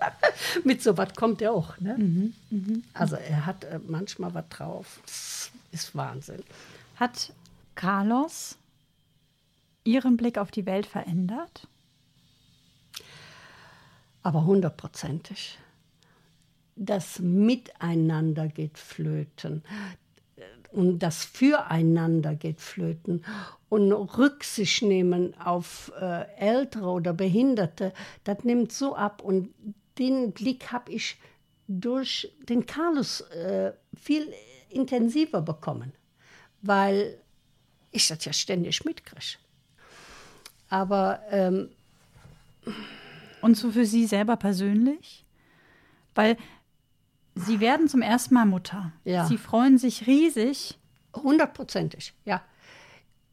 Mit 0.64 0.82
so 0.82 0.96
was 0.96 1.14
kommt 1.14 1.42
er 1.42 1.52
auch. 1.52 1.78
Ne? 1.80 1.96
Also 2.94 3.16
er 3.16 3.46
hat 3.46 3.64
äh, 3.64 3.80
manchmal 3.86 4.34
was 4.34 4.48
drauf. 4.48 5.00
Ist 5.76 5.94
Wahnsinn. 5.94 6.42
Hat 6.96 7.32
Carlos 7.74 8.56
Ihren 9.84 10.16
Blick 10.16 10.38
auf 10.38 10.50
die 10.50 10.66
Welt 10.66 10.86
verändert? 10.86 11.68
aber 14.26 14.44
hundertprozentig. 14.44 15.56
Das 16.74 17.20
Miteinander 17.20 18.48
geht 18.48 18.76
flöten 18.76 19.62
und 20.72 20.98
das 20.98 21.24
Füreinander 21.24 22.34
geht 22.34 22.60
flöten 22.60 23.24
und 23.68 23.92
Rücksicht 23.92 24.82
nehmen 24.82 25.38
auf 25.38 25.92
äh, 26.00 26.26
Ältere 26.38 26.88
oder 26.88 27.12
Behinderte, 27.12 27.92
das 28.24 28.42
nimmt 28.42 28.72
so 28.72 28.96
ab 28.96 29.22
und 29.22 29.54
den 29.96 30.32
Blick 30.32 30.72
habe 30.72 30.90
ich 30.90 31.18
durch 31.68 32.34
den 32.48 32.66
Carlos 32.66 33.20
äh, 33.20 33.74
viel 33.96 34.34
intensiver 34.76 35.42
bekommen, 35.42 35.92
weil 36.62 37.18
ich 37.90 38.08
das 38.08 38.24
ja 38.24 38.32
ständig 38.32 38.84
mitkriege. 38.84 39.38
Aber 40.68 41.20
ähm, 41.30 41.70
Und 43.40 43.56
so 43.56 43.70
für 43.70 43.86
Sie 43.86 44.06
selber 44.06 44.36
persönlich? 44.36 45.24
Weil 46.14 46.36
Sie 47.34 47.60
werden 47.60 47.88
zum 47.88 48.02
ersten 48.02 48.34
Mal 48.34 48.46
Mutter. 48.46 48.92
Ja. 49.04 49.26
Sie 49.26 49.38
freuen 49.38 49.78
sich 49.78 50.06
riesig. 50.06 50.78
Hundertprozentig, 51.14 52.14
ja. 52.24 52.42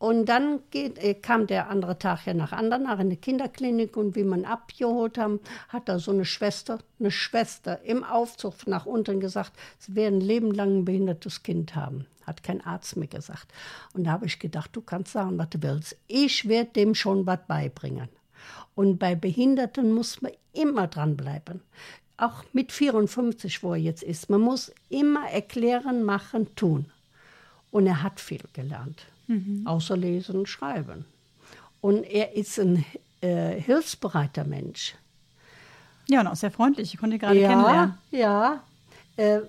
Und 0.04 0.26
dann 0.26 0.60
geht, 0.70 0.98
äh, 0.98 1.14
kam 1.14 1.48
der 1.48 1.70
andere 1.70 1.98
Tag 1.98 2.26
ja 2.26 2.34
nach 2.34 2.52
Andernach 2.52 3.00
in 3.00 3.10
die 3.10 3.16
Kinderklinik 3.16 3.96
und 3.96 4.18
wie 4.18 4.26
man 4.26 4.44
abgeholt 4.44 5.18
haben, 5.18 5.40
hat 5.70 5.88
da 5.88 5.98
so 5.98 6.12
eine 6.12 6.26
Schwester, 6.26 6.80
eine 7.00 7.10
Schwester 7.10 7.82
im 7.84 8.04
Aufzug 8.04 8.68
nach 8.68 8.86
unten 8.86 9.22
gesagt, 9.22 9.54
sie 9.80 9.96
werden 9.96 10.16
ein 10.20 10.22
Leben 10.22 10.52
lang 10.52 10.80
ein 10.80 10.84
behindertes 10.84 11.42
Kind 11.42 11.78
haben. 11.78 12.06
Hat 12.28 12.44
kein 12.44 12.60
Arzt 12.60 12.98
mir 12.98 13.08
gesagt. 13.08 13.48
Und 13.94 14.04
da 14.04 14.12
habe 14.12 14.26
ich 14.26 14.40
gedacht, 14.40 14.72
du 14.76 14.82
kannst 14.82 15.14
sagen, 15.14 15.38
was 15.38 15.52
du 15.52 15.64
willst. 15.64 15.96
Ich 16.08 16.50
werde 16.50 16.72
dem 16.72 16.96
schon 16.96 17.26
was 17.26 17.40
beibringen. 17.48 18.10
Und 18.76 18.98
bei 18.98 19.16
Behinderten 19.16 19.94
muss 19.94 20.22
man 20.22 20.34
immer 20.52 20.88
dranbleiben. 20.88 21.62
Auch 22.18 22.44
mit 22.52 22.74
54, 22.74 23.64
wo 23.64 23.72
er 23.72 23.80
jetzt 23.80 24.04
ist. 24.04 24.30
Man 24.30 24.42
muss 24.42 24.70
immer 24.90 25.30
erklären, 25.30 26.04
machen, 26.04 26.54
tun. 26.58 26.92
Und 27.72 27.88
er 27.88 28.04
hat 28.04 28.20
viel 28.20 28.44
gelernt, 28.52 29.08
außer 29.66 29.98
Lesen 29.98 30.40
und 30.40 30.50
Schreiben. 30.50 31.06
Und 31.82 32.04
er 32.04 32.36
ist 32.36 32.60
ein 32.60 32.86
äh, 33.22 33.60
hilfsbereiter 33.60 34.44
Mensch. 34.44 34.96
Ja, 36.08 36.22
und 36.22 36.28
auch 36.28 36.36
sehr 36.36 36.52
freundlich. 36.52 36.94
Ich 36.94 37.00
konnte 37.00 37.16
ihn 37.16 37.20
gerade 37.20 37.40
kennenlernen. 37.40 37.94
ja, 38.12 38.62
äh, 39.18 39.40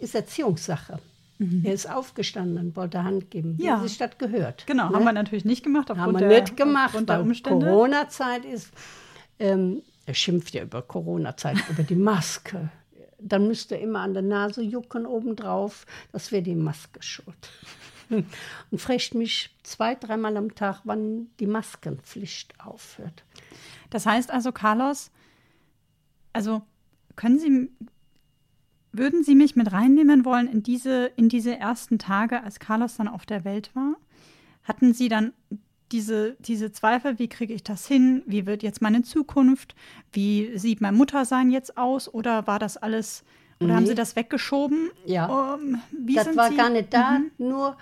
ist 0.00 0.14
Erziehungssache. 0.14 0.98
Er 1.64 1.74
ist 1.74 1.88
aufgestanden, 1.90 2.74
wollte 2.76 3.04
Hand 3.04 3.30
geben, 3.30 3.58
wie 3.58 3.66
Ja. 3.66 3.78
sich 3.80 3.98
das 3.98 4.16
gehört. 4.16 4.66
Genau, 4.66 4.88
ne? 4.88 4.96
haben 4.96 5.04
wir 5.04 5.12
natürlich 5.12 5.44
nicht 5.44 5.62
gemacht. 5.62 5.90
Haben 5.90 6.12
wir 6.18 6.26
der, 6.28 6.40
nicht 6.40 6.56
gemacht, 6.56 6.86
Aufgrund 6.86 7.10
der 7.10 7.16
weil 7.18 7.22
Umstände. 7.26 7.66
Corona-Zeit 7.66 8.44
ist. 8.46 8.70
Ähm, 9.38 9.82
er 10.06 10.14
schimpft 10.14 10.54
ja 10.54 10.62
über 10.62 10.80
Corona-Zeit, 10.80 11.58
über 11.68 11.82
die 11.82 11.94
Maske. 11.94 12.70
Dann 13.18 13.48
müsste 13.48 13.74
er 13.74 13.82
immer 13.82 14.00
an 14.00 14.14
der 14.14 14.22
Nase 14.22 14.62
jucken 14.62 15.04
obendrauf. 15.04 15.84
Das 16.10 16.32
wäre 16.32 16.42
die 16.42 16.54
Maske 16.54 17.02
schuld. 17.02 17.50
Und 18.70 18.80
fragt 18.80 19.14
mich 19.14 19.54
zwei, 19.62 19.94
dreimal 19.94 20.36
am 20.36 20.54
Tag, 20.54 20.80
wann 20.84 21.28
die 21.40 21.46
Maskenpflicht 21.46 22.58
aufhört. 22.60 23.24
Das 23.90 24.06
heißt 24.06 24.30
also, 24.30 24.52
Carlos, 24.52 25.10
also 26.32 26.62
können 27.16 27.38
Sie, 27.38 27.70
würden 28.92 29.22
Sie 29.24 29.34
mich 29.34 29.56
mit 29.56 29.72
reinnehmen 29.72 30.24
wollen 30.24 30.48
in 30.48 30.62
diese, 30.62 31.06
in 31.16 31.28
diese 31.28 31.56
ersten 31.56 31.98
Tage, 31.98 32.42
als 32.42 32.58
Carlos 32.58 32.96
dann 32.96 33.08
auf 33.08 33.26
der 33.26 33.44
Welt 33.44 33.70
war? 33.74 33.96
Hatten 34.64 34.92
Sie 34.94 35.08
dann 35.08 35.32
diese, 35.92 36.36
diese 36.40 36.72
Zweifel, 36.72 37.18
wie 37.18 37.28
kriege 37.28 37.54
ich 37.54 37.62
das 37.62 37.86
hin? 37.86 38.22
Wie 38.26 38.44
wird 38.46 38.62
jetzt 38.62 38.82
meine 38.82 39.02
Zukunft? 39.02 39.74
Wie 40.12 40.58
sieht 40.58 40.80
mein 40.80 40.96
Muttersein 40.96 41.50
jetzt 41.50 41.78
aus? 41.78 42.12
Oder 42.12 42.46
war 42.48 42.58
das 42.58 42.76
alles, 42.76 43.22
oder 43.60 43.74
haben 43.76 43.84
Nee. 43.84 43.90
Sie 43.90 43.94
das 43.94 44.16
weggeschoben? 44.16 44.90
Ja. 45.04 45.54
Ähm, 45.54 45.80
wie 45.96 46.14
das 46.14 46.34
war 46.36 46.50
Sie? 46.50 46.56
gar 46.56 46.70
nicht 46.70 46.92
da, 46.92 47.20
Mhm. 47.20 47.30
nur 47.38 47.76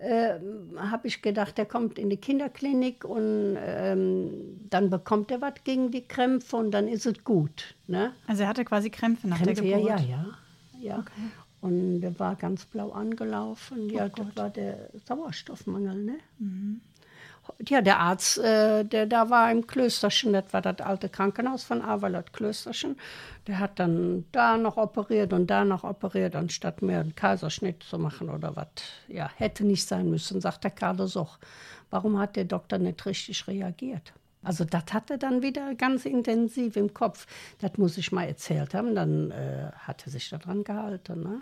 äh, 0.00 0.38
habe 0.76 1.08
ich 1.08 1.22
gedacht, 1.22 1.58
der 1.58 1.66
kommt 1.66 1.98
in 1.98 2.10
die 2.10 2.16
Kinderklinik 2.16 3.04
und 3.04 3.56
ähm, 3.58 4.60
dann 4.70 4.90
bekommt 4.90 5.30
er 5.30 5.40
was 5.40 5.54
gegen 5.64 5.90
die 5.90 6.06
Krämpfe 6.06 6.56
und 6.56 6.70
dann 6.70 6.88
ist 6.88 7.06
es 7.06 7.24
gut. 7.24 7.74
Ne? 7.86 8.12
Also 8.26 8.42
er 8.42 8.48
hatte 8.48 8.64
quasi 8.64 8.90
Krämpfe 8.90 9.28
nach 9.28 9.38
Krämpfe, 9.42 9.62
der 9.62 9.78
ja, 9.78 9.96
Geburt. 9.96 10.08
ja, 10.08 10.26
ja. 10.80 10.96
ja. 10.96 11.04
Und 11.60 12.00
der 12.00 12.18
war 12.20 12.36
ganz 12.36 12.64
blau 12.66 12.92
angelaufen. 12.92 13.90
Ja, 13.90 14.08
das 14.08 14.36
war 14.36 14.50
der 14.50 14.90
Sauerstoffmangel, 15.06 16.04
ne? 16.04 16.18
Ja, 17.66 17.80
der 17.82 17.98
Arzt, 17.98 18.38
äh, 18.38 18.84
der 18.84 19.06
da 19.06 19.30
war 19.30 19.50
im 19.50 19.66
Klösterchen, 19.66 20.32
das 20.32 20.52
war 20.52 20.62
das 20.62 20.80
alte 20.80 21.08
Krankenhaus 21.08 21.64
von 21.64 21.82
Avalot 21.82 22.32
Klösterchen, 22.32 22.96
der 23.46 23.58
hat 23.58 23.78
dann 23.78 24.24
da 24.32 24.56
noch 24.56 24.76
operiert 24.76 25.32
und 25.32 25.48
da 25.48 25.64
noch 25.64 25.84
operiert, 25.84 26.36
anstatt 26.36 26.82
mir 26.82 27.00
einen 27.00 27.14
Kaiserschnitt 27.14 27.82
zu 27.82 27.98
machen 27.98 28.30
oder 28.30 28.56
was. 28.56 28.68
Ja, 29.08 29.30
hätte 29.36 29.64
nicht 29.64 29.86
sein 29.86 30.10
müssen, 30.10 30.40
sagt 30.40 30.64
der 30.64 30.70
Carlos 30.70 31.16
auch. 31.16 31.38
Warum 31.90 32.18
hat 32.18 32.36
der 32.36 32.44
Doktor 32.44 32.78
nicht 32.78 33.04
richtig 33.06 33.46
reagiert? 33.48 34.12
Also 34.42 34.64
das 34.64 34.84
hat 34.92 35.10
er 35.10 35.18
dann 35.18 35.42
wieder 35.42 35.74
ganz 35.74 36.04
intensiv 36.04 36.76
im 36.76 36.94
Kopf. 36.94 37.26
Das 37.58 37.76
muss 37.76 37.98
ich 37.98 38.12
mal 38.12 38.24
erzählt 38.24 38.74
haben, 38.74 38.94
dann 38.94 39.30
äh, 39.30 39.70
hat 39.76 40.06
er 40.06 40.12
sich 40.12 40.30
daran 40.30 40.64
gehalten. 40.64 41.22
Ne? 41.22 41.40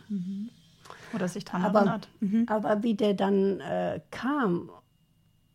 Oder 1.14 1.28
sich 1.28 1.44
dran 1.44 1.62
Aber, 1.62 1.80
erinnert. 1.80 2.08
Mhm. 2.20 2.46
aber 2.48 2.82
wie 2.82 2.94
der 2.94 3.14
dann 3.14 3.60
äh, 3.60 4.00
kam, 4.10 4.70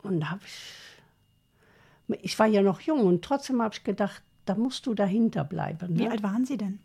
und 0.02 0.20
da 0.20 0.30
habe 0.30 0.42
ich, 0.44 2.24
ich 2.24 2.38
war 2.38 2.46
ja 2.46 2.62
noch 2.62 2.80
jung 2.80 3.00
und 3.06 3.24
trotzdem 3.24 3.62
habe 3.62 3.74
ich 3.74 3.84
gedacht, 3.84 4.22
da 4.44 4.54
musst 4.54 4.86
du 4.86 4.94
dahinter 4.94 5.44
bleiben. 5.44 5.96
Wie 5.98 6.04
Ne? 6.04 6.10
alt 6.10 6.22
waren 6.22 6.44
Sie 6.44 6.56
denn? 6.56 6.80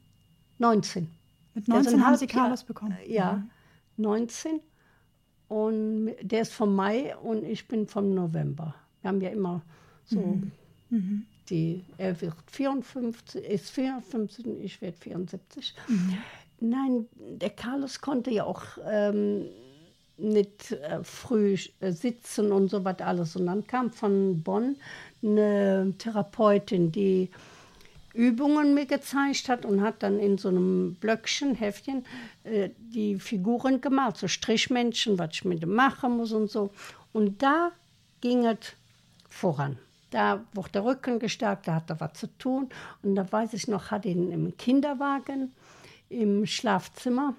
19. 0.59 1.09
Mit 1.53 1.67
Der 1.67 1.75
ist 1.79 1.85
19 1.85 1.99
ein 1.99 2.05
haben 2.05 2.17
Sie 2.17 2.27
Carlos 2.27 2.63
bekommen. 2.63 2.95
Ja, 3.07 3.43
19. 3.97 4.59
Und 5.47 6.11
der 6.21 6.41
ist 6.41 6.53
vom 6.53 6.75
Mai 6.75 7.15
und 7.17 7.43
ich 7.43 7.67
bin 7.67 7.87
vom 7.87 8.13
November. 8.13 8.75
Wir 9.01 9.07
haben 9.09 9.21
ja 9.21 9.29
immer 9.29 9.61
so 10.05 10.41
die, 11.49 11.83
er 11.97 12.19
wird 12.21 12.35
54, 12.47 13.43
ist 13.43 13.69
54 13.71 14.45
und 14.45 14.61
ich 14.61 14.81
werde 14.81 14.97
74. 14.97 15.73
Nein, 16.59 17.05
der 17.15 17.49
Carlos 17.51 18.01
konnte 18.01 18.31
ja 18.31 18.43
auch 18.43 18.63
ähm, 18.85 19.45
nicht 20.17 20.71
äh, 20.71 21.03
früh 21.03 21.57
äh, 21.79 21.91
sitzen 21.91 22.51
und 22.51 22.69
so 22.69 22.83
was 22.83 22.99
alles. 22.99 23.35
Und 23.35 23.45
dann 23.45 23.65
kam 23.67 23.91
von 23.91 24.41
Bonn 24.41 24.77
eine 25.23 25.93
Therapeutin, 25.97 26.91
die 26.91 27.29
Übungen 28.13 28.73
mir 28.73 28.87
gezeigt 28.87 29.47
hat 29.47 29.63
und 29.63 29.81
hat 29.81 30.01
dann 30.01 30.19
in 30.19 30.39
so 30.39 30.49
einem 30.49 30.95
Blöckchen, 30.95 31.53
Heftchen, 31.53 32.05
äh, 32.43 32.69
die 32.79 33.19
Figuren 33.19 33.79
gemalt, 33.79 34.17
so 34.17 34.27
Strichmännchen, 34.27 35.19
was 35.19 35.29
ich 35.33 35.45
mit 35.45 35.61
dem 35.61 35.73
machen 35.75 36.17
muss 36.17 36.31
und 36.31 36.49
so. 36.49 36.71
Und 37.13 37.41
da 37.43 37.71
ging 38.21 38.45
es 38.45 38.73
voran. 39.29 39.77
Da 40.09 40.43
wurde 40.53 40.71
der 40.71 40.85
Rücken 40.85 41.19
gestärkt, 41.19 41.67
da 41.67 41.75
hat 41.75 41.89
er 41.89 41.99
was 41.99 42.13
zu 42.13 42.27
tun. 42.37 42.69
Und 43.03 43.15
da 43.15 43.31
weiß 43.31 43.53
ich 43.53 43.67
noch, 43.67 43.91
hat 43.91 44.05
ihn 44.05 44.31
im 44.31 44.55
Kinderwagen 44.57 45.51
im 46.09 46.45
Schlafzimmer. 46.45 47.35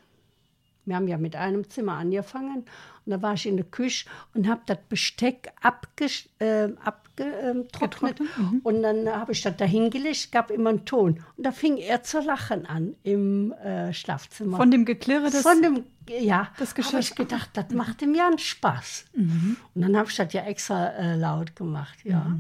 Wir 0.89 0.97
haben 0.97 1.09
ja 1.09 1.19
mit 1.19 1.37
einem 1.37 1.69
Zimmer 1.69 1.95
angefangen. 1.95 2.65
Und 3.05 3.13
da 3.13 3.23
war 3.23 3.35
ich 3.35 3.47
in 3.47 3.57
der 3.57 3.67
Küche 3.67 4.09
und 4.35 4.49
habe 4.49 4.63
das 4.67 4.79
Besteck 4.89 5.53
abgetrocknet. 5.61 6.31
Äh, 6.41 6.73
abgetrocknet. 6.85 8.21
Und 8.63 8.83
dann 8.83 9.09
habe 9.09 9.33
ich 9.33 9.43
das 9.43 9.57
da 9.57 9.65
hingelegt, 9.65 10.33
gab 10.33 10.51
immer 10.51 10.71
einen 10.71 10.85
Ton. 10.85 11.23
Und 11.37 11.47
da 11.47 11.53
fing 11.53 11.77
er 11.77 12.03
zu 12.03 12.21
lachen 12.21 12.67
an 12.67 12.95
im 13.03 13.53
äh, 13.53 13.93
Schlafzimmer. 13.93 14.57
Von 14.57 14.71
dem 14.71 14.85
Geklirre 14.85 15.31
des. 15.31 15.43
Von 15.43 15.63
dem, 15.63 15.85
ja, 16.09 16.49
das 16.59 16.75
habe 16.77 17.01
ich 17.01 17.15
gedacht, 17.15 17.51
das 17.53 17.71
macht 17.71 18.03
ihm 18.03 18.15
ja 18.15 18.27
einen 18.27 18.39
Spaß. 18.39 19.07
Und 19.15 19.83
dann 19.83 19.97
habe 19.97 20.09
ich 20.09 20.17
das 20.17 20.33
ja 20.33 20.43
extra 20.43 20.89
äh, 20.89 21.17
laut 21.17 21.55
gemacht, 21.55 21.99
ja. 22.05 22.37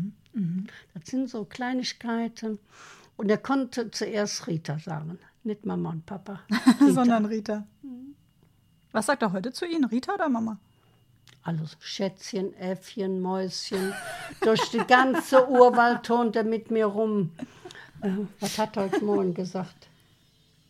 Das 0.94 1.06
sind 1.06 1.28
so 1.28 1.44
Kleinigkeiten. 1.44 2.58
Und 3.16 3.30
er 3.30 3.38
konnte 3.38 3.90
zuerst 3.90 4.46
Rita 4.46 4.78
sagen, 4.78 5.18
nicht 5.42 5.66
Mama 5.66 5.90
und 5.90 6.06
Papa. 6.06 6.40
Rita. 6.50 6.92
sondern 6.92 7.24
Rita. 7.24 7.66
Was 8.92 9.06
sagt 9.06 9.22
er 9.22 9.32
heute 9.32 9.52
zu 9.52 9.66
Ihnen, 9.66 9.84
Rita 9.84 10.14
oder 10.14 10.28
Mama? 10.28 10.58
Alles 11.42 11.76
Schätzchen, 11.80 12.54
Äffchen, 12.58 13.20
Mäuschen. 13.20 13.92
Durch 14.40 14.70
die 14.70 14.78
ganze 14.78 15.48
Urwald 15.48 16.02
turnt 16.04 16.36
er 16.36 16.44
mit 16.44 16.70
mir 16.70 16.86
rum. 16.86 17.30
Äh, 18.02 18.10
was 18.40 18.58
hat 18.58 18.76
er 18.76 18.84
heute 18.84 19.04
Morgen 19.04 19.34
gesagt? 19.34 19.88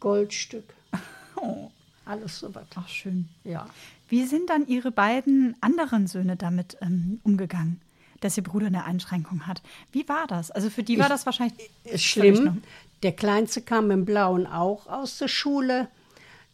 Goldstück. 0.01 0.65
Oh, 1.37 1.71
Alles 2.05 2.39
so 2.41 2.55
was. 2.55 2.65
ach 2.75 2.89
schön. 2.89 3.29
Ja. 3.45 3.67
Wie 4.09 4.25
sind 4.25 4.51
dann 4.51 4.67
Ihre 4.67 4.91
beiden 4.91 5.57
anderen 5.61 6.07
Söhne 6.07 6.37
damit 6.37 6.77
ähm, 6.81 7.21
umgegangen, 7.25 7.81
dass 8.21 8.37
Ihr 8.37 8.43
Bruder 8.45 8.67
eine 8.67 8.85
Einschränkung 8.85 9.47
hat? 9.47 9.63
Wie 9.93 10.09
war 10.09 10.27
das? 10.27 10.51
Also 10.51 10.71
für 10.71 10.83
die 10.83 10.99
war 10.99 11.07
Ich- 11.07 11.13
das 11.13 11.27
wahrscheinlich 11.27 11.71
schlimm. 11.97 12.63
Der 13.03 13.13
Kleinste 13.13 13.63
kam 13.63 13.91
im 13.91 14.05
Blauen 14.05 14.47
auch 14.47 14.87
aus 14.87 15.19
der 15.19 15.29
Schule. 15.29 15.89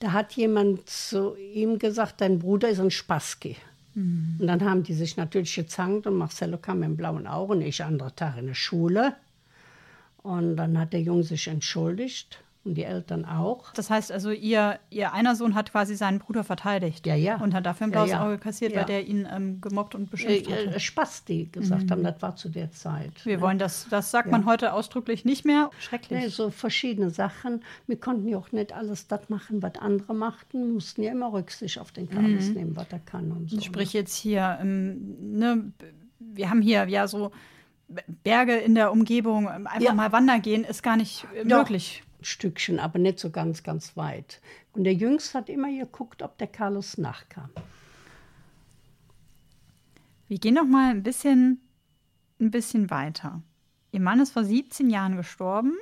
Da 0.04 0.12
hat 0.12 0.34
jemand 0.34 0.86
zu 0.86 1.34
ihm 1.34 1.78
gesagt, 1.78 2.20
dein 2.20 2.38
Bruder 2.38 2.68
ist 2.68 2.78
ein 2.78 2.90
Spassky. 2.90 3.56
Mhm. 3.94 4.36
Und 4.38 4.46
dann 4.46 4.62
haben 4.62 4.82
die 4.82 4.92
sich 4.92 5.16
natürlich 5.16 5.54
gezankt 5.54 6.06
und 6.06 6.18
Marcello 6.18 6.58
kam 6.58 6.82
im 6.82 6.94
blauen 6.94 7.26
Auge 7.26 7.54
und 7.54 7.62
ich 7.62 7.82
andere 7.82 8.14
Tag 8.14 8.36
in 8.36 8.48
der 8.48 8.54
Schule. 8.54 9.14
Und 10.18 10.56
dann 10.56 10.78
hat 10.78 10.92
der 10.92 11.00
Junge 11.00 11.22
sich 11.22 11.48
entschuldigt 11.48 12.38
und 12.64 12.74
die 12.74 12.84
Eltern 12.84 13.24
auch. 13.24 13.72
Das 13.74 13.90
heißt 13.90 14.10
also, 14.10 14.30
ihr, 14.30 14.78
ihr 14.90 15.12
einer 15.12 15.36
Sohn 15.36 15.54
hat 15.54 15.70
quasi 15.72 15.94
seinen 15.96 16.18
Bruder 16.18 16.44
verteidigt. 16.44 17.06
Ja, 17.06 17.14
ja. 17.14 17.36
Und 17.40 17.52
hat 17.54 17.66
dafür 17.66 17.86
ein 17.86 17.90
Ja, 17.90 17.96
blaues 17.98 18.10
ja. 18.12 18.24
Auge 18.24 18.38
kassiert, 18.38 18.72
Ja. 18.72 18.78
weil 18.80 18.86
der 18.86 19.06
ihn 19.06 19.28
ähm, 19.30 19.60
gemobbt 19.60 19.94
und 19.94 20.04
Äh, 20.04 20.10
beschimpft 20.10 20.50
hatte. 20.50 20.74
äh, 20.74 20.80
Spasti 20.80 21.48
gesagt 21.52 21.90
haben, 21.90 22.02
das 22.02 22.20
war 22.22 22.36
zu 22.36 22.48
der 22.48 22.70
Zeit. 22.70 23.12
Wir 23.24 23.36
ne? 23.36 23.42
wollen 23.42 23.58
das, 23.58 23.86
das 23.90 24.10
sagt 24.10 24.30
man 24.30 24.46
heute 24.46 24.72
ausdrücklich 24.72 25.24
nicht 25.24 25.44
mehr. 25.44 25.70
Schrecklich. 25.78 26.22
Nee, 26.22 26.28
so 26.28 26.50
verschiedene 26.50 27.10
Sachen. 27.10 27.62
Wir 27.86 27.98
konnten 28.00 28.26
ja 28.28 28.38
auch 28.38 28.50
nicht 28.52 28.72
alles 28.72 29.06
das 29.08 29.28
machen, 29.28 29.62
was 29.62 29.74
andere 29.78 30.14
machten. 30.14 30.72
mussten 30.74 31.02
ja 31.02 31.12
immer 31.12 31.32
Rücksicht 31.32 31.78
auf 31.78 31.92
den 31.92 32.08
Carlos 32.08 32.48
nehmen, 32.48 32.76
was 32.76 32.86
er 32.90 32.98
kann 33.00 33.30
und 33.32 33.50
so. 33.50 33.60
Sprich 33.60 33.92
jetzt 33.92 34.14
hier, 34.16 34.58
ähm, 34.60 35.36
ne, 35.38 35.72
wir 36.18 36.48
haben 36.50 36.62
hier 36.62 36.88
ja 36.88 37.06
so 37.06 37.30
Berge 38.24 38.56
in 38.56 38.74
der 38.74 38.90
Umgebung, 38.92 39.44
ähm, 39.54 39.66
einfach 39.66 39.80
Ja. 39.80 39.92
mal 39.94 40.10
wandern 40.12 40.40
gehen, 40.42 40.64
ist 40.64 40.82
gar 40.82 40.96
nicht 40.96 41.26
äh, 41.34 41.44
Doch. 41.46 41.58
möglich. 41.58 42.02
Stückchen, 42.26 42.78
aber 42.78 42.98
nicht 42.98 43.18
so 43.18 43.30
ganz, 43.30 43.62
ganz 43.62 43.96
weit. 43.96 44.40
Und 44.72 44.84
der 44.84 44.94
Jüngste 44.94 45.38
hat 45.38 45.48
immer 45.48 45.70
geguckt, 45.70 46.22
ob 46.22 46.38
der 46.38 46.46
Carlos 46.46 46.98
nachkam. 46.98 47.50
Wir 50.28 50.38
gehen 50.38 50.54
noch 50.54 50.66
mal 50.66 50.90
ein 50.90 51.02
bisschen, 51.02 51.60
ein 52.40 52.50
bisschen 52.50 52.90
weiter. 52.90 53.42
Ihr 53.92 54.00
Mann 54.00 54.20
ist 54.20 54.32
vor 54.32 54.44
17 54.44 54.90
Jahren 54.90 55.16
gestorben. 55.16 55.74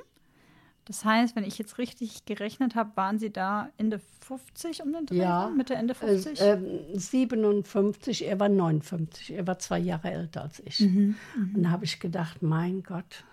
Das 0.85 1.05
heißt, 1.05 1.35
wenn 1.35 1.45
ich 1.45 1.57
jetzt 1.57 1.77
richtig 1.77 2.25
gerechnet 2.25 2.75
habe, 2.75 2.91
waren 2.95 3.17
Sie 3.17 3.31
da 3.31 3.69
Ende 3.77 4.01
50 4.27 4.83
um 4.83 4.91
den 4.91 5.05
Dreh? 5.05 5.17
Ja. 5.17 5.49
Mitte, 5.49 5.75
Ende 5.75 5.95
50? 5.95 6.41
Äh, 6.41 6.53
äh, 6.53 6.99
57, 6.99 8.27
er 8.27 8.39
war 8.39 8.49
59. 8.49 9.33
Er 9.33 9.47
war 9.47 9.59
zwei 9.59 9.79
Jahre 9.79 10.11
älter 10.11 10.41
als 10.41 10.59
ich. 10.59 10.81
Und 10.81 11.63
da 11.63 11.69
habe 11.69 11.85
ich 11.85 11.99
gedacht, 11.99 12.41
mein 12.41 12.83
Gott, 12.83 13.23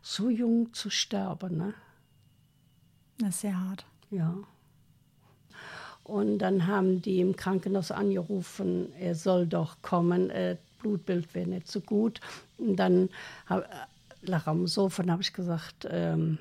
so 0.00 0.30
jung 0.30 0.72
zu 0.72 0.88
sterben, 0.88 1.58
ne? 1.58 1.74
Das 3.18 3.30
ist 3.30 3.40
sehr 3.42 3.58
hart. 3.58 3.84
Ja. 4.10 4.36
Und 6.02 6.38
dann 6.38 6.66
haben 6.66 7.00
die 7.00 7.20
im 7.20 7.34
Krankenhaus 7.34 7.90
angerufen, 7.90 8.92
er 8.98 9.14
soll 9.14 9.46
doch 9.46 9.80
kommen, 9.80 10.30
äh, 10.30 10.56
Blutbild 10.80 11.34
wäre 11.34 11.48
nicht 11.48 11.66
so 11.66 11.80
gut. 11.80 12.20
Und 12.58 12.76
dann 12.76 13.08
hab, 13.46 13.64
äh, 13.64 13.86
lag 14.22 14.46
am 14.46 14.66
Sofa 14.66 15.02
und 15.02 15.10
habe 15.10 15.22
ich 15.22 15.32
gesagt, 15.32 15.86
ähm, 15.90 16.38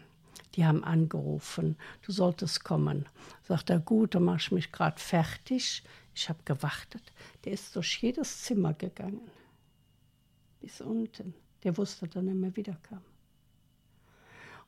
die 0.55 0.65
haben 0.65 0.84
angerufen, 0.84 1.78
du 2.03 2.11
solltest 2.11 2.63
kommen. 2.63 3.05
Sagt 3.43 3.69
er, 3.69 3.80
gut, 3.80 4.15
dann 4.15 4.24
mache 4.24 4.38
ich 4.38 4.51
mich 4.51 4.71
gerade 4.71 4.99
fertig. 4.99 5.84
Ich 6.13 6.30
habe 6.30 6.39
gewartet. 6.45 7.01
Der 7.45 7.53
ist 7.53 7.76
durch 7.76 8.01
jedes 8.01 8.43
Zimmer 8.43 8.74
gegangen. 8.74 9.21
Bis 10.61 10.82
unten. 10.82 11.34
Der 11.63 11.76
wusste, 11.78 12.05
dass 12.07 12.17
er 12.17 12.21
nicht 12.21 12.36
mehr 12.36 12.55
wiederkam. 12.55 13.01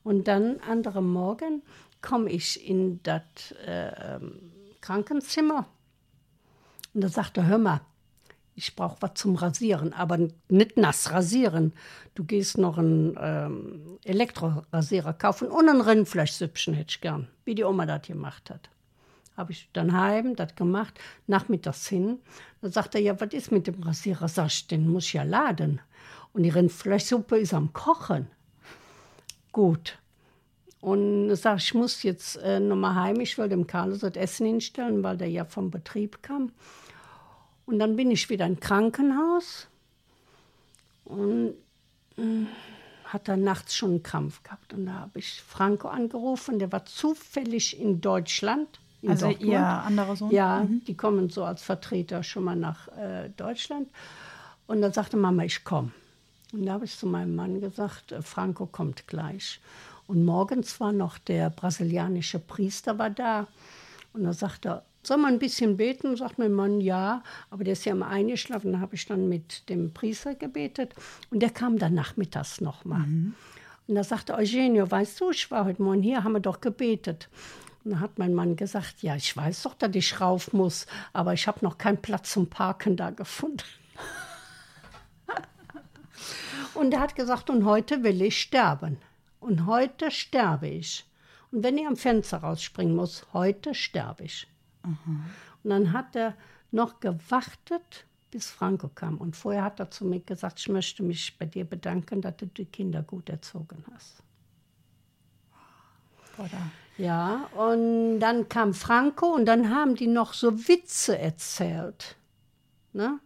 Und 0.02 0.28
dann, 0.28 0.60
andere 0.60 1.02
Morgen, 1.02 1.62
komme 2.02 2.30
ich 2.30 2.66
in 2.66 3.02
das 3.02 3.52
äh, 3.64 4.20
Krankenzimmer. 4.80 5.66
Und 6.94 7.02
da 7.02 7.08
sagt 7.08 7.36
er, 7.36 7.46
hör 7.46 7.58
mal, 7.58 7.80
ich 8.54 8.74
brauche 8.74 8.96
was 9.00 9.14
zum 9.14 9.36
Rasieren, 9.36 9.92
aber 9.92 10.18
nicht 10.48 10.76
nass 10.78 11.12
rasieren. 11.12 11.74
Du 12.14 12.24
gehst 12.24 12.56
noch 12.56 12.78
einen 12.78 13.14
ähm, 13.20 13.98
Elektrorasierer 14.02 15.12
kaufen 15.12 15.48
und 15.48 15.68
ein 15.68 15.82
Rindfleischsüppchen 15.82 16.72
hätte 16.72 16.90
ich 16.90 17.00
gern, 17.02 17.28
wie 17.44 17.54
die 17.54 17.64
Oma 17.64 17.84
das 17.84 18.06
gemacht 18.06 18.48
hat. 18.48 18.70
Habe 19.36 19.52
ich 19.52 19.68
dann 19.74 19.92
heim 19.92 20.34
das 20.36 20.54
gemacht, 20.54 20.98
nachmittags 21.26 21.86
hin. 21.86 22.18
Da 22.62 22.70
sagt 22.70 22.94
er, 22.94 23.02
ja, 23.02 23.20
was 23.20 23.34
ist 23.34 23.52
mit 23.52 23.66
dem 23.66 23.82
Rasierer? 23.82 24.28
Sag 24.28 24.46
ich, 24.46 24.66
den 24.66 24.88
muss 24.88 25.04
ich 25.04 25.12
ja 25.12 25.22
laden. 25.22 25.82
Und 26.32 26.42
die 26.42 26.48
Rindfleischsuppe 26.48 27.38
ist 27.38 27.52
am 27.52 27.74
Kochen. 27.74 28.28
Gut. 29.52 29.98
Und 30.80 31.30
ich 31.30 31.40
sage, 31.40 31.58
ich 31.58 31.74
muss 31.74 32.02
jetzt 32.02 32.36
äh, 32.36 32.60
nochmal 32.60 32.94
heim, 32.94 33.20
ich 33.20 33.36
will 33.38 33.48
dem 33.48 33.66
Carlos 33.66 34.00
das 34.00 34.14
Essen 34.14 34.46
hinstellen, 34.46 35.02
weil 35.02 35.16
der 35.16 35.28
ja 35.28 35.44
vom 35.44 35.70
Betrieb 35.70 36.22
kam. 36.22 36.52
Und 37.64 37.78
dann 37.78 37.96
bin 37.96 38.10
ich 38.10 38.28
wieder 38.30 38.46
im 38.46 38.60
Krankenhaus 38.60 39.66
und 41.04 41.54
äh, 42.16 42.46
hat 43.04 43.28
dann 43.28 43.42
nachts 43.42 43.74
schon 43.74 43.90
einen 43.90 44.02
Krampf 44.02 44.42
gehabt. 44.42 44.72
Und 44.72 44.86
da 44.86 44.92
habe 44.94 45.18
ich 45.18 45.42
Franco 45.42 45.88
angerufen, 45.88 46.58
der 46.58 46.70
war 46.72 46.84
zufällig 46.84 47.80
in 47.80 48.00
Deutschland. 48.00 48.68
In 49.02 49.10
Also 49.10 49.26
Dortmund. 49.26 49.52
Ihr 49.52 49.60
anderer 49.60 50.16
Sohn? 50.16 50.30
Ja, 50.30 50.66
die 50.68 50.96
kommen 50.96 51.30
so 51.30 51.44
als 51.44 51.62
Vertreter 51.62 52.22
schon 52.22 52.44
mal 52.44 52.56
nach 52.56 52.88
äh, 52.96 53.30
Deutschland. 53.36 53.88
Und 54.66 54.80
dann 54.80 54.92
sagte 54.92 55.16
Mama, 55.16 55.44
ich 55.44 55.64
komme. 55.64 55.92
Und 56.52 56.66
da 56.66 56.74
habe 56.74 56.84
ich 56.84 56.96
zu 56.96 57.06
meinem 57.06 57.34
Mann 57.34 57.60
gesagt, 57.60 58.12
äh, 58.12 58.22
Franco 58.22 58.66
kommt 58.66 59.06
gleich. 59.06 59.60
Und 60.06 60.24
morgens 60.24 60.78
war 60.80 60.92
noch 60.92 61.18
der 61.18 61.50
brasilianische 61.50 62.38
Priester 62.38 62.98
war 62.98 63.10
da. 63.10 63.46
Und 64.12 64.24
da 64.24 64.32
sagte 64.32 64.68
er, 64.68 64.84
soll 65.02 65.18
man 65.18 65.34
ein 65.34 65.38
bisschen 65.38 65.76
beten? 65.76 66.16
Sagt 66.16 66.38
mein 66.38 66.52
Mann, 66.52 66.80
ja. 66.80 67.22
Aber 67.50 67.64
der 67.64 67.74
ist 67.74 67.84
ja 67.84 67.92
immer 67.92 68.08
eingeschlafen. 68.08 68.72
Da 68.72 68.80
habe 68.80 68.96
ich 68.96 69.06
dann 69.06 69.28
mit 69.28 69.68
dem 69.68 69.92
Priester 69.92 70.34
gebetet. 70.34 70.94
Und 71.30 71.40
der 71.40 71.50
kam 71.50 71.78
dann 71.78 71.94
nachmittags 71.94 72.60
nochmal. 72.60 73.04
Und 73.86 73.94
da 73.94 74.02
sagte 74.02 74.34
Eugenio, 74.34 74.90
weißt 74.90 75.20
du, 75.20 75.30
ich 75.30 75.48
war 75.50 75.64
heute 75.64 75.80
Morgen 75.82 76.02
hier, 76.02 76.24
haben 76.24 76.32
wir 76.32 76.40
doch 76.40 76.60
gebetet. 76.60 77.28
Und 77.84 77.92
dann 77.92 78.00
hat 78.00 78.18
mein 78.18 78.34
Mann 78.34 78.56
gesagt, 78.56 79.02
ja, 79.02 79.14
ich 79.14 79.36
weiß 79.36 79.62
doch, 79.62 79.74
dass 79.74 79.94
ich 79.94 80.20
rauf 80.20 80.52
muss, 80.52 80.88
aber 81.12 81.34
ich 81.34 81.46
habe 81.46 81.60
noch 81.62 81.78
keinen 81.78 82.02
Platz 82.02 82.32
zum 82.32 82.48
Parken 82.48 82.96
da 82.96 83.10
gefunden. 83.10 83.62
Und 86.74 86.92
er 86.92 87.00
hat 87.00 87.14
gesagt, 87.14 87.48
und 87.48 87.64
heute 87.64 88.02
will 88.02 88.20
ich 88.22 88.40
sterben. 88.40 88.98
Und 89.40 89.66
heute 89.66 90.10
sterbe 90.10 90.68
ich. 90.68 91.04
Und 91.52 91.62
wenn 91.62 91.78
ich 91.78 91.86
am 91.86 91.96
Fenster 91.96 92.38
rausspringen 92.38 92.94
muss, 92.94 93.26
heute 93.32 93.74
sterbe 93.74 94.24
ich. 94.24 94.46
Und 94.82 95.70
dann 95.70 95.92
hat 95.92 96.16
er 96.16 96.34
noch 96.70 97.00
gewartet, 97.00 98.06
bis 98.30 98.50
Franco 98.50 98.88
kam. 98.88 99.18
Und 99.18 99.36
vorher 99.36 99.64
hat 99.64 99.80
er 99.80 99.90
zu 99.90 100.04
mir 100.04 100.20
gesagt, 100.20 100.58
ich 100.60 100.68
möchte 100.68 101.02
mich 101.02 101.38
bei 101.38 101.46
dir 101.46 101.64
bedanken, 101.64 102.20
dass 102.20 102.36
du 102.36 102.46
die 102.46 102.66
Kinder 102.66 103.02
gut 103.02 103.28
erzogen 103.28 103.84
hast. 103.92 104.22
Oder? 106.38 106.70
Ja, 106.98 107.48
und 107.56 108.20
dann 108.20 108.48
kam 108.48 108.74
Franco 108.74 109.26
und 109.34 109.46
dann 109.46 109.70
haben 109.74 109.96
die 109.96 110.06
noch 110.06 110.34
so 110.34 110.68
Witze 110.68 111.18
erzählt. 111.18 112.16
Ne? 112.92 113.18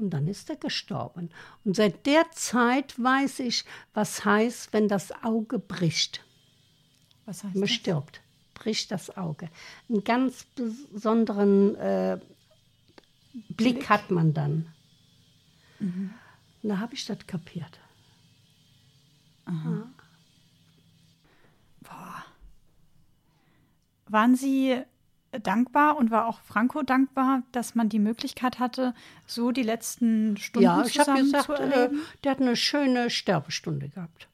Und 0.00 0.10
dann 0.10 0.26
ist 0.28 0.48
er 0.48 0.56
gestorben. 0.56 1.30
Und 1.64 1.76
seit 1.76 2.06
der 2.06 2.30
Zeit 2.32 3.00
weiß 3.02 3.40
ich, 3.40 3.64
was 3.92 4.24
heißt, 4.24 4.72
wenn 4.72 4.88
das 4.88 5.12
Auge 5.22 5.58
bricht. 5.58 6.24
Was 7.26 7.44
heißt 7.44 7.54
Man 7.54 7.62
das? 7.62 7.70
stirbt, 7.70 8.22
bricht 8.54 8.90
das 8.90 9.16
Auge. 9.16 9.50
Einen 9.88 10.02
ganz 10.02 10.44
besonderen 10.54 11.74
äh, 11.76 12.18
Blick 13.50 13.88
hat 13.88 14.10
man 14.10 14.32
dann. 14.32 14.72
Und 16.62 16.68
da 16.68 16.78
habe 16.78 16.94
ich 16.94 17.04
das 17.04 17.26
kapiert. 17.26 17.78
Waren 24.06 24.34
Sie 24.34 24.82
dankbar 25.42 25.96
und 25.96 26.10
war 26.10 26.26
auch 26.26 26.40
Franco 26.40 26.82
dankbar, 26.82 27.42
dass 27.52 27.74
man 27.74 27.88
die 27.88 27.98
Möglichkeit 28.00 28.58
hatte, 28.58 28.94
so 29.26 29.52
die 29.52 29.62
letzten 29.62 30.36
Stunden 30.36 30.64
Ja, 30.64 30.82
ich 30.84 30.98
habe 30.98 31.06
zusammen 31.10 31.24
gesagt, 31.24 31.44
zu 31.46 31.52
äh, 31.54 31.70
erleben? 31.70 32.00
der 32.24 32.32
hat 32.32 32.40
eine 32.40 32.56
schöne 32.56 33.10
Sterbestunde 33.10 33.88
gehabt. 33.88 34.28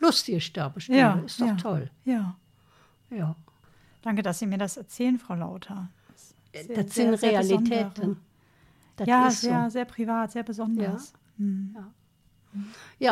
Lustige 0.00 0.40
Sterbestunde, 0.40 1.00
ja, 1.00 1.14
ist 1.24 1.40
doch 1.40 1.46
ja, 1.46 1.54
toll. 1.54 1.90
Ja. 2.04 2.36
Ja. 3.10 3.36
Danke, 4.02 4.22
dass 4.22 4.38
Sie 4.38 4.46
mir 4.46 4.58
das 4.58 4.76
erzählen, 4.76 5.18
Frau 5.18 5.34
Lauter. 5.34 5.88
Das, 6.52 6.66
Sehr- 6.66 6.76
sind 6.76 6.90
sehr- 6.92 7.16
sehr 7.18 7.30
Realitäten. 7.30 8.16
Das 8.96 9.08
ja, 9.08 9.26
ist 9.28 9.40
so. 9.40 9.48
sehr, 9.48 9.70
sehr 9.70 9.84
privat, 9.86 10.32
sehr 10.32 10.42
besonders. 10.42 11.14
Ja, 11.38 11.90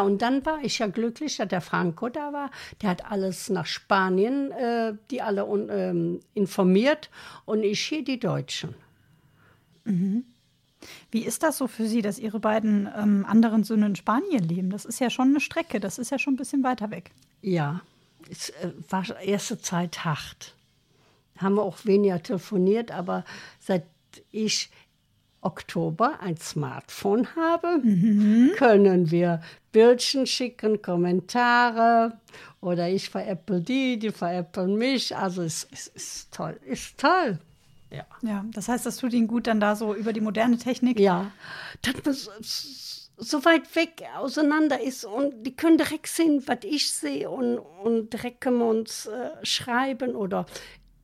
und 0.03 0.23
dann 0.23 0.45
war 0.47 0.63
ich 0.63 0.79
ja 0.79 0.87
glücklich, 0.87 1.37
dass 1.37 1.49
der 1.49 1.61
Franco 1.61 2.09
da 2.09 2.33
war. 2.33 2.51
Der 2.81 2.91
hat 2.91 3.11
alles 3.11 3.51
nach 3.51 3.67
Spanien, 3.67 4.51
äh, 4.53 4.95
die 5.11 5.23
alle 5.23 5.47
un, 5.47 5.69
ähm, 5.71 6.21
informiert 6.35 7.11
und 7.45 7.63
ich 7.63 7.81
hier 7.81 8.05
die 8.05 8.21
Deutschen. 8.21 8.75
Wie 11.11 11.25
ist 11.25 11.43
das 11.43 11.59
so 11.59 11.67
für 11.67 11.87
Sie, 11.87 12.03
dass 12.03 12.19
Ihre 12.19 12.41
beiden 12.41 12.89
ähm, 12.97 13.25
anderen 13.29 13.65
Söhne 13.65 13.87
in 13.87 13.97
Spanien 13.97 14.43
leben? 14.43 14.71
Das 14.71 14.85
ist 14.85 15.01
ja 15.01 15.11
schon 15.11 15.29
eine 15.29 15.41
Strecke, 15.41 15.81
das 15.81 15.99
ist 15.99 16.11
ja 16.11 16.19
schon 16.19 16.35
ein 16.35 16.39
bisschen 16.39 16.63
weiter 16.63 16.91
weg. 16.91 17.11
Ja, 17.41 17.83
es 18.31 18.51
äh, 18.51 18.73
war 18.89 19.19
erste 19.21 19.59
Zeit 19.59 20.05
hart. 20.05 20.55
Haben 21.39 21.57
wir 21.57 21.63
auch 21.63 21.85
weniger 21.85 22.23
telefoniert, 22.23 22.91
aber 22.91 23.25
seit 23.59 23.85
ich 24.31 24.71
Oktober 25.43 26.21
ein 26.21 26.37
Smartphone 26.37 27.29
habe, 27.37 27.83
können 28.57 29.11
wir 29.11 29.43
Bildchen 29.73 30.27
schicken, 30.27 30.81
Kommentare 30.81 32.19
oder 32.61 32.89
ich 32.89 33.11
veräpple 33.11 33.61
die, 33.61 33.99
die 33.99 34.11
veräppeln 34.11 34.77
mich. 34.77 35.17
Also 35.17 35.43
es, 35.43 35.67
es 35.73 35.89
ist 35.89 36.33
toll, 36.33 36.59
ist 36.65 36.99
toll. 36.99 37.39
Ja. 37.91 38.07
Ja, 38.23 38.45
das 38.53 38.69
heißt, 38.69 38.87
das 38.87 38.97
tut 38.97 39.13
Ihnen 39.13 39.29
gut, 39.29 39.47
dann 39.47 39.61
da 39.61 39.77
so 39.77 39.95
über 39.95 40.13
die 40.13 40.21
moderne 40.21 40.57
Technik. 40.57 40.99
Ja, 40.99 41.31
dass 41.83 42.27
man 42.27 42.37
so, 42.41 43.03
so 43.17 43.45
weit 43.45 43.75
weg 43.77 44.05
auseinander 44.17 44.81
ist 44.81 45.05
und 45.05 45.45
die 45.45 45.55
können 45.55 45.77
direkt 45.77 46.07
sehen, 46.07 46.43
was 46.47 46.59
ich 46.63 46.91
sehe 46.91 47.29
und, 47.29 47.59
und 47.59 48.13
direkt 48.13 48.41
können 48.41 48.59
wir 48.59 48.67
uns 48.69 49.07
äh, 49.07 49.31
schreiben 49.45 50.15
oder 50.15 50.47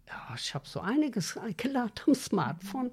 ja, 0.08 0.34
ich 0.36 0.54
habe 0.54 0.66
so 0.66 0.80
einiges 0.80 1.38
geladen 1.56 1.92
am 2.06 2.14
Smartphone 2.14 2.90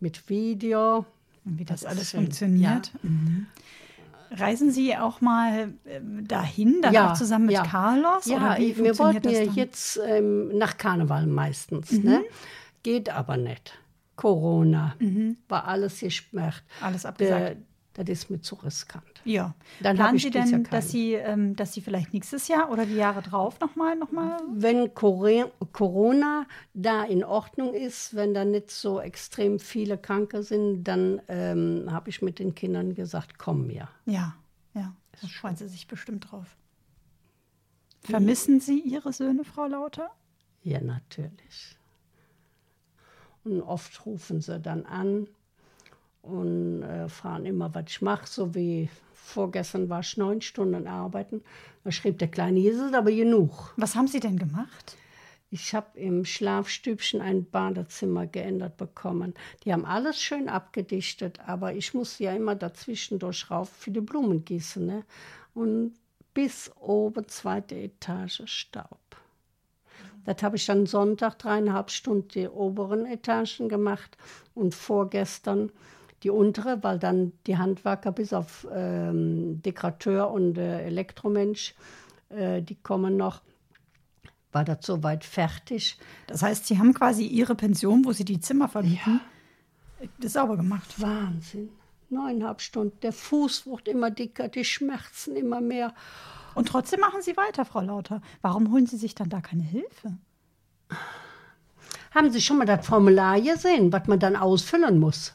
mit 0.00 0.28
Video. 0.28 1.04
Wie 1.44 1.64
das, 1.64 1.80
Das 1.80 1.90
alles 1.90 2.10
funktioniert. 2.12 2.92
Mhm. 3.02 3.46
Reisen 4.30 4.70
Sie 4.70 4.96
auch 4.96 5.20
mal 5.20 5.74
ähm, 5.84 6.26
dahin, 6.26 6.80
dann 6.80 6.94
Ja, 6.94 7.10
auch 7.12 7.16
zusammen 7.16 7.46
mit 7.46 7.54
ja. 7.54 7.64
Carlos? 7.64 8.24
Ja, 8.26 8.56
wir 8.58 8.98
wollten 8.98 9.28
ja 9.28 9.42
jetzt 9.42 10.00
ähm, 10.06 10.56
nach 10.56 10.78
Karneval 10.78 11.26
meistens. 11.26 11.92
Ne? 11.92 12.22
Geht 12.82 13.10
aber 13.10 13.36
nicht. 13.36 13.78
Corona 14.16 14.94
war 15.48 15.66
alles 15.66 16.00
gesperrt. 16.00 16.62
Alles 16.80 17.04
abgesagt. 17.04 17.40
Der, 17.40 17.56
das 17.94 18.08
ist 18.08 18.30
mir 18.30 18.40
zu 18.40 18.54
riskant. 18.56 19.04
Ja. 19.24 19.54
Dann 19.80 19.96
Planen 19.96 20.16
ich 20.16 20.22
Sie 20.22 20.30
denn, 20.30 20.44
keinen. 20.50 20.64
dass 20.64 20.90
Sie, 20.90 21.14
ähm, 21.14 21.54
dass 21.56 21.72
Sie 21.74 21.80
vielleicht 21.80 22.12
nächstes 22.12 22.48
Jahr 22.48 22.70
oder 22.70 22.86
die 22.86 22.94
Jahre 22.96 23.22
drauf 23.22 23.60
nochmal, 23.60 23.96
noch 23.96 24.10
mal? 24.12 24.38
Wenn 24.52 24.94
Cor- 24.94 25.50
Corona 25.72 26.46
da 26.74 27.04
in 27.04 27.22
Ordnung 27.24 27.74
ist, 27.74 28.14
wenn 28.14 28.32
da 28.34 28.44
nicht 28.44 28.70
so 28.70 29.00
extrem 29.00 29.58
viele 29.58 29.98
Kranke 29.98 30.42
sind, 30.42 30.84
dann 30.84 31.20
ähm, 31.28 31.88
habe 31.90 32.08
ich 32.10 32.22
mit 32.22 32.38
den 32.38 32.54
Kindern 32.54 32.94
gesagt, 32.94 33.38
komm 33.38 33.66
mir. 33.66 33.88
Ja, 34.06 34.34
ja. 34.74 34.94
Da 35.20 35.28
freuen 35.28 35.56
Sie 35.56 35.68
sich 35.68 35.86
bestimmt 35.86 36.30
drauf. 36.30 36.56
Vermissen 38.00 38.58
Sie 38.60 38.80
Ihre 38.80 39.12
Söhne, 39.12 39.44
Frau 39.44 39.66
Lauter? 39.66 40.10
Ja, 40.62 40.80
natürlich. 40.80 41.76
Und 43.44 43.60
oft 43.60 44.06
rufen 44.06 44.40
sie 44.40 44.58
dann 44.60 44.86
an 44.86 45.26
und 46.22 46.82
äh, 46.82 47.08
fragen 47.08 47.44
immer, 47.44 47.74
was 47.74 47.84
ich 47.88 48.02
mache. 48.02 48.26
So 48.26 48.54
wie 48.54 48.88
vorgestern 49.12 49.88
war 49.88 50.00
ich 50.00 50.16
neun 50.16 50.40
Stunden 50.40 50.86
arbeiten. 50.86 51.42
Da 51.84 51.90
schrieb 51.90 52.18
der 52.18 52.28
Kleine, 52.28 52.66
es 52.66 52.94
aber 52.94 53.10
genug. 53.10 53.74
Was 53.76 53.94
haben 53.94 54.08
Sie 54.08 54.20
denn 54.20 54.38
gemacht? 54.38 54.96
Ich 55.50 55.74
habe 55.74 55.98
im 55.98 56.24
Schlafstübchen 56.24 57.20
ein 57.20 57.44
Badezimmer 57.44 58.26
geändert 58.26 58.78
bekommen. 58.78 59.34
Die 59.64 59.72
haben 59.72 59.84
alles 59.84 60.18
schön 60.18 60.48
abgedichtet, 60.48 61.40
aber 61.46 61.74
ich 61.74 61.92
musste 61.92 62.24
ja 62.24 62.32
immer 62.32 62.54
dazwischen 62.54 63.18
durch 63.18 63.50
rauf 63.50 63.68
für 63.68 63.90
die 63.90 64.00
Blumen 64.00 64.46
gießen. 64.46 64.86
Ne? 64.86 65.04
Und 65.52 65.92
bis 66.32 66.70
oben, 66.80 67.28
zweite 67.28 67.74
Etage, 67.74 68.42
Staub. 68.46 68.98
Das 70.24 70.42
habe 70.42 70.56
ich 70.56 70.64
dann 70.64 70.86
Sonntag 70.86 71.38
dreieinhalb 71.38 71.90
Stunden 71.90 72.28
die 72.28 72.48
oberen 72.48 73.04
Etagen 73.04 73.68
gemacht 73.68 74.16
und 74.54 74.74
vorgestern 74.74 75.70
die 76.22 76.30
untere, 76.30 76.82
weil 76.82 76.98
dann 76.98 77.32
die 77.46 77.58
Handwerker 77.58 78.12
bis 78.12 78.32
auf 78.32 78.66
ähm, 78.72 79.60
Dekorateur 79.62 80.30
und 80.30 80.56
äh, 80.56 80.82
Elektromensch, 80.84 81.74
äh, 82.28 82.62
die 82.62 82.76
kommen 82.76 83.16
noch, 83.16 83.42
war 84.52 84.64
das 84.64 84.84
soweit 84.84 85.24
fertig. 85.24 85.98
Das 86.26 86.42
heißt, 86.42 86.66
Sie 86.66 86.78
haben 86.78 86.92
quasi 86.92 87.26
Ihre 87.26 87.54
Pension, 87.54 88.04
wo 88.04 88.12
Sie 88.12 88.24
die 88.24 88.40
Zimmer 88.40 88.68
vermieten, 88.68 89.20
das 90.18 90.34
sauber 90.34 90.56
gemacht. 90.56 91.00
Wahnsinn. 91.00 91.70
Neuneinhalb 92.10 92.60
Stunden. 92.60 92.98
Der 93.00 93.12
Fuß 93.12 93.66
wird 93.66 93.88
immer 93.88 94.10
dicker, 94.10 94.48
die 94.48 94.64
Schmerzen 94.64 95.34
immer 95.34 95.62
mehr. 95.62 95.94
Und 96.54 96.68
trotzdem 96.68 97.00
machen 97.00 97.22
Sie 97.22 97.36
weiter, 97.38 97.64
Frau 97.64 97.80
Lauter. 97.80 98.20
Warum 98.42 98.70
holen 98.70 98.86
Sie 98.86 98.98
sich 98.98 99.14
dann 99.14 99.30
da 99.30 99.40
keine 99.40 99.62
Hilfe? 99.62 100.18
Haben 102.14 102.30
Sie 102.30 102.42
schon 102.42 102.58
mal 102.58 102.66
das 102.66 102.86
Formular 102.86 103.40
gesehen, 103.40 103.90
was 103.90 104.06
man 104.06 104.18
dann 104.18 104.36
ausfüllen 104.36 104.98
muss? 104.98 105.34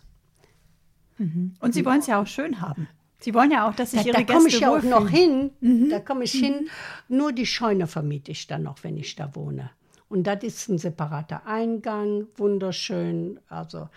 Und 1.18 1.74
Sie 1.74 1.86
wollen 1.86 2.00
es 2.00 2.08
ja 2.08 2.22
auch 2.22 2.28
schön 2.28 2.62
haben. 2.62 2.88
Sie 3.20 3.34
wollen 3.34 3.52
ja 3.52 3.68
auch, 3.68 3.74
dass 3.74 3.92
sich 3.92 4.02
Da, 4.02 4.08
Ihre 4.08 4.24
da 4.26 4.34
komme 4.34 4.46
Gäste 4.46 4.58
ich 4.58 4.62
ja 4.62 4.72
auch. 4.78 4.84
Mhm. 4.84 4.90
noch 4.90 5.10
hin. 5.10 5.90
Da 5.90 6.00
komme 6.00 6.24
ich 6.24 6.34
hin. 6.34 6.70
Nur 7.08 7.32
die 7.32 7.46
Scheune 7.48 7.88
vermiete 7.88 8.32
ich 8.32 8.48
dann 8.48 8.64
noch, 8.64 8.84
wenn 8.84 8.98
ich 8.98 9.16
da 9.16 9.36
wohne. 9.36 9.72
Und 10.10 10.24
das 10.28 10.44
ist 10.44 10.70
ein 10.70 10.78
separater 10.78 11.46
Eingang, 11.46 12.28
wunderschön. 12.36 13.40
Also, 13.50 13.90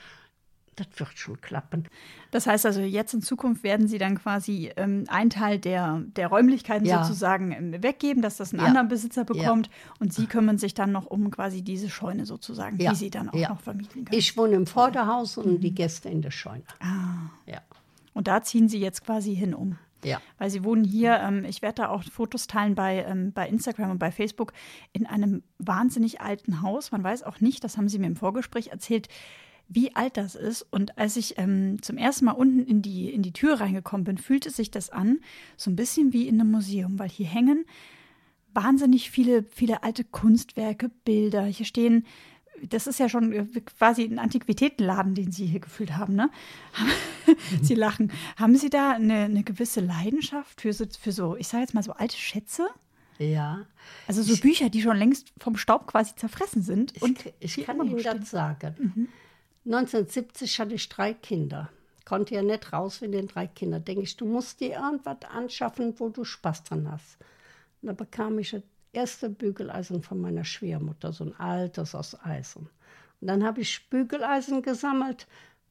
das 0.80 0.98
wird 0.98 1.18
schon 1.18 1.40
klappen. 1.40 1.84
Das 2.30 2.46
heißt 2.46 2.66
also, 2.66 2.80
jetzt 2.80 3.14
in 3.14 3.22
Zukunft 3.22 3.62
werden 3.62 3.86
Sie 3.88 3.98
dann 3.98 4.18
quasi 4.18 4.70
ähm, 4.76 5.04
einen 5.08 5.30
Teil 5.30 5.58
der, 5.58 6.02
der 6.16 6.28
Räumlichkeiten 6.28 6.86
Ja. 6.86 7.02
sozusagen 7.04 7.52
ähm, 7.52 7.82
weggeben, 7.82 8.22
dass 8.22 8.36
das 8.36 8.52
ein 8.52 8.58
Ja. 8.60 8.66
anderer 8.66 8.84
Besitzer 8.84 9.24
bekommt. 9.24 9.70
Und 9.98 10.12
Sie 10.12 10.26
kümmern 10.26 10.58
sich 10.58 10.74
dann 10.74 10.92
noch 10.92 11.06
um 11.06 11.30
quasi 11.30 11.62
diese 11.62 11.88
Scheune 11.90 12.26
sozusagen, 12.26 12.78
Ja. 12.80 12.90
die 12.90 12.96
Sie 12.96 13.10
dann 13.10 13.28
auch 13.28 13.34
Ja. 13.34 13.50
noch 13.50 13.60
vermieten 13.60 14.04
können. 14.04 14.18
Ich 14.18 14.36
wohne 14.36 14.56
im 14.56 14.66
Vorderhaus 14.66 15.36
und 15.36 15.54
Mhm. 15.54 15.60
die 15.60 15.74
Gäste 15.74 16.08
in 16.08 16.22
der 16.22 16.30
Scheune. 16.30 16.64
ah. 16.80 17.30
Ja. 17.46 17.60
Und 18.12 18.26
da 18.28 18.42
ziehen 18.42 18.68
Sie 18.68 18.78
jetzt 18.80 19.04
quasi 19.04 19.34
hin 19.36 19.54
um. 19.54 19.78
Ja. 20.02 20.20
Weil 20.38 20.48
Sie 20.50 20.64
wohnen 20.64 20.82
hier, 20.82 21.20
ähm, 21.20 21.44
ich 21.44 21.60
werde 21.60 21.82
da 21.82 21.88
auch 21.90 22.02
Fotos 22.04 22.46
teilen 22.46 22.74
bei, 22.74 23.04
ähm, 23.04 23.32
bei 23.32 23.46
Instagram 23.46 23.90
und 23.90 23.98
bei 23.98 24.10
Facebook, 24.10 24.52
in 24.94 25.04
einem 25.06 25.42
wahnsinnig 25.58 26.22
alten 26.22 26.62
Haus. 26.62 26.90
Man 26.90 27.04
weiß 27.04 27.22
auch 27.22 27.40
nicht, 27.40 27.62
das 27.64 27.76
haben 27.76 27.88
Sie 27.88 27.98
mir 27.98 28.06
im 28.06 28.16
Vorgespräch 28.16 28.68
erzählt, 28.68 29.08
wie 29.70 29.94
alt 29.94 30.16
das 30.16 30.34
ist. 30.34 30.62
Und 30.70 30.98
als 30.98 31.16
ich 31.16 31.38
ähm, 31.38 31.80
zum 31.80 31.96
ersten 31.96 32.26
Mal 32.26 32.32
unten 32.32 32.66
in 32.66 32.82
die, 32.82 33.08
in 33.08 33.22
die 33.22 33.32
Tür 33.32 33.60
reingekommen 33.60 34.04
bin, 34.04 34.18
fühlte 34.18 34.50
sich 34.50 34.70
das 34.70 34.90
an, 34.90 35.20
so 35.56 35.70
ein 35.70 35.76
bisschen 35.76 36.12
wie 36.12 36.28
in 36.28 36.40
einem 36.40 36.50
Museum, 36.50 36.98
weil 36.98 37.08
hier 37.08 37.26
hängen 37.26 37.64
wahnsinnig 38.52 39.10
viele, 39.10 39.44
viele 39.44 39.84
alte 39.84 40.02
Kunstwerke, 40.02 40.90
Bilder. 41.04 41.44
Hier 41.44 41.64
stehen, 41.64 42.04
das 42.68 42.88
ist 42.88 42.98
ja 42.98 43.08
schon 43.08 43.32
äh, 43.32 43.46
quasi 43.78 44.02
ein 44.02 44.18
Antiquitätenladen, 44.18 45.14
den 45.14 45.30
Sie 45.30 45.46
hier 45.46 45.60
gefühlt 45.60 45.96
haben, 45.96 46.16
ne? 46.16 46.30
Sie 47.62 47.76
lachen. 47.76 48.10
Haben 48.36 48.56
Sie 48.56 48.70
da 48.70 48.90
eine, 48.90 49.24
eine 49.24 49.44
gewisse 49.44 49.80
Leidenschaft 49.80 50.60
für 50.60 50.72
so, 50.72 50.84
für 51.00 51.12
so, 51.12 51.36
ich 51.36 51.46
sage 51.46 51.62
jetzt 51.62 51.74
mal 51.74 51.84
so 51.84 51.92
alte 51.92 52.16
Schätze? 52.16 52.68
Ja. 53.18 53.66
Also 54.08 54.22
so 54.22 54.36
Bücher, 54.36 54.68
die 54.68 54.82
schon 54.82 54.96
längst 54.96 55.32
vom 55.38 55.56
Staub 55.56 55.86
quasi 55.86 56.16
zerfressen 56.16 56.62
sind. 56.62 56.96
Ich, 56.96 57.02
Und 57.02 57.32
ich 57.38 57.64
kann 57.64 57.76
Ihnen 57.86 58.02
das 58.02 58.30
sagen. 58.30 59.08
1970 59.64 60.60
hatte 60.60 60.74
ich 60.74 60.88
drei 60.88 61.14
Kinder. 61.14 61.70
Konnte 62.04 62.34
ja 62.34 62.42
nicht 62.42 62.72
raus 62.72 63.00
mit 63.00 63.14
den 63.14 63.28
drei 63.28 63.46
Kindern. 63.46 63.84
Denke 63.84 64.02
ich, 64.02 64.16
du 64.16 64.24
musst 64.26 64.60
dir 64.60 64.72
irgendwas 64.72 65.18
anschaffen, 65.30 65.94
wo 65.98 66.08
du 66.08 66.24
Spaß 66.24 66.64
dran 66.64 66.90
hast. 66.90 67.18
Und 67.80 67.88
da 67.88 67.92
bekam 67.92 68.38
ich 68.38 68.50
das 68.50 68.62
erste 68.92 69.28
Bügeleisen 69.28 70.02
von 70.02 70.20
meiner 70.20 70.44
Schwiegermutter, 70.44 71.12
so 71.12 71.24
ein 71.24 71.38
altes 71.38 71.94
aus 71.94 72.18
Eisen. 72.24 72.68
Und 73.20 73.26
dann 73.26 73.44
habe 73.44 73.60
ich 73.60 73.88
Bügeleisen 73.90 74.62
gesammelt. 74.62 75.26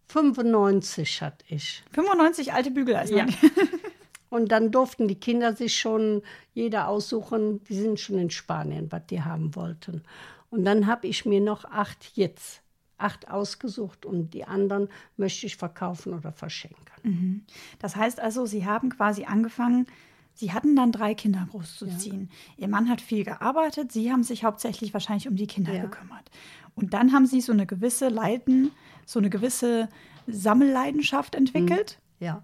95 0.08 1.22
hatte 1.22 1.46
ich. 1.48 1.84
95 1.92 2.54
alte 2.54 2.72
Bügeleisen. 2.72 3.18
Ja. 3.18 3.26
Und 4.30 4.52
dann 4.52 4.72
durften 4.72 5.08
die 5.08 5.20
Kinder 5.20 5.56
sich 5.56 5.76
schon 5.76 6.22
jeder 6.54 6.88
aussuchen, 6.88 7.64
die 7.64 7.76
sind 7.76 8.00
schon 8.00 8.20
in 8.20 8.30
Spanien, 8.30 8.92
was 8.92 9.08
die 9.08 9.24
haben 9.24 9.56
wollten. 9.56 10.04
Und 10.52 10.66
dann 10.66 10.88
habe 10.88 11.08
ich 11.08 11.26
mir 11.26 11.42
noch 11.42 11.66
acht 11.66 12.12
jetzt, 12.16 12.62
acht 13.00 13.30
ausgesucht 13.30 14.06
und 14.06 14.34
die 14.34 14.46
anderen 14.46 14.90
möchte 15.18 15.46
ich 15.46 15.56
verkaufen 15.58 16.14
oder 16.14 16.32
verschenken. 16.32 17.46
Das 17.80 17.96
heißt 17.96 18.20
also, 18.20 18.46
Sie 18.46 18.66
haben 18.66 18.90
quasi 18.90 19.26
angefangen, 19.26 19.88
Sie 20.36 20.54
hatten 20.54 20.76
dann 20.76 20.92
drei 20.94 21.16
Kinder 21.16 21.48
großzuziehen. 21.52 22.30
Ihr 22.58 22.68
Mann 22.70 22.90
hat 22.90 23.02
viel 23.02 23.24
gearbeitet, 23.26 23.92
Sie 23.92 24.12
haben 24.12 24.24
sich 24.24 24.44
hauptsächlich 24.44 24.94
wahrscheinlich 24.94 25.28
um 25.28 25.36
die 25.36 25.48
Kinder 25.48 25.74
Ja. 25.74 25.82
gekümmert. 25.82 26.30
Und 26.76 26.94
dann 26.94 27.12
haben 27.12 27.26
Sie 27.26 27.42
so 27.42 27.52
eine 27.52 27.66
gewisse 27.66 28.08
Leiden, 28.10 28.72
so 29.06 29.20
eine 29.20 29.30
gewisse 29.30 29.90
Sammelleidenschaft 30.28 31.36
entwickelt 31.36 32.00
Ja, 32.20 32.44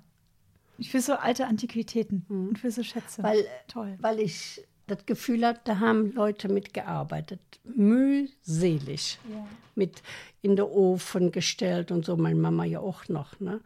für 0.82 1.00
so 1.02 1.14
alte 1.14 1.48
Antiquitäten 1.48 2.26
und 2.28 2.60
für 2.60 2.70
so 2.72 2.84
Schätze. 2.84 3.24
weil, 3.24 3.46
Toll. 3.68 3.96
weil 4.02 4.20
ich 4.20 4.62
das 4.88 5.06
Gefühl 5.06 5.46
hatte, 5.46 5.62
da 5.66 5.80
haben 5.80 6.12
Leute 6.14 6.48
mitgearbeitet. 6.50 7.40
Mühselig. 7.64 9.20
Mit 9.76 10.02
in 10.42 10.56
den 10.56 10.66
Ofen 10.66 11.32
gestellt 11.32 11.92
und 11.92 12.06
so, 12.06 12.16
meine 12.16 12.36
Mama 12.40 12.64
ja 12.64 12.80
auch 12.80 13.08
noch. 13.10 13.40
Ne? 13.40 13.60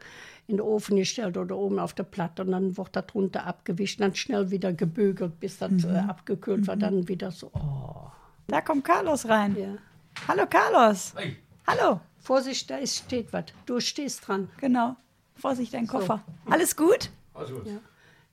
In 0.48 0.56
den 0.56 0.60
Ofen 0.62 0.96
gestellt 0.96 1.36
oder 1.36 1.56
oben 1.56 1.78
auf 1.78 1.92
der 1.92 2.02
Platte 2.04 2.42
und 2.42 2.50
dann 2.50 2.76
wird 2.76 2.96
da 2.96 3.02
drunter 3.02 3.46
abgewischt, 3.46 4.00
dann 4.00 4.14
schnell 4.14 4.50
wieder 4.50 4.72
gebügelt, 4.72 5.38
bis 5.38 5.58
das 5.58 5.84
äh, 5.84 5.98
abgekühlt 6.08 6.66
war, 6.66 6.76
dann 6.76 7.06
wieder 7.06 7.30
so, 7.30 7.50
oh. 7.52 8.10
Da 8.48 8.60
kommt 8.60 8.84
Carlos 8.84 9.28
rein. 9.28 9.56
Ja. 9.56 9.76
Hallo 10.26 10.44
Carlos. 10.48 11.12
Hey, 11.16 11.36
Hallo. 11.66 12.00
Vorsicht, 12.18 12.68
da 12.68 12.78
ist, 12.78 12.96
steht 12.96 13.32
was. 13.32 13.44
Du 13.66 13.78
stehst 13.78 14.26
dran. 14.26 14.50
Genau. 14.58 14.96
Vorsicht, 15.36 15.72
dein 15.72 15.86
Koffer. 15.86 16.22
Alles 16.46 16.74
gut? 16.76 17.10
also, 17.32 17.62
ja. 17.64 17.78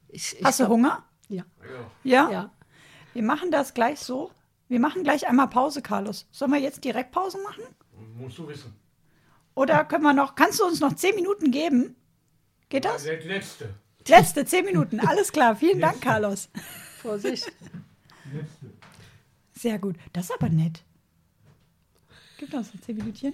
Ich, 0.09 0.39
ich 0.39 0.43
Hast 0.43 0.59
du 0.59 0.63
glaub- 0.63 0.73
Hunger? 0.77 1.03
Ja. 1.29 1.43
Ja? 2.03 2.29
ja. 2.31 2.51
Wir 3.17 3.23
machen 3.23 3.49
das 3.49 3.73
gleich 3.73 3.99
so. 3.99 4.29
Wir 4.67 4.79
machen 4.79 5.01
gleich 5.03 5.27
einmal 5.27 5.47
Pause, 5.47 5.81
Carlos. 5.81 6.27
Sollen 6.31 6.51
wir 6.51 6.59
jetzt 6.59 6.83
direkt 6.83 7.11
Pause 7.11 7.39
machen? 7.43 7.63
musst 8.15 8.37
du 8.37 8.47
wissen. 8.47 8.75
Oder 9.55 9.85
können 9.85 10.03
wir 10.03 10.13
noch, 10.13 10.35
kannst 10.35 10.59
du 10.59 10.65
uns 10.65 10.79
noch 10.81 10.93
zehn 10.93 11.15
Minuten 11.15 11.49
geben? 11.49 11.95
Geht 12.69 12.85
das? 12.85 13.05
Der 13.05 13.19
letzte. 13.23 13.73
Letzte 14.07 14.45
zehn 14.45 14.65
Minuten. 14.65 14.99
Alles 14.99 15.31
klar. 15.31 15.55
Vielen 15.55 15.79
Dank, 15.79 15.99
Carlos. 15.99 16.49
Vorsicht. 17.01 17.51
Sehr 19.53 19.79
gut. 19.79 19.95
Das 20.13 20.25
ist 20.25 20.35
aber 20.39 20.49
nett. 20.49 20.83
Gibt 22.37 22.53
uns 22.53 22.71
noch 22.71 22.81
zehn 22.81 22.97
Minütchen? 22.97 23.33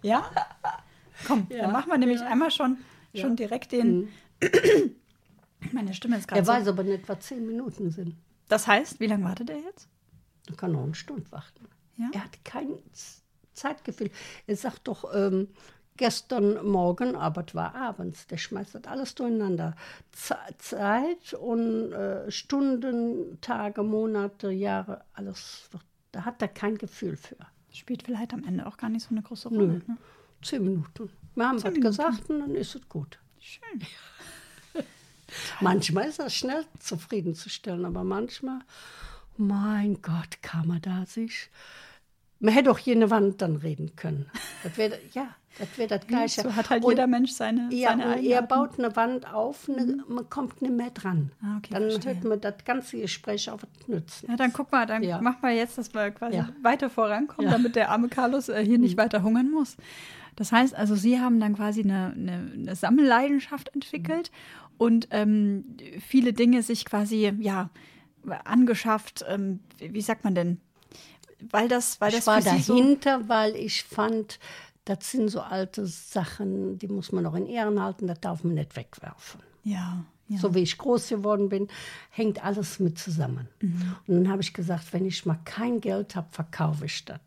Ja? 0.00 0.30
Komm, 1.26 1.48
dann 1.50 1.70
machen 1.70 1.90
wir 1.90 1.98
nämlich 1.98 2.22
einmal 2.22 2.50
schon, 2.50 2.78
schon 3.14 3.36
direkt 3.36 3.72
den. 3.72 4.08
Meine 5.72 5.92
Stimme 5.92 6.16
ist 6.16 6.26
gerade 6.28 6.40
Er 6.40 6.46
so. 6.46 6.52
weiß 6.52 6.68
aber 6.68 6.82
nicht, 6.82 7.06
was 7.06 7.20
zehn 7.20 7.46
Minuten 7.46 7.90
sind. 7.90 8.16
Das 8.48 8.66
heißt, 8.66 9.00
wie 9.00 9.06
lange 9.06 9.24
wartet 9.24 9.50
er 9.50 9.58
jetzt? 9.58 9.88
Du 10.46 10.54
kann 10.54 10.72
noch 10.72 10.84
eine 10.84 10.94
Stunde 10.94 11.30
warten. 11.32 11.66
Ja? 11.96 12.10
Er 12.12 12.24
hat 12.24 12.44
kein 12.44 12.68
Z- 12.92 13.22
Zeitgefühl. 13.52 14.10
Er 14.46 14.56
sagt 14.56 14.86
doch, 14.86 15.12
ähm, 15.14 15.48
gestern 15.96 16.64
Morgen, 16.66 17.16
aber 17.16 17.44
es 17.46 17.54
war 17.54 17.74
abends. 17.74 18.26
Der 18.26 18.36
schmeißt 18.36 18.74
das 18.74 18.84
alles 18.84 19.14
durcheinander. 19.14 19.74
Ze- 20.12 20.36
Zeit 20.58 21.32
und 21.34 21.92
äh, 21.92 22.30
Stunden, 22.30 23.40
Tage, 23.40 23.82
Monate, 23.82 24.50
Jahre, 24.50 25.04
alles. 25.14 25.68
Da 26.12 26.24
hat 26.24 26.40
er 26.42 26.48
kein 26.48 26.76
Gefühl 26.78 27.16
für. 27.16 27.36
Spielt 27.72 28.04
vielleicht 28.04 28.32
am 28.32 28.44
Ende 28.44 28.66
auch 28.66 28.76
gar 28.76 28.88
nicht 28.90 29.02
so 29.04 29.10
eine 29.10 29.22
große 29.22 29.48
Rolle. 29.48 29.82
Ne? 29.86 29.96
Zehn 30.42 30.64
Minuten. 30.64 31.10
Wir 31.34 31.48
haben 31.48 31.62
was 31.62 31.74
gesagt 31.74 32.30
und 32.30 32.40
dann 32.40 32.54
ist 32.54 32.74
es 32.74 32.88
gut. 32.88 33.18
Schön. 33.40 33.80
Manchmal 35.60 36.08
ist 36.08 36.18
das 36.18 36.34
schnell 36.34 36.64
zufriedenzustellen, 36.78 37.84
aber 37.84 38.04
manchmal, 38.04 38.60
mein 39.36 40.00
Gott, 40.02 40.42
kann 40.42 40.66
man 40.66 40.80
da 40.82 41.04
sich. 41.06 41.50
Man 42.38 42.52
hätte 42.52 42.70
auch 42.70 42.78
eine 42.86 43.10
Wand 43.10 43.40
dann 43.40 43.56
reden 43.56 43.96
können. 43.96 44.30
Das 44.62 44.76
wäre, 44.76 44.98
ja, 45.14 45.28
das 45.58 45.68
wäre 45.78 45.88
das 45.88 46.06
Gleiche. 46.06 46.42
So 46.42 46.54
hat 46.54 46.68
halt 46.68 46.84
Und- 46.84 46.92
jeder 46.92 47.06
Mensch 47.06 47.32
seine, 47.32 47.68
ja, 47.72 47.88
seine 47.90 48.16
und 48.16 48.24
er 48.26 48.42
baut 48.42 48.78
eine 48.78 48.94
Wand 48.94 49.32
auf, 49.32 49.68
ne, 49.68 50.04
man 50.06 50.28
kommt 50.28 50.60
nicht 50.60 50.74
mehr 50.74 50.90
dran. 50.90 51.32
Ah, 51.42 51.56
okay, 51.56 51.70
dann 51.72 51.90
verstehe. 51.90 52.14
hört 52.14 52.24
man 52.24 52.40
das 52.42 52.54
ganze 52.66 52.98
Gespräch 53.00 53.48
auf 53.48 53.62
nützen. 53.86 54.26
Ja, 54.28 54.36
dann 54.36 54.52
guck 54.52 54.70
mal, 54.70 54.84
dann 54.84 55.02
Ja. 55.02 55.18
machen 55.22 55.38
wir 55.40 55.52
jetzt, 55.52 55.78
dass 55.78 55.94
wir 55.94 56.10
quasi 56.10 56.36
Ja. 56.36 56.50
weiter 56.62 56.90
vorankommen, 56.90 57.50
Ja. 57.50 57.56
Mhm. 57.56 57.62
damit 57.62 57.76
der 57.76 57.90
arme 57.90 58.08
Carlos 58.08 58.50
äh, 58.50 58.62
hier 58.62 58.78
nicht 58.78 58.98
weiter 58.98 59.22
hungern 59.22 59.50
muss. 59.50 59.76
Das 60.36 60.52
heißt 60.52 60.74
also, 60.74 60.94
Sie 60.94 61.18
haben 61.18 61.40
dann 61.40 61.56
quasi 61.56 61.80
eine, 61.80 62.12
eine, 62.14 62.52
eine 62.54 62.76
Sammelleidenschaft 62.76 63.70
entwickelt 63.74 64.30
und 64.78 65.08
ähm, 65.10 65.76
viele 66.06 66.32
Dinge 66.32 66.62
sich 66.62 66.84
quasi, 66.84 67.32
ja, 67.38 67.70
angeschafft, 68.44 69.24
ähm, 69.28 69.60
wie 69.78 70.00
sagt 70.00 70.24
man 70.24 70.34
denn? 70.34 70.60
Weil 71.50 71.68
das, 71.68 72.00
weil 72.00 72.10
das 72.10 72.20
ich 72.20 72.26
war 72.26 72.42
Sie 72.42 72.58
so 72.60 72.76
dahinter, 72.76 73.28
weil 73.28 73.54
ich 73.56 73.84
fand, 73.84 74.38
das 74.84 75.10
sind 75.10 75.28
so 75.28 75.40
alte 75.40 75.86
Sachen, 75.86 76.78
die 76.78 76.88
muss 76.88 77.12
man 77.12 77.24
noch 77.24 77.34
in 77.34 77.46
Ehren 77.46 77.80
halten, 77.82 78.06
das 78.06 78.20
darf 78.20 78.42
man 78.44 78.54
nicht 78.54 78.76
wegwerfen. 78.76 79.40
ja, 79.62 80.04
ja. 80.28 80.38
So 80.38 80.54
wie 80.56 80.62
ich 80.62 80.76
groß 80.76 81.08
geworden 81.08 81.48
bin, 81.48 81.68
hängt 82.10 82.44
alles 82.44 82.80
mit 82.80 82.98
zusammen. 82.98 83.48
Mhm. 83.60 83.96
Und 84.08 84.14
dann 84.16 84.28
habe 84.28 84.42
ich 84.42 84.52
gesagt, 84.52 84.92
wenn 84.92 85.06
ich 85.06 85.24
mal 85.24 85.38
kein 85.44 85.80
Geld 85.80 86.16
habe, 86.16 86.26
verkaufe 86.32 86.86
ich 86.86 87.04
das. 87.04 87.20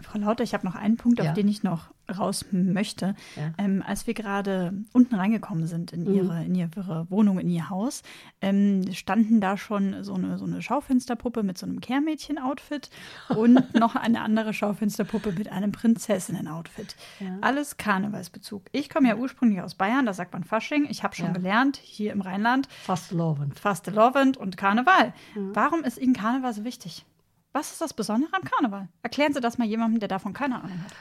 Frau 0.00 0.18
Lauter, 0.18 0.42
ich 0.44 0.54
habe 0.54 0.66
noch 0.66 0.74
einen 0.74 0.96
Punkt, 0.96 1.20
auf 1.20 1.26
Ja. 1.26 1.32
den 1.32 1.48
ich 1.48 1.62
noch 1.62 1.90
raus 2.18 2.44
möchte. 2.50 3.14
Ja. 3.36 3.48
Mhm. 3.48 3.54
Ähm, 3.58 3.82
als 3.86 4.06
wir 4.06 4.14
gerade 4.14 4.74
unten 4.92 5.14
reingekommen 5.14 5.66
sind 5.66 5.92
in 5.92 6.12
ihre, 6.12 6.44
in 6.44 6.54
ihre 6.54 7.06
Wohnung, 7.10 7.38
in 7.38 7.48
ihr 7.48 7.70
Haus, 7.70 8.02
ähm, 8.40 8.92
standen 8.92 9.40
da 9.40 9.56
schon 9.56 10.02
so 10.02 10.14
eine, 10.14 10.36
so 10.36 10.44
eine 10.44 10.60
Schaufensterpuppe 10.60 11.42
mit 11.42 11.56
so 11.58 11.64
einem 11.66 11.80
Kehrmädchen-Outfit 11.80 12.90
und 13.36 13.74
noch 13.74 13.94
eine 13.96 14.20
andere 14.22 14.52
Schaufensterpuppe 14.52 15.32
mit 15.32 15.50
einem 15.50 15.72
Prinzessinnen-Outfit. 15.72 16.96
Alles 17.40 17.76
Karnevalsbezug. 17.76 18.62
Ich 18.72 18.90
komme 18.90 19.08
ja 19.08 19.16
ursprünglich 19.16 19.60
aus 19.62 19.74
Bayern, 19.74 20.04
da 20.06 20.12
sagt 20.12 20.32
man 20.32 20.44
Fasching. 20.44 20.86
Ich 20.90 21.02
habe 21.04 21.14
schon 21.14 21.26
Ja. 21.26 21.32
gelernt, 21.32 21.76
hier 21.82 22.12
im 22.12 22.20
Rheinland, 22.20 22.68
Fast 22.82 23.12
lovend. 23.12 23.58
Fastelovend 23.58 24.36
und 24.36 24.56
Karneval. 24.56 25.14
Warum 25.34 25.84
ist 25.84 25.98
Ihnen 25.98 26.12
Karneval 26.14 26.52
so 26.52 26.64
wichtig? 26.64 27.06
Was 27.52 27.72
ist 27.72 27.80
das 27.80 27.92
Besondere 27.92 28.32
am 28.32 28.42
Karneval? 28.42 28.88
Erklären 29.02 29.34
Sie 29.34 29.40
das 29.40 29.58
mal 29.58 29.66
jemandem, 29.66 30.00
der 30.00 30.08
davon 30.08 30.32
keine 30.32 30.56
Ahnung 30.62 30.82
hat. 30.84 30.92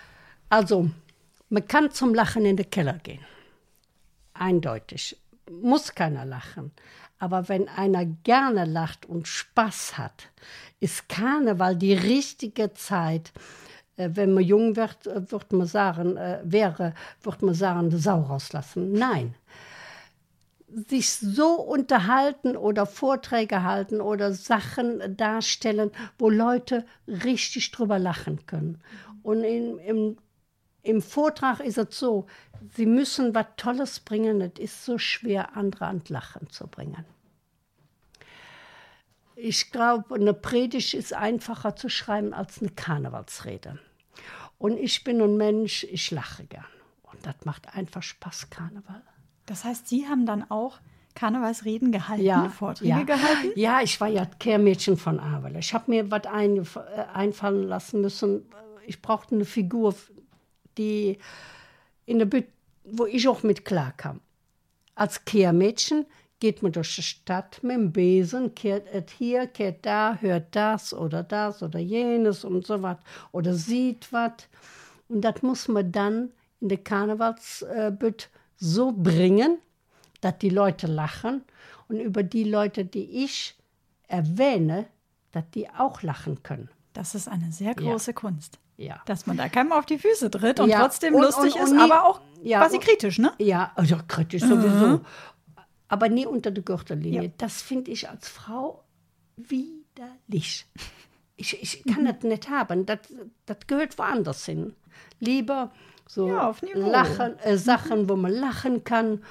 Also, 0.49 0.89
man 1.49 1.65
kann 1.67 1.91
zum 1.91 2.13
Lachen 2.13 2.45
in 2.45 2.57
den 2.57 2.69
Keller 2.69 2.99
gehen. 2.99 3.25
Eindeutig. 4.33 5.17
Muss 5.49 5.95
keiner 5.95 6.25
lachen. 6.25 6.71
Aber 7.19 7.47
wenn 7.49 7.69
einer 7.69 8.05
gerne 8.05 8.65
lacht 8.65 9.05
und 9.05 9.27
Spaß 9.27 9.97
hat, 9.97 10.29
ist 10.79 11.07
Karneval 11.07 11.75
die 11.75 11.93
richtige 11.93 12.73
Zeit. 12.73 13.31
Äh, 13.95 14.09
Wenn 14.13 14.33
man 14.33 14.43
jung 14.43 14.75
wird, 14.75 15.07
äh, 15.07 15.31
wird 15.31 15.53
man 15.53 15.67
sagen, 15.67 16.17
äh, 16.17 16.39
wäre, 16.43 16.93
wird 17.21 17.41
man 17.43 17.53
sagen, 17.53 17.91
Sau 17.97 18.21
rauslassen. 18.21 18.93
Nein. 18.93 19.35
Sich 20.87 21.09
so 21.11 21.55
unterhalten 21.55 22.55
oder 22.55 22.85
Vorträge 22.85 23.63
halten 23.63 24.01
oder 24.01 24.33
Sachen 24.33 25.17
darstellen, 25.17 25.91
wo 26.17 26.29
Leute 26.29 26.85
richtig 27.07 27.71
drüber 27.71 27.99
lachen 27.99 28.45
können. 28.45 28.81
Und 29.23 29.43
in, 29.43 29.77
im, 29.79 30.17
im 30.83 31.01
Vortrag 31.01 31.59
ist 31.59 31.77
es 31.77 31.97
so, 31.97 32.27
sie 32.75 32.85
müssen 32.85 33.35
was 33.35 33.47
Tolles 33.57 33.99
bringen. 33.99 34.41
Es 34.41 34.59
ist 34.59 34.85
so 34.85 34.97
schwer, 34.97 35.55
andere 35.55 35.85
an 35.85 36.01
Lachen 36.07 36.49
zu 36.49 36.67
bringen. 36.67 37.05
Ich 39.35 39.71
glaube, 39.71 40.15
eine 40.15 40.33
Predigt 40.33 40.93
ist 40.93 41.13
einfacher 41.13 41.75
zu 41.75 41.89
schreiben 41.89 42.33
als 42.33 42.61
eine 42.61 42.69
Karnevalsrede. 42.69 43.79
Und 44.57 44.77
ich 44.77 45.03
bin 45.03 45.21
ein 45.21 45.37
Mensch, 45.37 45.83
ich 45.85 46.11
lache 46.11 46.45
gern. 46.45 46.65
Und 47.01 47.25
das 47.25 47.35
macht 47.45 47.75
einfach 47.75 48.03
Spaß, 48.03 48.51
Karneval. 48.51 49.01
Das 49.51 49.65
heißt, 49.65 49.85
Sie 49.89 50.07
haben 50.07 50.25
dann 50.25 50.49
auch 50.49 50.79
Karnevalsreden 51.13 51.91
gehalten, 51.91 52.49
Vorträge 52.51 52.89
ja. 52.89 53.03
gehalten? 53.03 53.51
Ja, 53.59 53.81
ich 53.81 53.99
war 53.99 54.07
ja 54.07 54.25
Kehrmädchen 54.25 54.95
von 54.95 55.19
Avel. 55.19 55.57
Ich 55.57 55.73
habe 55.73 55.91
mir 55.91 56.09
was 56.09 56.23
äh, 56.23 57.01
einfallen 57.13 57.67
lassen 57.67 57.99
müssen. 57.99 58.45
Ich 58.87 59.01
brauchte 59.01 59.35
eine 59.35 59.43
Figur, 59.43 59.93
die 60.77 61.17
in 62.05 62.19
der 62.19 62.27
Büt 62.27 62.45
wo 62.85 63.05
ich 63.05 63.27
auch 63.27 63.43
mit 63.43 63.65
klarkam. 63.65 64.21
Als 64.95 65.25
Kehrmädchen 65.25 66.05
geht 66.39 66.63
man 66.63 66.71
durch 66.71 66.95
die 66.95 67.03
Stadt 67.03 67.61
mit 67.61 67.75
dem 67.75 67.91
Besen, 67.91 68.55
kehrt 68.55 68.87
hier, 69.17 69.47
kehrt 69.47 69.85
da, 69.85 70.17
hört 70.21 70.55
das 70.55 70.93
oder 70.93 71.23
das 71.23 71.61
oder 71.61 71.79
jenes 71.79 72.45
und 72.45 72.65
so 72.65 72.81
was 72.81 72.99
oder 73.33 73.53
sieht 73.53 74.13
was. 74.13 74.47
Und 75.09 75.21
das 75.21 75.41
muss 75.41 75.67
man 75.67 75.91
dann 75.91 76.31
in 76.61 76.69
der 76.69 76.77
Karnevalsbütt 76.77 78.29
so 78.63 78.91
bringen, 78.91 79.57
dass 80.21 80.37
die 80.37 80.49
Leute 80.49 80.85
lachen 80.87 81.43
und 81.89 81.99
über 81.99 82.21
die 82.23 82.43
Leute, 82.43 82.85
die 82.85 83.23
ich 83.25 83.55
erwähne, 84.07 84.85
dass 85.31 85.43
die 85.53 85.67
auch 85.69 86.03
lachen 86.03 86.43
können. 86.43 86.69
Das 86.93 87.15
ist 87.15 87.27
eine 87.27 87.51
sehr 87.51 87.73
große 87.73 88.13
Kunst. 88.13 88.59
Ja. 88.77 89.01
Dass 89.05 89.25
man 89.25 89.37
da 89.37 89.49
keinem 89.49 89.71
auf 89.71 89.85
die 89.85 89.97
Füße 89.97 90.29
tritt 90.29 90.59
und 90.59 90.69
Ja, 90.69 90.79
trotzdem 90.81 91.15
und- 91.15 91.21
lustig 91.23 91.55
und- 91.55 91.61
ist, 91.63 91.71
und 91.71 91.77
nie- 91.77 91.83
aber 91.83 92.05
auch 92.05 92.21
ja, 92.43 92.59
quasi 92.59 92.77
kritisch, 92.79 93.17
ne? 93.19 93.33
Ja, 93.39 93.71
also 93.75 93.97
kritisch 94.07 94.41
sowieso. 94.43 95.01
Aber 95.87 96.07
nie 96.09 96.25
unter 96.25 96.51
der 96.51 96.63
Gürtellinie. 96.63 97.23
Ja. 97.23 97.29
Das 97.37 97.61
finde 97.61 97.91
ich 97.91 98.09
als 98.09 98.27
Frau 98.29 98.83
widerlich. 99.37 100.65
Ich, 101.35 101.61
ich 101.61 101.83
kann 101.85 102.05
das 102.05 102.21
nicht 102.23 102.49
haben. 102.49 102.85
Das, 102.85 102.99
das 103.45 103.57
gehört 103.67 103.97
woanders 103.97 104.45
hin. 104.45 104.75
Lieber 105.19 105.71
so 106.11 106.27
Ja, 106.27 106.53
lachen, 106.73 107.39
äh, 107.39 107.57
Sachen, 107.57 108.09
wo 108.09 108.17
man 108.17 108.33
lachen 108.33 108.83
kann. 108.83 109.23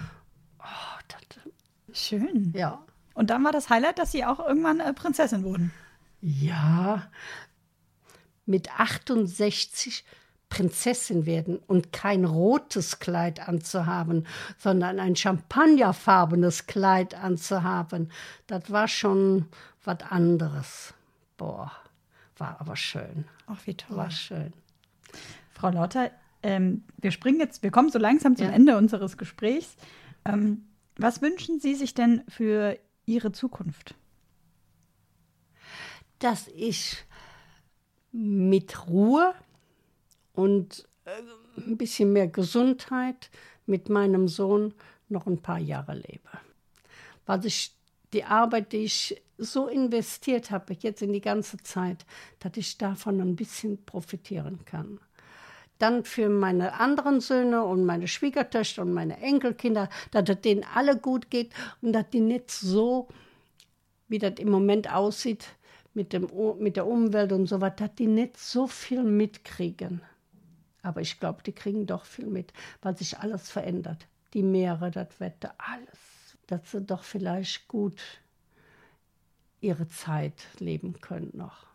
Oh, 0.59 0.99
das, 1.09 1.99
Schön. 2.01 2.55
ja. 2.57 2.83
Und 3.12 3.28
dann 3.28 3.45
war 3.45 3.53
das 3.53 3.68
Highlight, 3.68 3.99
dass 3.99 4.12
Sie 4.12 4.24
auch 4.24 4.41
irgendwann 4.41 4.81
äh, 4.81 4.95
Prinzessin 4.95 5.45
wurden. 5.45 5.72
Ja, 6.22 7.11
mit 8.47 8.81
68 8.81 10.07
Prinzessin 10.49 11.26
werden 11.26 11.59
und 11.66 11.93
kein 11.93 12.24
rotes 12.24 12.99
Kleid 12.99 13.47
anzuhaben, 13.47 14.26
sondern 14.57 14.99
ein 15.01 15.16
champagnerfarbenes 15.16 16.66
Kleid 16.66 17.14
anzuhaben, 17.14 18.11
das 18.47 18.70
war 18.70 18.89
schon 18.89 19.49
was 19.85 20.01
anderes. 20.09 20.95
Boah, 21.37 21.72
war 22.39 22.59
aber 22.59 22.76
schön. 22.76 23.26
Ach, 23.47 23.59
wie 23.66 23.74
toll. 23.74 23.99
War 23.99 24.11
schön. 24.11 24.55
Frau 25.53 25.68
Lauter, 25.68 26.11
ähm, 26.43 26.84
wir 26.99 27.11
springen 27.11 27.41
jetzt, 27.41 27.62
wir 27.62 27.70
kommen 27.70 27.91
so 27.91 27.99
langsam 27.99 28.36
zum 28.36 28.47
Ja. 28.47 28.53
Ende 28.53 28.76
unseres 28.76 29.16
Gesprächs. 29.16 29.76
Ähm, 30.24 30.64
was 30.97 31.22
wünschen 31.22 31.61
Sie 31.61 31.74
sich 31.74 31.95
denn 31.95 32.22
für 32.28 32.78
Ihre 33.07 33.32
Zukunft? 33.32 33.95
dass 36.20 36.49
ich 36.49 37.05
mit 38.12 38.86
Ruhe 38.88 39.34
und 40.34 40.88
äh, 41.05 41.11
ein 41.61 41.76
bisschen 41.76 42.12
mehr 42.12 42.28
Gesundheit 42.28 43.30
mit 43.66 43.88
meinem 43.88 44.28
Sohn 44.28 44.74
noch 45.09 45.26
ein 45.26 45.43
paar 45.43 45.59
Jahre 45.59 45.95
lebe. 45.95 46.30
Weil 47.26 47.45
ich 47.47 47.74
die 48.12 48.24
Arbeit, 48.24 48.72
die 48.72 48.84
ich 48.84 49.22
so 49.38 49.66
investiert 49.66 50.51
habe, 50.51 50.76
jetzt 50.78 51.03
in 51.03 51.12
die 51.12 51.20
ganze 51.20 51.57
Zeit, 51.59 52.05
dass 52.38 52.57
ich 52.57 52.76
davon 52.78 53.20
ein 53.20 53.36
bisschen 53.36 53.84
profitieren 53.84 54.64
kann. 54.64 55.01
Dann 55.81 56.05
für 56.05 56.28
meine 56.28 56.74
anderen 56.74 57.20
Söhne 57.20 57.64
und 57.64 57.85
meine 57.85 58.07
Schwiegertöchter 58.07 58.83
und 58.83 58.93
meine 58.93 59.20
Enkelkinder, 59.20 59.89
dass 60.12 60.28
es 60.28 60.41
denen 60.41 60.64
alle 60.74 60.97
gut 60.97 61.31
geht 61.31 61.53
und 61.83 61.93
dass 61.93 62.09
die 62.11 62.20
nicht 62.20 62.51
so 62.51 63.09
wie 64.09 64.18
das 64.18 64.35
im 64.39 64.51
Moment 64.51 64.93
aussieht 64.93 65.47
mit, 65.95 66.12
dem, 66.12 66.28
mit 66.59 66.76
der 66.76 66.87
Umwelt 66.87 67.33
und 67.33 67.47
so 67.47 67.61
was, 67.61 67.76
dass 67.76 67.95
die 67.95 68.07
nicht 68.07 68.37
so 68.37 68.66
viel 68.66 69.03
mitkriegen. 69.03 70.03
Aber 70.83 71.01
ich 71.01 71.18
glaube, 71.18 71.43
die 71.43 71.53
kriegen 71.53 71.87
doch 71.87 72.05
viel 72.05 72.26
mit, 72.26 72.53
weil 72.83 72.97
sich 72.97 73.18
alles 73.18 73.51
verändert. 73.51 74.07
Die 74.35 74.43
Meere, 74.43 74.91
das 74.91 75.18
Wetter, 75.18 75.55
alles. 75.59 76.37
Dass 76.47 76.70
sie 76.70 76.83
doch 76.83 77.05
vielleicht 77.05 77.68
gut 77.68 78.01
ihre 79.61 79.89
Zeit 79.89 80.47
leben 80.59 81.01
können 81.01 81.31
noch. 81.35 81.66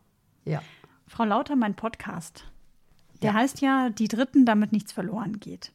Ja. 0.43 0.61
Frau 1.07 1.23
Lauter, 1.23 1.55
mein 1.55 1.75
Podcast, 1.75 2.45
der 3.25 3.33
heißt 3.33 3.61
ja, 3.61 3.89
die 3.89 4.07
Dritten, 4.07 4.45
damit 4.45 4.71
nichts 4.71 4.91
verloren 4.91 5.39
geht. 5.39 5.71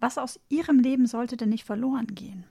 Was 0.00 0.18
aus 0.18 0.40
Ihrem 0.48 0.78
Leben 0.78 1.06
sollte 1.06 1.36
denn 1.36 1.48
nicht 1.48 1.64
verloren 1.64 2.06
gehen? 2.08 2.44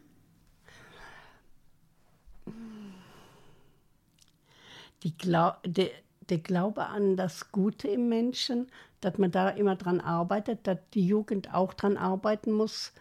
die 5.06 5.16
Glau 5.16 5.54
der, 5.64 5.92
der 6.30 6.40
Glaube 6.40 6.88
an 6.88 7.16
das 7.16 7.52
Gute 7.52 7.88
im 7.88 8.10
Menschen, 8.10 8.68
dass 9.02 9.20
man 9.20 9.32
da 9.32 9.50
immer 9.50 9.76
dran 9.76 10.02
arbeitet, 10.02 10.66
dass 10.66 10.80
die 10.96 11.06
Jugend 11.06 11.54
auch 11.54 11.74
dran 11.74 11.96
arbeiten 11.96 12.52
muss. 12.52 12.92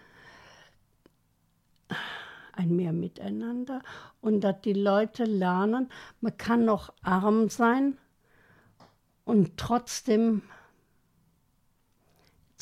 ein 2.52 2.76
mehr 2.76 2.92
Miteinander 2.92 3.82
und 4.20 4.42
dass 4.42 4.60
die 4.60 4.74
Leute 4.74 5.24
lernen, 5.24 5.88
man 6.20 6.36
kann 6.36 6.64
noch 6.64 6.92
arm 7.02 7.48
sein 7.48 7.96
und 9.24 9.56
trotzdem, 9.56 10.42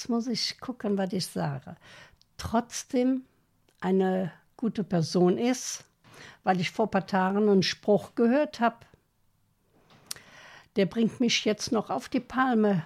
jetzt 0.03 0.09
muss 0.09 0.27
ich 0.27 0.59
gucken, 0.59 0.99
was 0.99 1.13
ich 1.13 1.29
sage, 1.29 1.77
trotzdem 2.37 3.23
eine 3.81 4.33
gute 4.57 4.83
Person 4.83 5.39
ist, 5.39 5.85
weil 6.43 6.61
ich 6.61 6.73
vor 6.73 6.87
ein 6.87 6.91
paar 6.91 7.07
Tagen 7.07 7.49
einen 7.49 7.63
Spruch 7.63 8.17
gehört 8.17 8.59
habe. 8.59 8.79
Der 10.75 10.87
bringt 10.87 11.21
mich 11.21 11.45
jetzt 11.45 11.71
noch 11.71 11.89
auf 11.89 12.09
die 12.09 12.19
Palme. 12.19 12.85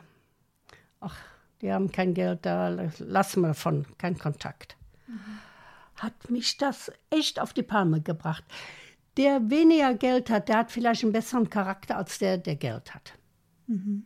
Ach, 1.00 1.16
die 1.62 1.72
haben 1.72 1.90
kein 1.90 2.12
Geld, 2.12 2.44
da 2.44 2.68
lassen 2.98 3.40
wir 3.40 3.48
davon, 3.48 3.86
kein 3.96 4.18
Kontakt. 4.18 4.76
Mhm. 5.06 5.38
Hat 5.94 6.30
mich 6.30 6.58
das 6.58 6.92
echt 7.08 7.40
auf 7.40 7.54
die 7.54 7.62
Palme 7.62 8.02
gebracht. 8.02 8.44
Der 9.16 9.48
weniger 9.48 9.94
Geld 9.94 10.28
hat, 10.28 10.50
der 10.50 10.58
hat 10.58 10.70
vielleicht 10.70 11.02
einen 11.02 11.12
besseren 11.12 11.48
Charakter 11.48 11.96
als 11.96 12.18
der, 12.18 12.36
der 12.36 12.56
Geld 12.56 12.94
hat. 12.94 13.14
Mhm. 13.68 14.04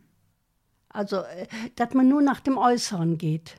Also, 0.93 1.17
äh, 1.17 1.47
dass 1.75 1.93
man 1.93 2.07
nur 2.07 2.21
nach 2.21 2.39
dem 2.39 2.57
Äußeren 2.57 3.17
geht, 3.17 3.57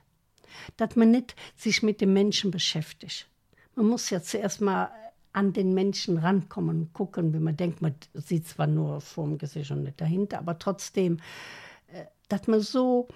dass 0.77 0.97
man 0.97 1.11
nicht 1.11 1.35
sich 1.57 1.83
mit 1.83 2.01
dem 2.01 2.13
Menschen 2.13 2.51
beschäftigt. 2.51 3.29
Man 3.75 3.87
muss 3.87 4.11
ja 4.11 4.23
zuerst 4.23 4.61
mal 4.61 4.91
an 5.33 5.53
den 5.53 5.73
Menschen 5.73 6.19
rankommen 6.19 6.81
und 6.81 6.93
gucken, 6.93 7.33
wie 7.33 7.39
man 7.39 7.57
denkt, 7.57 7.81
man 7.81 7.95
sieht 8.13 8.47
zwar 8.47 8.67
nur 8.67 9.01
vor 9.01 9.25
dem 9.25 9.39
Gesicht 9.39 9.71
und 9.71 9.85
nicht 9.85 10.01
dahinter, 10.01 10.39
aber 10.39 10.59
trotzdem, 10.59 11.19
äh, 11.93 12.05
dass 12.29 12.47
man 12.47 12.61
so 12.61 13.09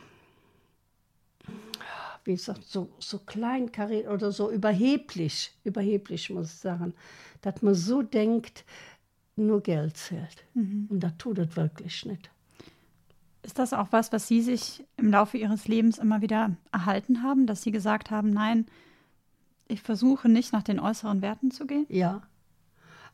wie 2.27 2.35
gesagt, 2.35 2.64
so, 2.64 2.89
so 2.99 3.21
kleinkariert 3.21 4.09
oder 4.09 4.33
so 4.33 4.51
überheblich, 4.51 5.53
überheblich 5.62 6.29
muss 6.31 6.53
ich 6.53 6.59
sagen, 6.59 6.93
dass 7.41 7.62
man 7.62 7.75
so 7.75 8.03
denkt, 8.03 8.64
nur 9.37 9.62
Geld 9.62 9.97
zählt. 9.97 10.45
Mhm. 10.55 10.89
Und 10.91 11.01
das 11.01 11.12
tut 11.19 11.39
es 11.39 11.57
wirklich 11.57 12.05
nicht. 12.05 12.31
Ist 13.47 13.61
das 13.61 13.73
auch 13.73 13.89
was, 13.93 14.13
was 14.13 14.27
Sie 14.27 14.43
sich 14.43 14.85
im 14.97 15.11
Laufe 15.11 15.39
Ihres 15.39 15.69
Lebens 15.69 15.99
immer 15.99 16.21
wieder 16.21 16.57
erhalten 16.73 17.23
haben, 17.23 17.47
dass 17.47 17.63
Sie 17.63 17.71
gesagt 17.71 18.11
haben, 18.11 18.31
nein, 18.31 18.67
ich 19.69 19.83
versuche 19.83 20.29
nicht 20.29 20.53
nach 20.53 20.65
den 20.65 20.81
äußeren 20.81 21.23
Werten 21.23 21.53
zu 21.53 21.67
gehen? 21.67 21.87
Ja. 21.89 22.23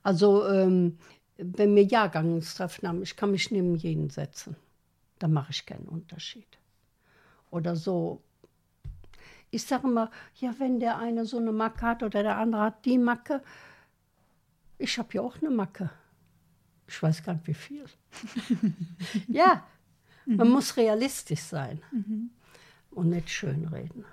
Also, 0.02 0.48
ähm, 0.48 0.98
wenn 1.36 1.76
wir 1.76 1.84
Jahrgangstreffen 1.84 2.88
haben, 2.88 3.02
ich 3.02 3.16
kann 3.16 3.30
mich 3.30 3.50
neben 3.50 3.76
jeden 3.76 4.08
setzen. 4.08 4.56
Da 5.18 5.28
mache 5.28 5.50
ich 5.50 5.66
keinen 5.66 5.86
Unterschied. 5.86 6.48
Oder 7.50 7.76
so 7.76 8.22
ich 9.52 9.64
sage 9.64 9.86
immer, 9.86 10.10
ja, 10.36 10.54
wenn 10.58 10.80
der 10.80 10.98
eine 10.98 11.26
so 11.26 11.36
eine 11.36 11.52
Macke 11.52 11.82
hat 11.82 12.02
oder 12.02 12.22
der 12.22 12.38
andere 12.38 12.62
hat 12.62 12.84
die 12.86 12.96
Macke, 12.96 13.42
ich 14.78 14.98
habe 14.98 15.10
ja 15.12 15.20
auch 15.20 15.36
eine 15.40 15.50
Macke. 15.50 15.90
Ich 16.88 17.00
weiß 17.02 17.22
gar 17.22 17.34
nicht, 17.34 17.46
wie 17.46 17.54
viel. 17.54 17.84
ja, 19.28 19.62
mhm. 20.26 20.36
man 20.36 20.50
muss 20.50 20.76
realistisch 20.76 21.40
sein 21.40 21.80
mhm. 21.92 22.30
und 22.90 23.10
nicht 23.10 23.30
schönreden. 23.30 24.04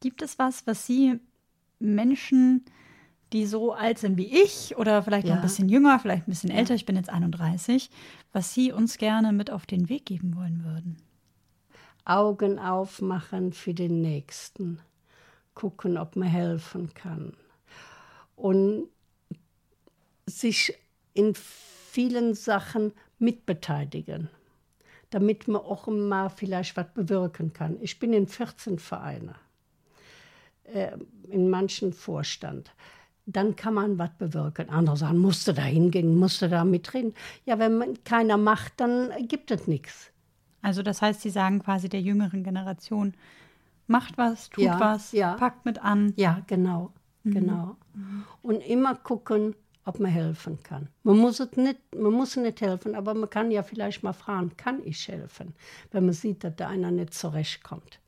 Gibt 0.00 0.22
es 0.22 0.38
was, 0.38 0.66
was 0.66 0.86
Sie 0.86 1.18
Menschen, 1.78 2.64
die 3.32 3.46
so 3.46 3.72
alt 3.72 3.98
sind 3.98 4.16
wie 4.16 4.42
ich 4.42 4.76
oder 4.76 5.02
vielleicht 5.02 5.26
ja. 5.26 5.34
noch 5.34 5.42
ein 5.42 5.46
bisschen 5.46 5.68
jünger, 5.68 5.98
vielleicht 5.98 6.26
ein 6.26 6.30
bisschen 6.30 6.50
älter, 6.50 6.74
ich 6.74 6.86
bin 6.86 6.96
jetzt 6.96 7.10
31, 7.10 7.90
was 8.32 8.54
Sie 8.54 8.72
uns 8.72 8.98
gerne 8.98 9.32
mit 9.32 9.50
auf 9.50 9.66
den 9.66 9.88
Weg 9.88 10.06
geben 10.06 10.36
wollen 10.36 10.64
würden? 10.64 10.96
Augen 12.04 12.58
aufmachen 12.60 13.52
für 13.52 13.74
den 13.74 14.00
Nächsten, 14.00 14.78
gucken, 15.54 15.98
ob 15.98 16.14
man 16.14 16.28
helfen 16.28 16.94
kann 16.94 17.32
und 18.36 18.88
sich 20.26 20.74
in 21.14 21.34
vielen 21.34 22.34
Sachen 22.34 22.92
mitbeteiligen, 23.18 24.28
damit 25.10 25.48
man 25.48 25.62
auch 25.62 25.86
mal 25.86 26.28
vielleicht 26.28 26.76
was 26.76 26.86
bewirken 26.94 27.52
kann. 27.52 27.76
Ich 27.80 27.98
bin 27.98 28.12
in 28.12 28.26
14 28.26 28.78
Vereinen, 28.78 29.34
äh, 30.64 30.92
in 31.28 31.48
manchen 31.48 31.92
Vorstand. 31.92 32.74
Dann 33.26 33.56
kann 33.56 33.74
man 33.74 33.98
was 33.98 34.10
bewirken. 34.18 34.70
Andere 34.70 34.96
sagen, 34.96 35.18
musste 35.18 35.52
da 35.52 35.62
hingehen, 35.62 36.16
musste 36.16 36.48
da 36.48 36.64
mitreden. 36.64 37.14
Ja, 37.44 37.58
wenn 37.58 37.78
man 37.78 38.04
keiner 38.04 38.36
macht, 38.36 38.74
dann 38.76 39.10
gibt 39.26 39.50
es 39.50 39.66
nichts. 39.66 40.12
Also 40.62 40.82
das 40.82 41.02
heißt, 41.02 41.20
Sie 41.20 41.30
sagen 41.30 41.62
quasi 41.62 41.88
der 41.88 42.00
jüngeren 42.00 42.42
Generation, 42.44 43.14
macht 43.86 44.18
was, 44.18 44.50
tut 44.50 44.64
ja, 44.64 44.80
was, 44.80 45.12
ja. 45.12 45.34
packt 45.34 45.64
mit 45.64 45.78
an. 45.80 46.12
Ja, 46.16 46.42
genau, 46.46 46.92
mhm. 47.22 47.30
genau. 47.30 47.76
Mhm. 47.94 48.24
Und 48.42 48.60
immer 48.60 48.94
gucken, 48.96 49.54
ob 49.86 50.00
man 50.00 50.10
helfen 50.10 50.58
kann. 50.62 50.88
Man 51.04 51.16
muss, 51.16 51.40
es 51.40 51.56
nicht, 51.56 51.78
man 51.94 52.12
muss 52.12 52.36
nicht 52.36 52.60
helfen, 52.60 52.94
aber 52.94 53.14
man 53.14 53.30
kann 53.30 53.50
ja 53.50 53.62
vielleicht 53.62 54.02
mal 54.02 54.12
fragen, 54.12 54.56
kann 54.56 54.84
ich 54.84 55.08
helfen, 55.08 55.54
wenn 55.92 56.04
man 56.04 56.12
sieht, 56.12 56.44
dass 56.44 56.56
da 56.56 56.68
einer 56.68 56.90
nicht 56.90 57.14
zurechtkommt. 57.14 58.00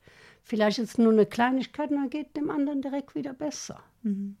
Vielleicht 0.43 0.77
ist 0.79 0.89
es 0.89 0.97
nur 0.97 1.13
eine 1.13 1.25
Kleinigkeit 1.25 1.89
und 1.89 1.97
dann 1.97 2.09
geht 2.09 2.35
dem 2.35 2.49
anderen 2.49 2.81
direkt 2.81 3.15
wieder 3.15 3.33
besser. 3.33 3.81
Mhm. 4.03 4.35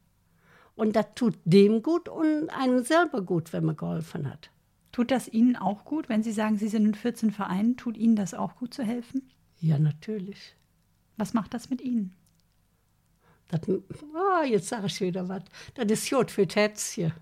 Und 0.75 0.95
das 0.95 1.07
tut 1.15 1.37
dem 1.45 1.81
gut 1.81 2.09
und 2.09 2.49
einem 2.49 2.83
selber 2.83 3.21
gut, 3.21 3.53
wenn 3.53 3.65
man 3.65 3.77
geholfen 3.77 4.29
hat. 4.29 4.51
Tut 4.91 5.11
das 5.11 5.27
Ihnen 5.27 5.55
auch 5.55 5.85
gut, 5.85 6.09
wenn 6.09 6.23
Sie 6.23 6.31
sagen, 6.31 6.57
Sie 6.57 6.67
sind 6.67 6.85
in 6.85 6.93
14 6.93 7.31
Vereinen? 7.31 7.77
Tut 7.77 7.95
Ihnen 7.95 8.15
das 8.15 8.33
auch 8.33 8.55
gut 8.57 8.73
zu 8.73 8.83
helfen? 8.83 9.29
Ja, 9.61 9.79
natürlich. 9.79 10.55
Was 11.15 11.33
macht 11.33 11.53
das 11.53 11.69
mit 11.69 11.81
Ihnen? 11.81 12.13
Das, 13.49 13.61
oh, 13.67 14.43
jetzt 14.45 14.67
sage 14.67 14.87
ich 14.87 14.99
wieder 15.01 15.27
was. 15.29 15.43
Das 15.75 15.85
ist 15.89 16.09
gut 16.09 16.31
fürs 16.31 16.55
Herzchen. 16.55 17.13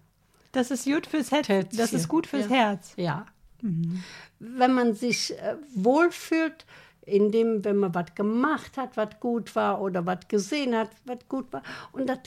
Das 0.57 0.71
ist 0.71 0.85
gut 0.85 1.05
fürs 1.05 1.31
Herz. 1.31 1.47
Das 1.77 1.93
ist 1.93 2.07
gut 2.07 2.25
fürs 2.25 2.49
ja. 2.49 2.55
Herz. 2.55 2.93
Ja. 2.95 3.27
Mhm. 3.61 4.03
Wenn 4.39 4.73
man 4.73 4.95
sich 4.95 5.37
äh, 5.37 5.55
wohlfühlt, 5.75 6.65
indem, 7.01 7.63
wenn 7.63 7.77
man 7.77 7.93
was 7.93 8.15
gemacht 8.15 8.75
hat, 8.75 8.97
was 8.97 9.19
gut 9.19 9.55
war 9.55 9.79
oder 9.79 10.07
was 10.07 10.27
gesehen 10.27 10.75
hat, 10.75 10.89
was 11.05 11.19
gut 11.29 11.53
war. 11.53 11.61
Und 11.91 12.07
das 12.07 12.21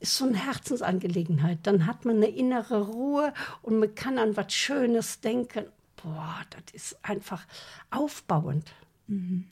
ist 0.00 0.16
so 0.16 0.26
eine 0.26 0.44
Herzensangelegenheit. 0.44 1.60
Dann 1.62 1.86
hat 1.86 2.04
man 2.04 2.16
eine 2.16 2.30
innere 2.30 2.88
Ruhe 2.88 3.32
und 3.62 3.78
man 3.78 3.94
kann 3.94 4.18
an 4.18 4.36
was 4.36 4.52
Schönes 4.52 5.20
denken. 5.20 5.66
Boah, 6.02 6.40
das 6.50 6.74
ist 6.74 6.98
einfach 7.04 7.46
aufbauend. 7.90 8.72
Mhm. 9.06 9.46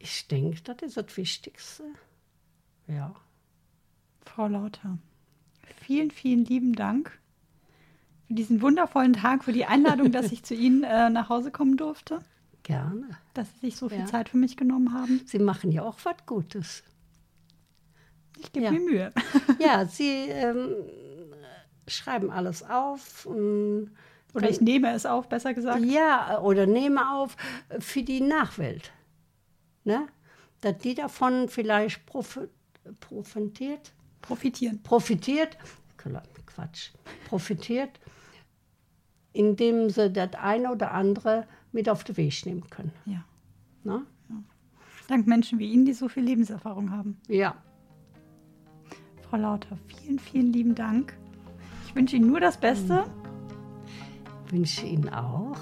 Ich 0.00 0.26
denke, 0.26 0.60
das 0.62 0.82
ist 0.82 0.96
das 0.96 1.16
Wichtigste. 1.16 1.84
Ja. 2.88 3.14
Frau 4.24 4.48
Lauter, 4.48 4.98
vielen, 5.86 6.10
vielen 6.10 6.44
lieben 6.44 6.72
Dank 6.72 7.16
für 8.26 8.34
diesen 8.34 8.60
wundervollen 8.60 9.12
Tag, 9.12 9.44
für 9.44 9.52
die 9.52 9.66
Einladung, 9.66 10.10
dass 10.10 10.32
ich 10.32 10.42
zu 10.44 10.54
Ihnen 10.54 10.82
äh, 10.82 11.10
nach 11.10 11.28
Hause 11.28 11.52
kommen 11.52 11.76
durfte. 11.76 12.18
Gerne. 12.64 13.08
Dass 13.34 13.48
Sie 13.52 13.66
sich 13.66 13.76
so 13.76 13.88
viel 13.88 14.00
ja. 14.00 14.06
Zeit 14.06 14.28
für 14.28 14.36
mich 14.36 14.56
genommen 14.56 14.92
haben. 14.92 15.20
Sie 15.26 15.38
machen 15.38 15.70
ja 15.70 15.82
auch 15.82 15.96
was 16.02 16.16
Gutes. 16.26 16.82
Ich 18.38 18.52
gebe 18.52 18.66
ja. 18.66 18.72
mir 18.72 18.80
Mühe. 18.80 19.12
ja, 19.60 19.86
Sie 19.88 20.28
ähm, 20.28 20.74
schreiben 21.86 22.32
alles 22.32 22.64
auf. 22.64 23.24
oder 23.26 24.50
ich 24.50 24.60
nehme 24.60 24.92
es 24.92 25.06
auf, 25.06 25.28
besser 25.28 25.54
gesagt. 25.54 25.84
Ja, 25.84 26.40
oder 26.40 26.66
nehme 26.66 27.12
auf 27.12 27.36
für 27.78 28.02
die 28.02 28.20
Nachwelt. 28.20 28.90
Ne? 29.84 30.08
Dass 30.62 30.78
die 30.78 30.96
davon 30.96 31.48
vielleicht 31.48 32.04
prof 32.06 32.40
profitiert. 33.00 33.92
Profitieren. 34.26 34.82
Profitiert. 34.82 35.56
Quatsch. 36.46 36.90
Profitiert, 37.28 38.00
indem 39.32 39.90
sie 39.90 40.10
das 40.10 40.34
eine 40.34 40.70
oder 40.70 40.92
andere 40.92 41.46
mit 41.72 41.88
auf 41.88 42.04
den 42.04 42.16
Weg 42.16 42.46
nehmen 42.46 42.68
können. 42.70 42.92
Ja. 43.04 43.24
ja. 43.84 44.02
Dank 45.08 45.26
Menschen 45.26 45.58
wie 45.58 45.70
Ihnen, 45.70 45.84
die 45.84 45.92
so 45.92 46.08
viel 46.08 46.24
Lebenserfahrung 46.24 46.90
haben. 46.90 47.20
Ja. 47.28 47.56
Frau 49.28 49.36
Lauter, 49.36 49.78
vielen, 49.86 50.18
vielen 50.18 50.52
lieben 50.52 50.74
Dank. 50.74 51.16
Ich 51.86 51.94
wünsche 51.94 52.16
Ihnen 52.16 52.28
nur 52.28 52.40
das 52.40 52.58
Beste. 52.58 53.04
Ich 54.46 54.52
wünsche 54.52 54.86
Ihnen 54.86 55.08
auch. 55.08 55.58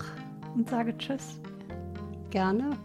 Und 0.54 0.68
sage 0.70 0.96
Tschüss. 0.96 1.40
Gerne. 2.30 2.76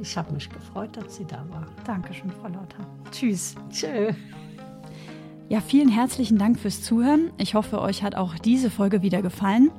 Ich 0.00 0.16
habe 0.16 0.32
mich 0.32 0.48
gefreut, 0.48 0.96
dass 0.96 1.16
Sie 1.16 1.24
da 1.26 1.44
waren. 1.50 1.66
Dankeschön, 1.84 2.30
Frau 2.30 2.48
Lauter. 2.48 2.86
Tschüss. 3.10 3.54
Tschö. 3.70 4.14
Ja, 5.50 5.60
vielen 5.60 5.88
herzlichen 5.88 6.38
Dank 6.38 6.60
fürs 6.60 6.80
Zuhören. 6.80 7.32
Ich 7.36 7.54
hoffe, 7.54 7.80
euch 7.80 8.04
hat 8.04 8.14
auch 8.14 8.38
diese 8.38 8.70
Folge 8.70 9.02
wieder 9.02 9.20
gefallen. 9.20 9.72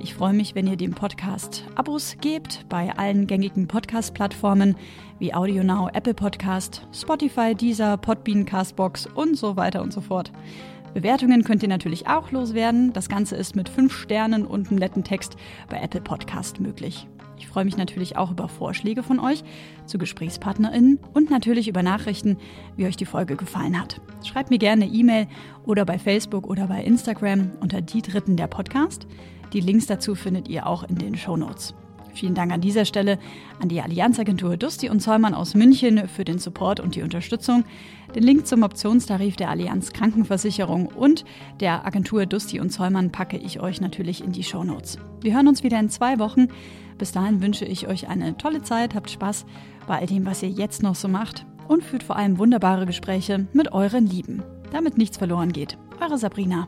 Ich 0.00 0.14
freue 0.14 0.32
mich, 0.32 0.56
wenn 0.56 0.66
ihr 0.66 0.76
dem 0.76 0.94
Podcast 0.94 1.64
Abos 1.76 2.16
gebt 2.20 2.66
bei 2.68 2.92
allen 2.98 3.28
gängigen 3.28 3.68
Podcast-Plattformen 3.68 4.74
wie 5.20 5.32
AudioNow, 5.32 5.90
Apple 5.92 6.14
Podcast, 6.14 6.88
Spotify, 6.92 7.54
Deezer, 7.54 7.98
Podbean, 7.98 8.44
Castbox 8.44 9.06
und 9.14 9.38
so 9.38 9.54
weiter 9.54 9.80
und 9.82 9.92
so 9.92 10.00
fort. 10.00 10.32
Bewertungen 10.92 11.44
könnt 11.44 11.62
ihr 11.62 11.68
natürlich 11.68 12.08
auch 12.08 12.32
loswerden. 12.32 12.92
Das 12.92 13.08
Ganze 13.08 13.36
ist 13.36 13.54
mit 13.54 13.68
fünf 13.68 13.96
Sternen 13.96 14.44
und 14.44 14.70
einem 14.70 14.80
netten 14.80 15.04
Text 15.04 15.36
bei 15.68 15.80
Apple 15.80 16.00
Podcast 16.00 16.58
möglich. 16.58 17.06
Ich 17.38 17.48
freue 17.48 17.64
mich 17.64 17.76
natürlich 17.76 18.16
auch 18.16 18.30
über 18.30 18.48
Vorschläge 18.48 19.02
von 19.02 19.18
euch 19.18 19.42
zu 19.86 19.98
GesprächspartnerInnen 19.98 20.98
und 21.12 21.30
natürlich 21.30 21.68
über 21.68 21.82
Nachrichten, 21.82 22.38
wie 22.76 22.86
euch 22.86 22.96
die 22.96 23.04
Folge 23.04 23.36
gefallen 23.36 23.80
hat. 23.80 24.00
Schreibt 24.24 24.50
mir 24.50 24.58
gerne 24.58 24.86
E-Mail 24.86 25.26
oder 25.64 25.84
bei 25.84 25.98
Facebook 25.98 26.46
oder 26.46 26.66
bei 26.66 26.82
Instagram 26.82 27.50
unter 27.60 27.80
die 27.80 28.02
Dritten 28.02 28.36
der 28.36 28.46
Podcast. 28.46 29.06
Die 29.52 29.60
Links 29.60 29.86
dazu 29.86 30.14
findet 30.14 30.48
ihr 30.48 30.66
auch 30.66 30.84
in 30.84 30.96
den 30.96 31.16
Show 31.16 31.36
Notes. 31.36 31.74
Vielen 32.14 32.34
Dank 32.34 32.52
an 32.52 32.60
dieser 32.60 32.84
Stelle 32.84 33.18
an 33.60 33.68
die 33.68 33.80
Allianzagentur 33.80 34.56
Dusti 34.56 34.90
und 34.90 35.00
Zollmann 35.00 35.34
aus 35.34 35.54
München 35.54 36.08
für 36.08 36.24
den 36.24 36.38
Support 36.38 36.80
und 36.80 36.94
die 36.94 37.02
Unterstützung. 37.02 37.64
Den 38.14 38.22
Link 38.22 38.46
zum 38.46 38.62
Optionstarif 38.62 39.36
der 39.36 39.48
Allianz 39.48 39.92
Krankenversicherung 39.92 40.86
und 40.86 41.24
der 41.60 41.86
Agentur 41.86 42.26
Dusti 42.26 42.60
und 42.60 42.70
Zollmann 42.70 43.12
packe 43.12 43.38
ich 43.38 43.60
euch 43.60 43.80
natürlich 43.80 44.22
in 44.22 44.32
die 44.32 44.42
Show 44.42 44.62
Notes. 44.62 44.98
Wir 45.22 45.34
hören 45.34 45.48
uns 45.48 45.62
wieder 45.62 45.80
in 45.80 45.88
zwei 45.88 46.18
Wochen. 46.18 46.48
Bis 46.98 47.12
dahin 47.12 47.42
wünsche 47.42 47.64
ich 47.64 47.88
euch 47.88 48.08
eine 48.08 48.36
tolle 48.36 48.62
Zeit, 48.62 48.94
habt 48.94 49.10
Spaß 49.10 49.44
bei 49.86 49.98
all 49.98 50.06
dem, 50.06 50.26
was 50.26 50.42
ihr 50.42 50.50
jetzt 50.50 50.82
noch 50.82 50.94
so 50.94 51.08
macht 51.08 51.46
und 51.68 51.82
führt 51.82 52.02
vor 52.02 52.16
allem 52.16 52.38
wunderbare 52.38 52.86
Gespräche 52.86 53.46
mit 53.52 53.72
euren 53.72 54.06
Lieben, 54.06 54.42
damit 54.70 54.98
nichts 54.98 55.16
verloren 55.16 55.52
geht. 55.52 55.78
Eure 56.00 56.18
Sabrina. 56.18 56.66